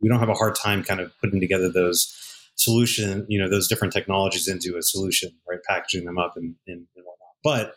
we 0.00 0.08
don't 0.08 0.18
have 0.20 0.28
a 0.28 0.34
hard 0.34 0.54
time 0.54 0.82
kind 0.82 1.00
of 1.00 1.12
putting 1.20 1.40
together 1.40 1.70
those 1.70 2.18
solution, 2.56 3.24
you 3.28 3.38
know, 3.38 3.48
those 3.48 3.68
different 3.68 3.92
technologies 3.92 4.48
into 4.48 4.76
a 4.76 4.82
solution, 4.82 5.32
right? 5.48 5.58
Packaging 5.66 6.04
them 6.04 6.18
up 6.18 6.36
and, 6.36 6.54
and, 6.66 6.86
and 6.96 7.04
whatnot. 7.04 7.34
But 7.42 7.76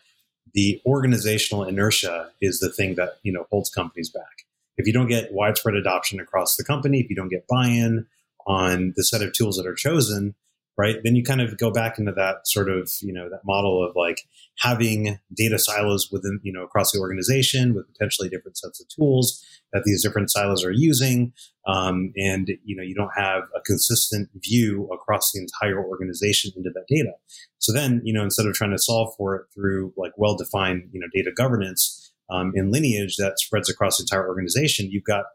the 0.53 0.81
organizational 0.85 1.63
inertia 1.63 2.29
is 2.41 2.59
the 2.59 2.71
thing 2.71 2.95
that 2.95 3.17
you 3.23 3.31
know 3.31 3.47
holds 3.51 3.69
companies 3.69 4.09
back. 4.09 4.45
If 4.77 4.85
you 4.87 4.93
don't 4.93 5.07
get 5.07 5.33
widespread 5.33 5.75
adoption 5.75 6.19
across 6.19 6.55
the 6.57 6.63
company, 6.63 6.99
if 6.99 7.09
you 7.09 7.15
don't 7.15 7.29
get 7.29 7.47
buy-in, 7.47 8.07
on 8.45 8.93
the 8.95 9.03
set 9.03 9.21
of 9.21 9.33
tools 9.33 9.57
that 9.57 9.67
are 9.67 9.75
chosen, 9.75 10.35
right? 10.77 10.97
Then 11.03 11.15
you 11.15 11.23
kind 11.23 11.41
of 11.41 11.57
go 11.57 11.71
back 11.71 11.97
into 11.97 12.11
that 12.11 12.47
sort 12.47 12.69
of, 12.69 12.91
you 13.01 13.13
know, 13.13 13.29
that 13.29 13.45
model 13.45 13.83
of 13.83 13.95
like 13.95 14.21
having 14.59 15.19
data 15.35 15.57
silos 15.57 16.09
within, 16.11 16.39
you 16.43 16.51
know, 16.51 16.63
across 16.63 16.91
the 16.91 16.99
organization 16.99 17.73
with 17.73 17.87
potentially 17.93 18.29
different 18.29 18.57
sets 18.57 18.81
of 18.81 18.87
tools 18.89 19.43
that 19.71 19.83
these 19.85 20.03
different 20.03 20.29
silos 20.29 20.63
are 20.63 20.71
using. 20.71 21.33
Um, 21.65 22.11
and, 22.17 22.49
you 22.63 22.75
know, 22.75 22.83
you 22.83 22.93
don't 22.93 23.11
have 23.15 23.43
a 23.55 23.61
consistent 23.61 24.29
view 24.35 24.89
across 24.93 25.31
the 25.31 25.39
entire 25.39 25.83
organization 25.83 26.51
into 26.55 26.69
that 26.71 26.85
data. 26.87 27.13
So 27.57 27.73
then, 27.73 28.01
you 28.03 28.13
know, 28.13 28.23
instead 28.23 28.45
of 28.45 28.53
trying 28.53 28.71
to 28.71 28.77
solve 28.77 29.13
for 29.17 29.35
it 29.35 29.45
through 29.53 29.93
like 29.97 30.11
well-defined, 30.17 30.89
you 30.91 30.99
know, 30.99 31.07
data 31.13 31.31
governance, 31.35 32.11
um, 32.29 32.51
in 32.55 32.71
lineage 32.71 33.17
that 33.17 33.39
spreads 33.39 33.69
across 33.69 33.97
the 33.97 34.03
entire 34.03 34.27
organization, 34.27 34.89
you've 34.89 35.03
got 35.03 35.25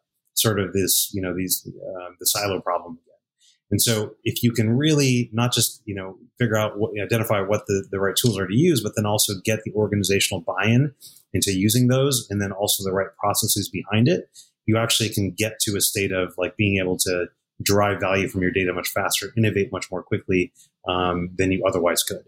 sort 0.40 0.60
of 0.60 0.72
this, 0.72 1.10
you 1.12 1.20
know, 1.20 1.34
these 1.34 1.66
uh, 1.66 2.10
the 2.18 2.26
silo 2.26 2.60
problem 2.60 2.94
again. 2.94 3.06
And 3.70 3.80
so, 3.80 4.14
if 4.24 4.42
you 4.42 4.52
can 4.52 4.76
really 4.76 5.30
not 5.32 5.52
just 5.52 5.82
you 5.84 5.94
know 5.94 6.16
figure 6.38 6.56
out 6.56 6.78
what, 6.78 6.92
identify 7.00 7.40
what 7.40 7.66
the, 7.66 7.86
the 7.90 8.00
right 8.00 8.16
tools 8.16 8.38
are 8.38 8.46
to 8.46 8.54
use, 8.54 8.82
but 8.82 8.92
then 8.96 9.06
also 9.06 9.34
get 9.44 9.62
the 9.64 9.72
organizational 9.74 10.40
buy-in 10.40 10.92
into 11.32 11.52
using 11.52 11.88
those, 11.88 12.26
and 12.30 12.40
then 12.40 12.52
also 12.52 12.82
the 12.82 12.92
right 12.92 13.14
processes 13.18 13.68
behind 13.68 14.08
it, 14.08 14.28
you 14.66 14.76
actually 14.76 15.08
can 15.08 15.30
get 15.30 15.60
to 15.60 15.76
a 15.76 15.80
state 15.80 16.12
of 16.12 16.34
like 16.36 16.56
being 16.56 16.78
able 16.78 16.96
to 16.98 17.26
derive 17.62 18.00
value 18.00 18.28
from 18.28 18.42
your 18.42 18.50
data 18.50 18.72
much 18.72 18.88
faster, 18.88 19.32
innovate 19.36 19.70
much 19.72 19.90
more 19.90 20.02
quickly 20.02 20.52
um, 20.88 21.30
than 21.36 21.52
you 21.52 21.62
otherwise 21.66 22.02
could. 22.02 22.24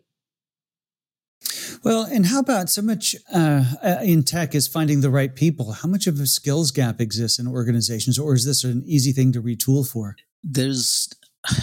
Well, 1.84 2.04
and 2.04 2.26
how 2.26 2.40
about 2.40 2.70
so 2.70 2.82
much 2.82 3.16
uh, 3.34 3.64
uh, 3.82 3.98
in 4.02 4.22
tech 4.22 4.54
is 4.54 4.68
finding 4.68 5.00
the 5.00 5.10
right 5.10 5.34
people? 5.34 5.72
How 5.72 5.88
much 5.88 6.06
of 6.06 6.20
a 6.20 6.26
skills 6.26 6.70
gap 6.70 7.00
exists 7.00 7.38
in 7.38 7.46
organizations, 7.46 8.18
or 8.18 8.34
is 8.34 8.44
this 8.44 8.64
an 8.64 8.82
easy 8.86 9.12
thing 9.12 9.32
to 9.32 9.42
retool 9.42 9.88
for? 9.90 10.16
There's, 10.42 11.08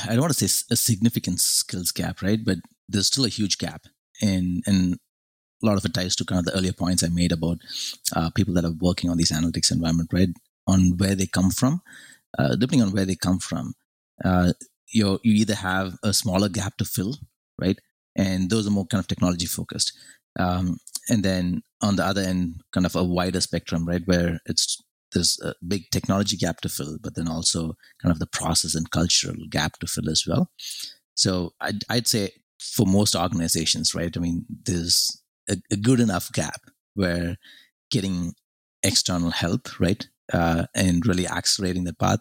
I 0.05 0.09
don't 0.09 0.21
want 0.21 0.33
to 0.33 0.47
say 0.47 0.65
a 0.71 0.75
significant 0.75 1.39
skills 1.39 1.91
gap, 1.91 2.21
right? 2.21 2.43
But 2.43 2.57
there's 2.87 3.07
still 3.07 3.25
a 3.25 3.29
huge 3.29 3.57
gap, 3.57 3.85
and 4.21 4.63
and 4.65 4.97
a 5.61 5.65
lot 5.65 5.77
of 5.77 5.85
it 5.85 5.93
ties 5.93 6.15
to 6.17 6.25
kind 6.25 6.39
of 6.39 6.45
the 6.45 6.57
earlier 6.57 6.73
points 6.73 7.03
I 7.03 7.09
made 7.09 7.31
about 7.31 7.57
uh, 8.15 8.29
people 8.31 8.53
that 8.55 8.65
are 8.65 8.75
working 8.79 9.09
on 9.09 9.17
these 9.17 9.31
analytics 9.31 9.71
environment, 9.71 10.09
right? 10.13 10.29
On 10.67 10.97
where 10.97 11.15
they 11.15 11.27
come 11.27 11.51
from, 11.51 11.81
uh, 12.37 12.55
depending 12.55 12.81
on 12.81 12.91
where 12.93 13.05
they 13.05 13.15
come 13.15 13.39
from, 13.39 13.73
uh, 14.23 14.53
you 14.91 15.19
you 15.23 15.33
either 15.33 15.55
have 15.55 15.97
a 16.03 16.13
smaller 16.13 16.49
gap 16.49 16.77
to 16.77 16.85
fill, 16.85 17.15
right? 17.59 17.79
And 18.19 18.49
those 18.49 18.67
are 18.67 18.71
more 18.71 18.85
kind 18.85 18.99
of 18.99 19.07
technology 19.07 19.45
focused. 19.45 19.97
Um, 20.37 20.77
and 21.07 21.23
then 21.23 21.63
on 21.81 21.95
the 21.95 22.05
other 22.05 22.21
end, 22.21 22.61
kind 22.73 22.85
of 22.85 22.95
a 22.95 23.03
wider 23.03 23.39
spectrum, 23.39 23.87
right, 23.87 24.01
where 24.05 24.41
it's 24.45 24.77
there's 25.13 25.39
a 25.41 25.55
big 25.65 25.89
technology 25.89 26.37
gap 26.37 26.61
to 26.61 26.69
fill, 26.69 26.97
but 27.01 27.15
then 27.15 27.27
also 27.27 27.75
kind 28.01 28.11
of 28.11 28.19
the 28.19 28.27
process 28.27 28.75
and 28.75 28.91
cultural 28.91 29.35
gap 29.49 29.79
to 29.79 29.87
fill 29.87 30.09
as 30.09 30.23
well. 30.27 30.51
So 31.15 31.53
I'd, 31.61 31.83
I'd 31.89 32.07
say 32.07 32.31
for 32.59 32.85
most 32.85 33.15
organizations, 33.15 33.95
right, 33.95 34.15
I 34.15 34.19
mean, 34.19 34.45
there's 34.65 35.19
a, 35.49 35.55
a 35.71 35.77
good 35.77 35.99
enough 35.99 36.31
gap 36.31 36.61
where 36.93 37.37
getting 37.89 38.33
external 38.83 39.31
help, 39.31 39.79
right, 39.79 40.05
uh, 40.31 40.65
and 40.75 41.07
really 41.07 41.27
accelerating 41.27 41.85
the 41.85 41.93
path 41.93 42.19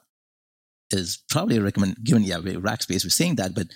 is 0.91 1.22
probably 1.29 1.59
a 1.59 1.62
recommend. 1.62 1.97
Given 2.03 2.22
yeah, 2.22 2.39
we're 2.39 2.61
Rackspace, 2.61 3.05
we're 3.05 3.11
saying 3.11 3.35
that, 3.37 3.55
but 3.55 3.66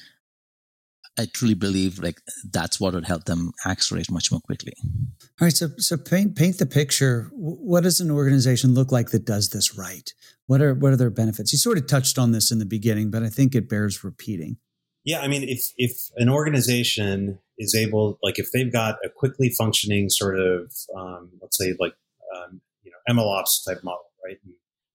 I 1.18 1.26
truly 1.26 1.54
believe 1.54 1.98
like 1.98 2.20
that's 2.50 2.80
what 2.80 2.94
would 2.94 3.04
help 3.04 3.24
them 3.24 3.52
accelerate 3.66 4.10
much 4.10 4.30
more 4.30 4.40
quickly. 4.40 4.72
All 4.82 5.46
right, 5.46 5.52
so 5.52 5.68
so 5.78 5.96
paint 5.96 6.36
paint 6.36 6.58
the 6.58 6.66
picture. 6.66 7.30
What 7.32 7.82
does 7.82 8.00
an 8.00 8.10
organization 8.10 8.74
look 8.74 8.90
like 8.90 9.10
that 9.10 9.26
does 9.26 9.50
this 9.50 9.76
right? 9.76 10.12
What 10.46 10.62
are 10.62 10.74
what 10.74 10.92
are 10.92 10.96
their 10.96 11.10
benefits? 11.10 11.52
You 11.52 11.58
sort 11.58 11.78
of 11.78 11.86
touched 11.86 12.18
on 12.18 12.32
this 12.32 12.50
in 12.50 12.58
the 12.58 12.66
beginning, 12.66 13.10
but 13.10 13.22
I 13.22 13.28
think 13.28 13.54
it 13.54 13.68
bears 13.68 14.02
repeating. 14.02 14.56
Yeah, 15.04 15.20
I 15.20 15.28
mean, 15.28 15.42
if 15.42 15.72
if 15.76 16.10
an 16.16 16.28
organization 16.28 17.40
is 17.58 17.74
able, 17.74 18.18
like, 18.22 18.38
if 18.38 18.50
they've 18.52 18.72
got 18.72 18.96
a 19.04 19.08
quickly 19.08 19.50
functioning 19.50 20.08
sort 20.08 20.38
of, 20.38 20.72
um, 20.96 21.30
let's 21.40 21.58
say, 21.58 21.74
like, 21.78 21.94
um, 22.36 22.60
you 22.82 22.90
know, 22.90 23.14
MLOps 23.14 23.64
type 23.66 23.82
model, 23.82 24.06
right? 24.24 24.38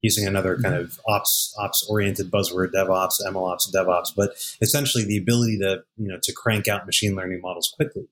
Using 0.02 0.28
another 0.28 0.58
kind 0.58 0.76
mm-hmm. 0.76 0.84
of 0.84 1.00
ops 1.08 1.56
ops 1.60 1.88
oriented 1.89 2.30
buzzword, 2.30 2.72
DevOps, 2.74 3.16
MLOps, 3.28 3.74
DevOps, 3.74 4.10
but 4.16 4.36
essentially 4.62 5.04
the 5.04 5.18
ability 5.18 5.58
to 5.60 5.84
you 5.98 6.08
know 6.08 6.18
to 6.22 6.34
crank 6.34 6.68
out 6.68 6.86
machine 6.86 7.16
learning 7.16 7.41
models 7.41 7.74
quickly. 7.76 8.08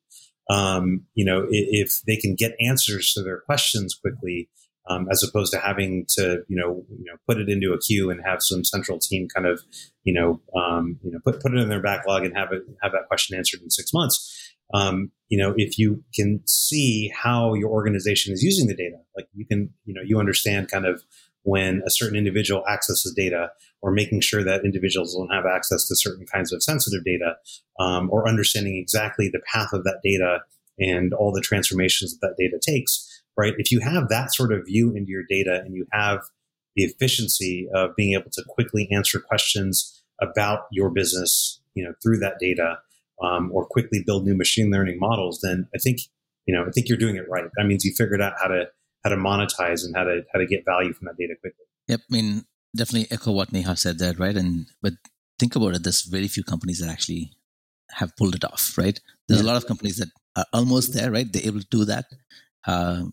Um, 0.49 1.05
you 1.13 1.25
know, 1.25 1.45
if, 1.49 1.89
if 1.89 2.01
they 2.05 2.17
can 2.17 2.35
get 2.35 2.55
answers 2.59 3.13
to 3.13 3.23
their 3.23 3.39
questions 3.41 3.95
quickly, 3.95 4.49
um, 4.87 5.07
as 5.11 5.23
opposed 5.23 5.51
to 5.53 5.59
having 5.59 6.05
to 6.09 6.43
you 6.47 6.55
know 6.55 6.85
you 6.89 7.05
know 7.05 7.17
put 7.27 7.39
it 7.39 7.49
into 7.49 7.73
a 7.73 7.79
queue 7.79 8.09
and 8.09 8.21
have 8.23 8.41
some 8.41 8.63
central 8.63 8.99
team 8.99 9.27
kind 9.33 9.47
of 9.47 9.61
you 10.03 10.13
know 10.13 10.41
um, 10.59 10.99
you 11.03 11.11
know 11.11 11.19
put 11.23 11.41
put 11.41 11.53
it 11.53 11.59
in 11.59 11.69
their 11.69 11.81
backlog 11.81 12.23
and 12.23 12.35
have 12.35 12.51
it 12.51 12.63
have 12.81 12.91
that 12.91 13.07
question 13.07 13.37
answered 13.37 13.61
in 13.61 13.69
six 13.69 13.93
months. 13.93 14.53
Um, 14.73 15.11
you 15.29 15.37
know, 15.37 15.53
if 15.57 15.77
you 15.77 16.03
can 16.13 16.41
see 16.47 17.11
how 17.15 17.53
your 17.53 17.69
organization 17.69 18.33
is 18.33 18.43
using 18.43 18.67
the 18.67 18.75
data, 18.75 18.97
like 19.15 19.27
you 19.33 19.45
can 19.45 19.71
you 19.85 19.93
know 19.93 20.01
you 20.05 20.19
understand 20.19 20.69
kind 20.69 20.85
of 20.85 21.03
when 21.45 21.81
a 21.85 21.89
certain 21.89 22.17
individual 22.17 22.63
accesses 22.67 23.13
data 23.15 23.49
or 23.81 23.91
making 23.91 24.19
sure 24.19 24.43
that 24.43 24.65
individuals 24.65 25.15
don't 25.15 25.33
have 25.33 25.45
access 25.45 25.87
to 25.87 25.95
certain 25.95 26.25
kinds 26.25 26.51
of 26.51 26.61
sensitive 26.61 27.03
data 27.03 27.35
um, 27.79 28.09
or 28.11 28.27
understanding 28.27 28.75
exactly 28.75 29.29
the 29.29 29.41
path 29.51 29.69
of 29.73 29.83
that 29.83 29.99
data 30.03 30.39
and 30.77 31.13
all 31.13 31.31
the 31.31 31.41
transformations 31.41 32.11
that 32.11 32.27
that 32.27 32.35
data 32.37 32.59
takes 32.61 33.15
right? 33.37 33.53
If 33.57 33.71
you 33.71 33.79
have 33.81 34.09
that 34.09 34.33
sort 34.33 34.53
of 34.53 34.65
view 34.65 34.93
into 34.95 35.11
your 35.11 35.23
data 35.27 35.61
and 35.65 35.75
you 35.75 35.85
have 35.91 36.21
the 36.75 36.83
efficiency 36.83 37.67
of 37.73 37.95
being 37.95 38.13
able 38.13 38.31
to 38.31 38.43
quickly 38.47 38.89
answer 38.91 39.19
questions 39.19 40.03
about 40.21 40.61
your 40.71 40.89
business, 40.89 41.61
you 41.73 41.83
know, 41.83 41.93
through 42.01 42.17
that 42.19 42.39
data, 42.39 42.79
um, 43.21 43.49
or 43.53 43.65
quickly 43.65 44.03
build 44.05 44.25
new 44.25 44.35
machine 44.35 44.71
learning 44.71 44.99
models, 44.99 45.39
then 45.41 45.67
I 45.73 45.77
think, 45.79 46.01
you 46.45 46.53
know, 46.53 46.65
I 46.65 46.71
think 46.71 46.89
you're 46.89 46.97
doing 46.97 47.15
it 47.15 47.29
right. 47.29 47.45
That 47.57 47.65
means 47.65 47.85
you 47.85 47.93
figured 47.93 48.21
out 48.21 48.33
how 48.41 48.47
to 48.47 48.65
how 49.05 49.11
to 49.11 49.17
monetize 49.17 49.85
and 49.85 49.95
how 49.95 50.03
to 50.03 50.23
how 50.33 50.39
to 50.39 50.47
get 50.47 50.65
value 50.65 50.91
from 50.91 51.05
that 51.05 51.17
data 51.17 51.35
quickly. 51.39 51.65
Yep, 51.87 52.01
I 52.09 52.13
mean, 52.13 52.45
definitely 52.75 53.07
echo 53.11 53.31
what 53.31 53.51
Nihar 53.51 53.77
said 53.77 53.99
there, 53.99 54.13
right? 54.13 54.35
And 54.35 54.65
but 54.81 54.93
think 55.37 55.55
about 55.55 55.75
it, 55.75 55.83
there's 55.83 56.01
very 56.01 56.27
few 56.27 56.43
companies 56.43 56.79
that 56.79 56.89
actually 56.89 57.31
have 57.91 58.17
pulled 58.17 58.33
it 58.33 58.43
off, 58.43 58.75
right? 58.77 58.99
There's 59.27 59.41
yeah. 59.41 59.45
a 59.45 59.51
lot 59.51 59.57
of 59.57 59.67
companies 59.67 59.97
that 59.97 60.09
are 60.35 60.47
almost 60.51 60.95
there, 60.95 61.11
right? 61.11 61.31
They're 61.31 61.45
able 61.45 61.59
to 61.59 61.67
do 61.69 61.85
that, 61.85 62.05
uh, 62.65 63.03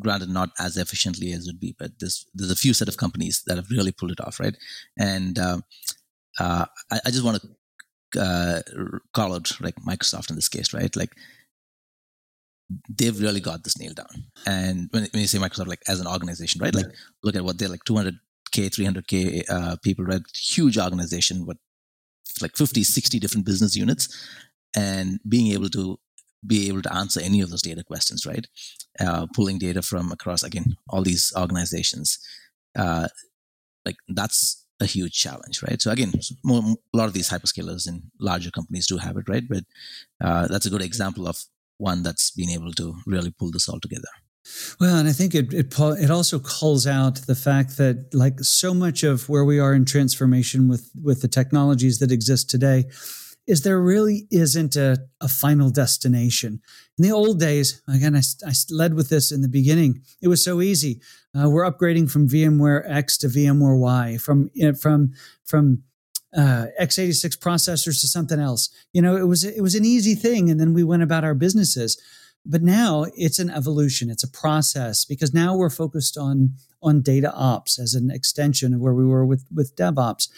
granted, 0.00 0.30
not 0.30 0.50
as 0.58 0.78
efficiently 0.78 1.32
as 1.32 1.46
it 1.46 1.50
would 1.50 1.60
be, 1.60 1.76
but 1.78 1.92
there's 2.00 2.24
there's 2.34 2.50
a 2.50 2.56
few 2.56 2.72
set 2.72 2.88
of 2.88 2.96
companies 2.96 3.42
that 3.46 3.56
have 3.56 3.70
really 3.70 3.92
pulled 3.92 4.12
it 4.12 4.22
off, 4.22 4.40
right? 4.40 4.56
And 4.98 5.38
uh, 5.38 5.58
uh, 6.38 6.64
I, 6.90 7.00
I, 7.04 7.10
just 7.10 7.24
want 7.24 7.42
to 7.42 8.22
uh, 8.22 8.62
call 9.12 9.34
out 9.34 9.52
like 9.60 9.76
Microsoft 9.86 10.30
in 10.30 10.36
this 10.36 10.48
case, 10.48 10.72
right? 10.72 10.96
Like 10.96 11.12
they've 12.88 13.20
really 13.20 13.40
got 13.40 13.64
this 13.64 13.78
nailed 13.78 13.96
down. 13.96 14.26
And 14.46 14.88
when, 14.90 15.02
when 15.12 15.20
you 15.20 15.26
say 15.26 15.38
Microsoft, 15.38 15.68
like 15.68 15.82
as 15.88 16.00
an 16.00 16.06
organization, 16.06 16.60
right? 16.60 16.74
Like 16.74 16.86
look 17.22 17.36
at 17.36 17.44
what 17.44 17.58
they're 17.58 17.68
like 17.68 17.84
200k, 17.84 18.18
300k 18.54 19.50
uh, 19.50 19.76
people, 19.82 20.04
right? 20.04 20.22
Huge 20.34 20.78
organization, 20.78 21.46
what 21.46 21.56
like 22.40 22.56
50, 22.56 22.82
60 22.84 23.18
different 23.18 23.46
business 23.46 23.76
units, 23.76 24.08
and 24.76 25.18
being 25.28 25.52
able 25.52 25.68
to 25.70 25.98
be 26.46 26.68
able 26.68 26.82
to 26.82 26.94
answer 26.94 27.20
any 27.20 27.40
of 27.40 27.50
those 27.50 27.62
data 27.62 27.84
questions, 27.84 28.24
right? 28.24 28.46
Uh, 28.98 29.26
pulling 29.34 29.58
data 29.58 29.82
from 29.82 30.10
across 30.12 30.42
again 30.42 30.76
all 30.88 31.02
these 31.02 31.32
organizations, 31.36 32.18
uh, 32.78 33.08
like 33.84 33.96
that's 34.08 34.64
a 34.80 34.86
huge 34.86 35.12
challenge, 35.12 35.62
right? 35.62 35.80
So 35.80 35.90
again, 35.90 36.12
more, 36.42 36.62
a 36.94 36.96
lot 36.96 37.06
of 37.06 37.12
these 37.12 37.28
hyperscalers 37.28 37.86
and 37.86 38.04
larger 38.18 38.50
companies 38.50 38.86
do 38.86 38.96
have 38.96 39.16
it, 39.18 39.28
right? 39.28 39.44
But 39.48 39.64
uh, 40.22 40.48
that's 40.48 40.66
a 40.66 40.70
good 40.70 40.82
example 40.82 41.28
of 41.28 41.44
one 41.80 42.02
that's 42.02 42.30
been 42.30 42.50
able 42.50 42.72
to 42.72 42.94
really 43.06 43.30
pull 43.30 43.50
this 43.50 43.68
all 43.68 43.80
together. 43.80 44.08
Well, 44.80 44.96
and 44.96 45.08
I 45.08 45.12
think 45.12 45.34
it, 45.34 45.52
it 45.52 45.74
it 45.78 46.10
also 46.10 46.38
calls 46.38 46.86
out 46.86 47.16
the 47.26 47.34
fact 47.34 47.76
that 47.76 48.12
like 48.14 48.40
so 48.40 48.74
much 48.74 49.02
of 49.02 49.28
where 49.28 49.44
we 49.44 49.58
are 49.58 49.74
in 49.74 49.84
transformation 49.84 50.68
with 50.68 50.90
with 51.02 51.20
the 51.22 51.28
technologies 51.28 51.98
that 51.98 52.10
exist 52.10 52.50
today 52.50 52.86
is 53.46 53.62
there 53.62 53.80
really 53.80 54.28
isn't 54.30 54.76
a, 54.76 54.96
a 55.20 55.28
final 55.28 55.70
destination. 55.70 56.60
In 56.98 57.02
the 57.02 57.12
old 57.12 57.40
days, 57.40 57.82
again, 57.88 58.14
I, 58.14 58.22
I 58.46 58.52
led 58.70 58.94
with 58.94 59.08
this 59.08 59.32
in 59.32 59.42
the 59.42 59.48
beginning. 59.48 60.02
It 60.22 60.28
was 60.28 60.44
so 60.44 60.60
easy. 60.60 61.00
Uh, 61.36 61.50
we're 61.50 61.70
upgrading 61.70 62.10
from 62.10 62.28
VMware 62.28 62.88
X 62.88 63.18
to 63.18 63.28
VMware 63.28 63.78
Y, 63.78 64.18
from 64.18 64.50
from 64.80 65.12
from 65.44 65.82
uh, 66.36 66.66
x86 66.80 67.38
processors 67.38 68.00
to 68.00 68.06
something 68.06 68.38
else. 68.38 68.70
You 68.92 69.02
know, 69.02 69.16
it 69.16 69.26
was 69.26 69.44
it 69.44 69.62
was 69.62 69.74
an 69.74 69.84
easy 69.84 70.14
thing, 70.14 70.50
and 70.50 70.60
then 70.60 70.74
we 70.74 70.84
went 70.84 71.02
about 71.02 71.24
our 71.24 71.34
businesses. 71.34 72.00
But 72.46 72.62
now 72.62 73.06
it's 73.16 73.38
an 73.38 73.50
evolution. 73.50 74.08
It's 74.08 74.24
a 74.24 74.30
process 74.30 75.04
because 75.04 75.34
now 75.34 75.56
we're 75.56 75.70
focused 75.70 76.16
on 76.16 76.54
on 76.82 77.02
data 77.02 77.32
ops 77.34 77.78
as 77.78 77.94
an 77.94 78.10
extension 78.10 78.72
of 78.72 78.80
where 78.80 78.94
we 78.94 79.04
were 79.04 79.26
with 79.26 79.44
with 79.54 79.76
DevOps. 79.76 80.28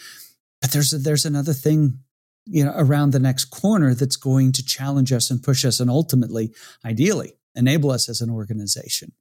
But 0.61 0.71
there's 0.71 0.93
a, 0.93 0.97
there's 0.97 1.25
another 1.25 1.53
thing 1.53 1.99
you 2.45 2.65
know 2.65 2.73
around 2.75 3.11
the 3.11 3.19
next 3.19 3.45
corner 3.45 3.93
that's 3.93 4.15
going 4.15 4.51
to 4.53 4.65
challenge 4.65 5.11
us 5.11 5.31
and 5.31 5.41
push 5.41 5.63
us 5.65 5.79
and 5.79 5.89
ultimately 5.89 6.53
ideally 6.85 7.33
enable 7.55 7.91
us 7.91 8.09
as 8.09 8.21
an 8.21 8.29
organization 8.29 9.13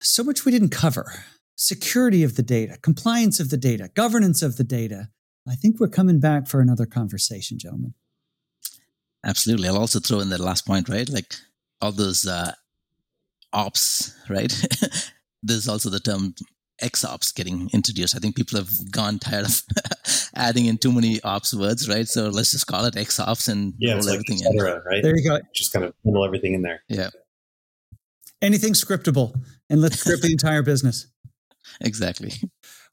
so 0.00 0.22
much 0.22 0.44
we 0.44 0.52
didn't 0.52 0.70
cover 0.70 1.24
security 1.56 2.22
of 2.22 2.36
the 2.36 2.42
data 2.42 2.76
compliance 2.82 3.40
of 3.40 3.50
the 3.50 3.56
data 3.56 3.90
governance 3.94 4.42
of 4.42 4.56
the 4.56 4.64
data 4.64 5.08
i 5.48 5.54
think 5.54 5.78
we're 5.78 5.88
coming 5.88 6.20
back 6.20 6.46
for 6.48 6.60
another 6.60 6.86
conversation 6.86 7.58
gentlemen 7.58 7.94
absolutely 9.24 9.68
i'll 9.68 9.78
also 9.78 10.00
throw 10.00 10.20
in 10.20 10.30
that 10.30 10.40
last 10.40 10.66
point 10.66 10.88
right 10.88 11.08
like 11.08 11.34
all 11.80 11.92
those 11.92 12.26
uh, 12.26 12.52
ops 13.52 14.14
right 14.28 14.52
there's 15.42 15.68
also 15.68 15.90
the 15.90 16.00
term 16.00 16.34
XOps 16.82 17.34
getting 17.34 17.70
introduced. 17.72 18.16
I 18.16 18.18
think 18.18 18.36
people 18.36 18.58
have 18.58 18.90
gone 18.90 19.18
tired 19.18 19.46
of 19.46 19.62
adding 20.34 20.66
in 20.66 20.78
too 20.78 20.92
many 20.92 21.20
ops 21.22 21.54
words, 21.54 21.88
right? 21.88 22.06
So 22.06 22.28
let's 22.28 22.50
just 22.50 22.66
call 22.66 22.84
it 22.84 22.94
XOps 22.94 23.48
and 23.48 23.74
yeah, 23.78 23.94
roll 23.94 24.08
everything 24.08 24.38
like 24.38 24.54
cetera, 24.54 24.76
in. 24.76 24.82
Right? 24.84 25.02
There 25.02 25.16
you 25.16 25.28
go. 25.28 25.38
Just 25.54 25.72
kind 25.72 25.84
of 25.84 25.94
bundle 26.04 26.24
everything 26.24 26.54
in 26.54 26.62
there. 26.62 26.82
Yeah. 26.88 27.10
Anything 28.42 28.72
scriptable, 28.72 29.40
and 29.70 29.80
let's 29.80 29.98
script 29.98 30.22
the 30.22 30.32
entire 30.32 30.62
business. 30.62 31.06
Exactly. 31.80 32.32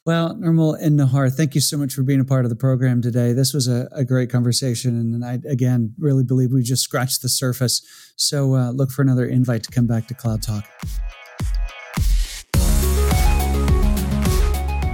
Well, 0.03 0.33
Nirmal 0.33 0.81
and 0.81 0.99
Nihar, 0.99 1.31
thank 1.31 1.53
you 1.53 1.61
so 1.61 1.77
much 1.77 1.93
for 1.93 2.01
being 2.01 2.19
a 2.19 2.25
part 2.25 2.43
of 2.43 2.49
the 2.49 2.55
program 2.55 3.03
today. 3.03 3.33
This 3.33 3.53
was 3.53 3.67
a, 3.67 3.87
a 3.91 4.03
great 4.03 4.31
conversation, 4.31 4.97
and 4.97 5.23
I 5.23 5.37
again 5.47 5.93
really 5.99 6.23
believe 6.23 6.51
we 6.51 6.63
just 6.63 6.81
scratched 6.81 7.21
the 7.21 7.29
surface. 7.29 7.83
So 8.15 8.55
uh, 8.55 8.71
look 8.71 8.89
for 8.89 9.03
another 9.03 9.27
invite 9.27 9.61
to 9.61 9.71
come 9.71 9.85
back 9.85 10.07
to 10.07 10.15
Cloud 10.15 10.41
Talk. 10.41 10.65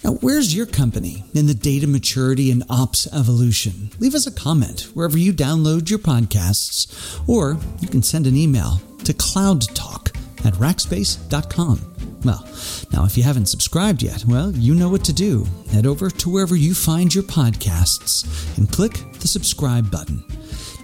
Now, 0.03 0.11
where's 0.21 0.55
your 0.55 0.65
company 0.65 1.25
in 1.33 1.47
the 1.47 1.53
data 1.53 1.85
maturity 1.85 2.49
and 2.49 2.63
ops 2.69 3.05
evolution? 3.11 3.89
Leave 3.99 4.15
us 4.15 4.25
a 4.25 4.31
comment 4.31 4.83
wherever 4.93 5.17
you 5.17 5.33
download 5.33 5.89
your 5.89 5.99
podcasts, 5.99 7.19
or 7.27 7.57
you 7.81 7.89
can 7.89 8.01
send 8.01 8.25
an 8.25 8.37
email 8.37 8.81
to 9.03 9.13
cloudtalk 9.13 10.15
at 10.45 10.53
rackspace.com. 10.53 11.79
Well, 12.23 12.47
now 12.93 13.05
if 13.05 13.17
you 13.17 13.23
haven't 13.23 13.47
subscribed 13.47 14.01
yet, 14.01 14.23
well, 14.25 14.51
you 14.51 14.75
know 14.75 14.89
what 14.89 15.03
to 15.05 15.13
do. 15.13 15.45
Head 15.71 15.85
over 15.85 16.09
to 16.09 16.29
wherever 16.29 16.55
you 16.55 16.73
find 16.73 17.13
your 17.13 17.25
podcasts 17.25 18.57
and 18.57 18.71
click 18.71 19.03
the 19.19 19.27
subscribe 19.27 19.91
button. 19.91 20.23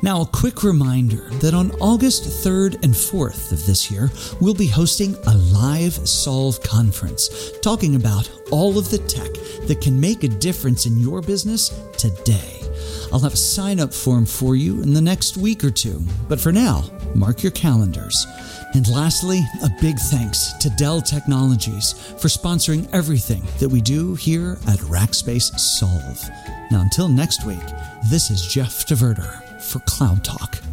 Now, 0.06 0.22
a 0.22 0.28
quick 0.28 0.62
reminder 0.62 1.32
that 1.40 1.56
on 1.56 1.72
August 1.82 2.26
3rd 2.46 2.76
and 2.84 2.94
4th 2.94 3.52
of 3.52 3.66
this 3.66 3.90
year, 3.90 4.12
we'll 4.40 4.54
be 4.54 4.68
hosting 4.68 5.16
a 5.26 5.36
live 5.36 5.94
Solve 6.08 6.62
conference 6.62 7.58
talking 7.62 7.96
about 7.96 8.30
all 8.52 8.78
of 8.78 8.92
the 8.92 9.00
tech 9.00 9.34
that 9.66 9.82
can 9.82 10.00
make 10.00 10.24
a 10.24 10.28
difference 10.28 10.86
in 10.86 11.00
your 11.00 11.24
business 11.24 11.70
today. 11.98 12.62
I'll 13.12 13.20
have 13.22 13.34
a 13.34 13.36
sign 13.36 13.80
up 13.80 13.92
form 13.92 14.28
for 14.28 14.56
you 14.56 14.84
in 14.84 14.94
the 14.94 15.02
next 15.02 15.38
week 15.38 15.64
or 15.64 15.72
two. 15.72 16.00
But 16.30 16.40
for 16.40 16.52
now, 16.52 16.84
mark 17.16 17.42
your 17.42 17.54
calendars. 17.54 18.28
And 18.76 18.88
lastly, 18.88 19.42
a 19.64 19.70
big 19.82 19.98
thanks 19.98 20.54
to 20.60 20.70
Dell 20.78 21.02
Technologies 21.02 21.94
for 22.20 22.28
sponsoring 22.28 22.88
everything 22.94 23.42
that 23.58 23.70
we 23.70 23.82
do 23.82 24.14
here 24.14 24.60
at 24.68 24.78
Rackspace 24.82 25.58
Solve. 25.58 26.22
Now, 26.70 26.82
until 26.82 27.08
next 27.08 27.44
week, 27.44 27.66
this 28.12 28.30
is 28.30 28.46
Jeff 28.46 28.86
DeVerter 28.86 29.45
for 29.66 29.80
Cloud 29.80 30.24
Talk. 30.24 30.65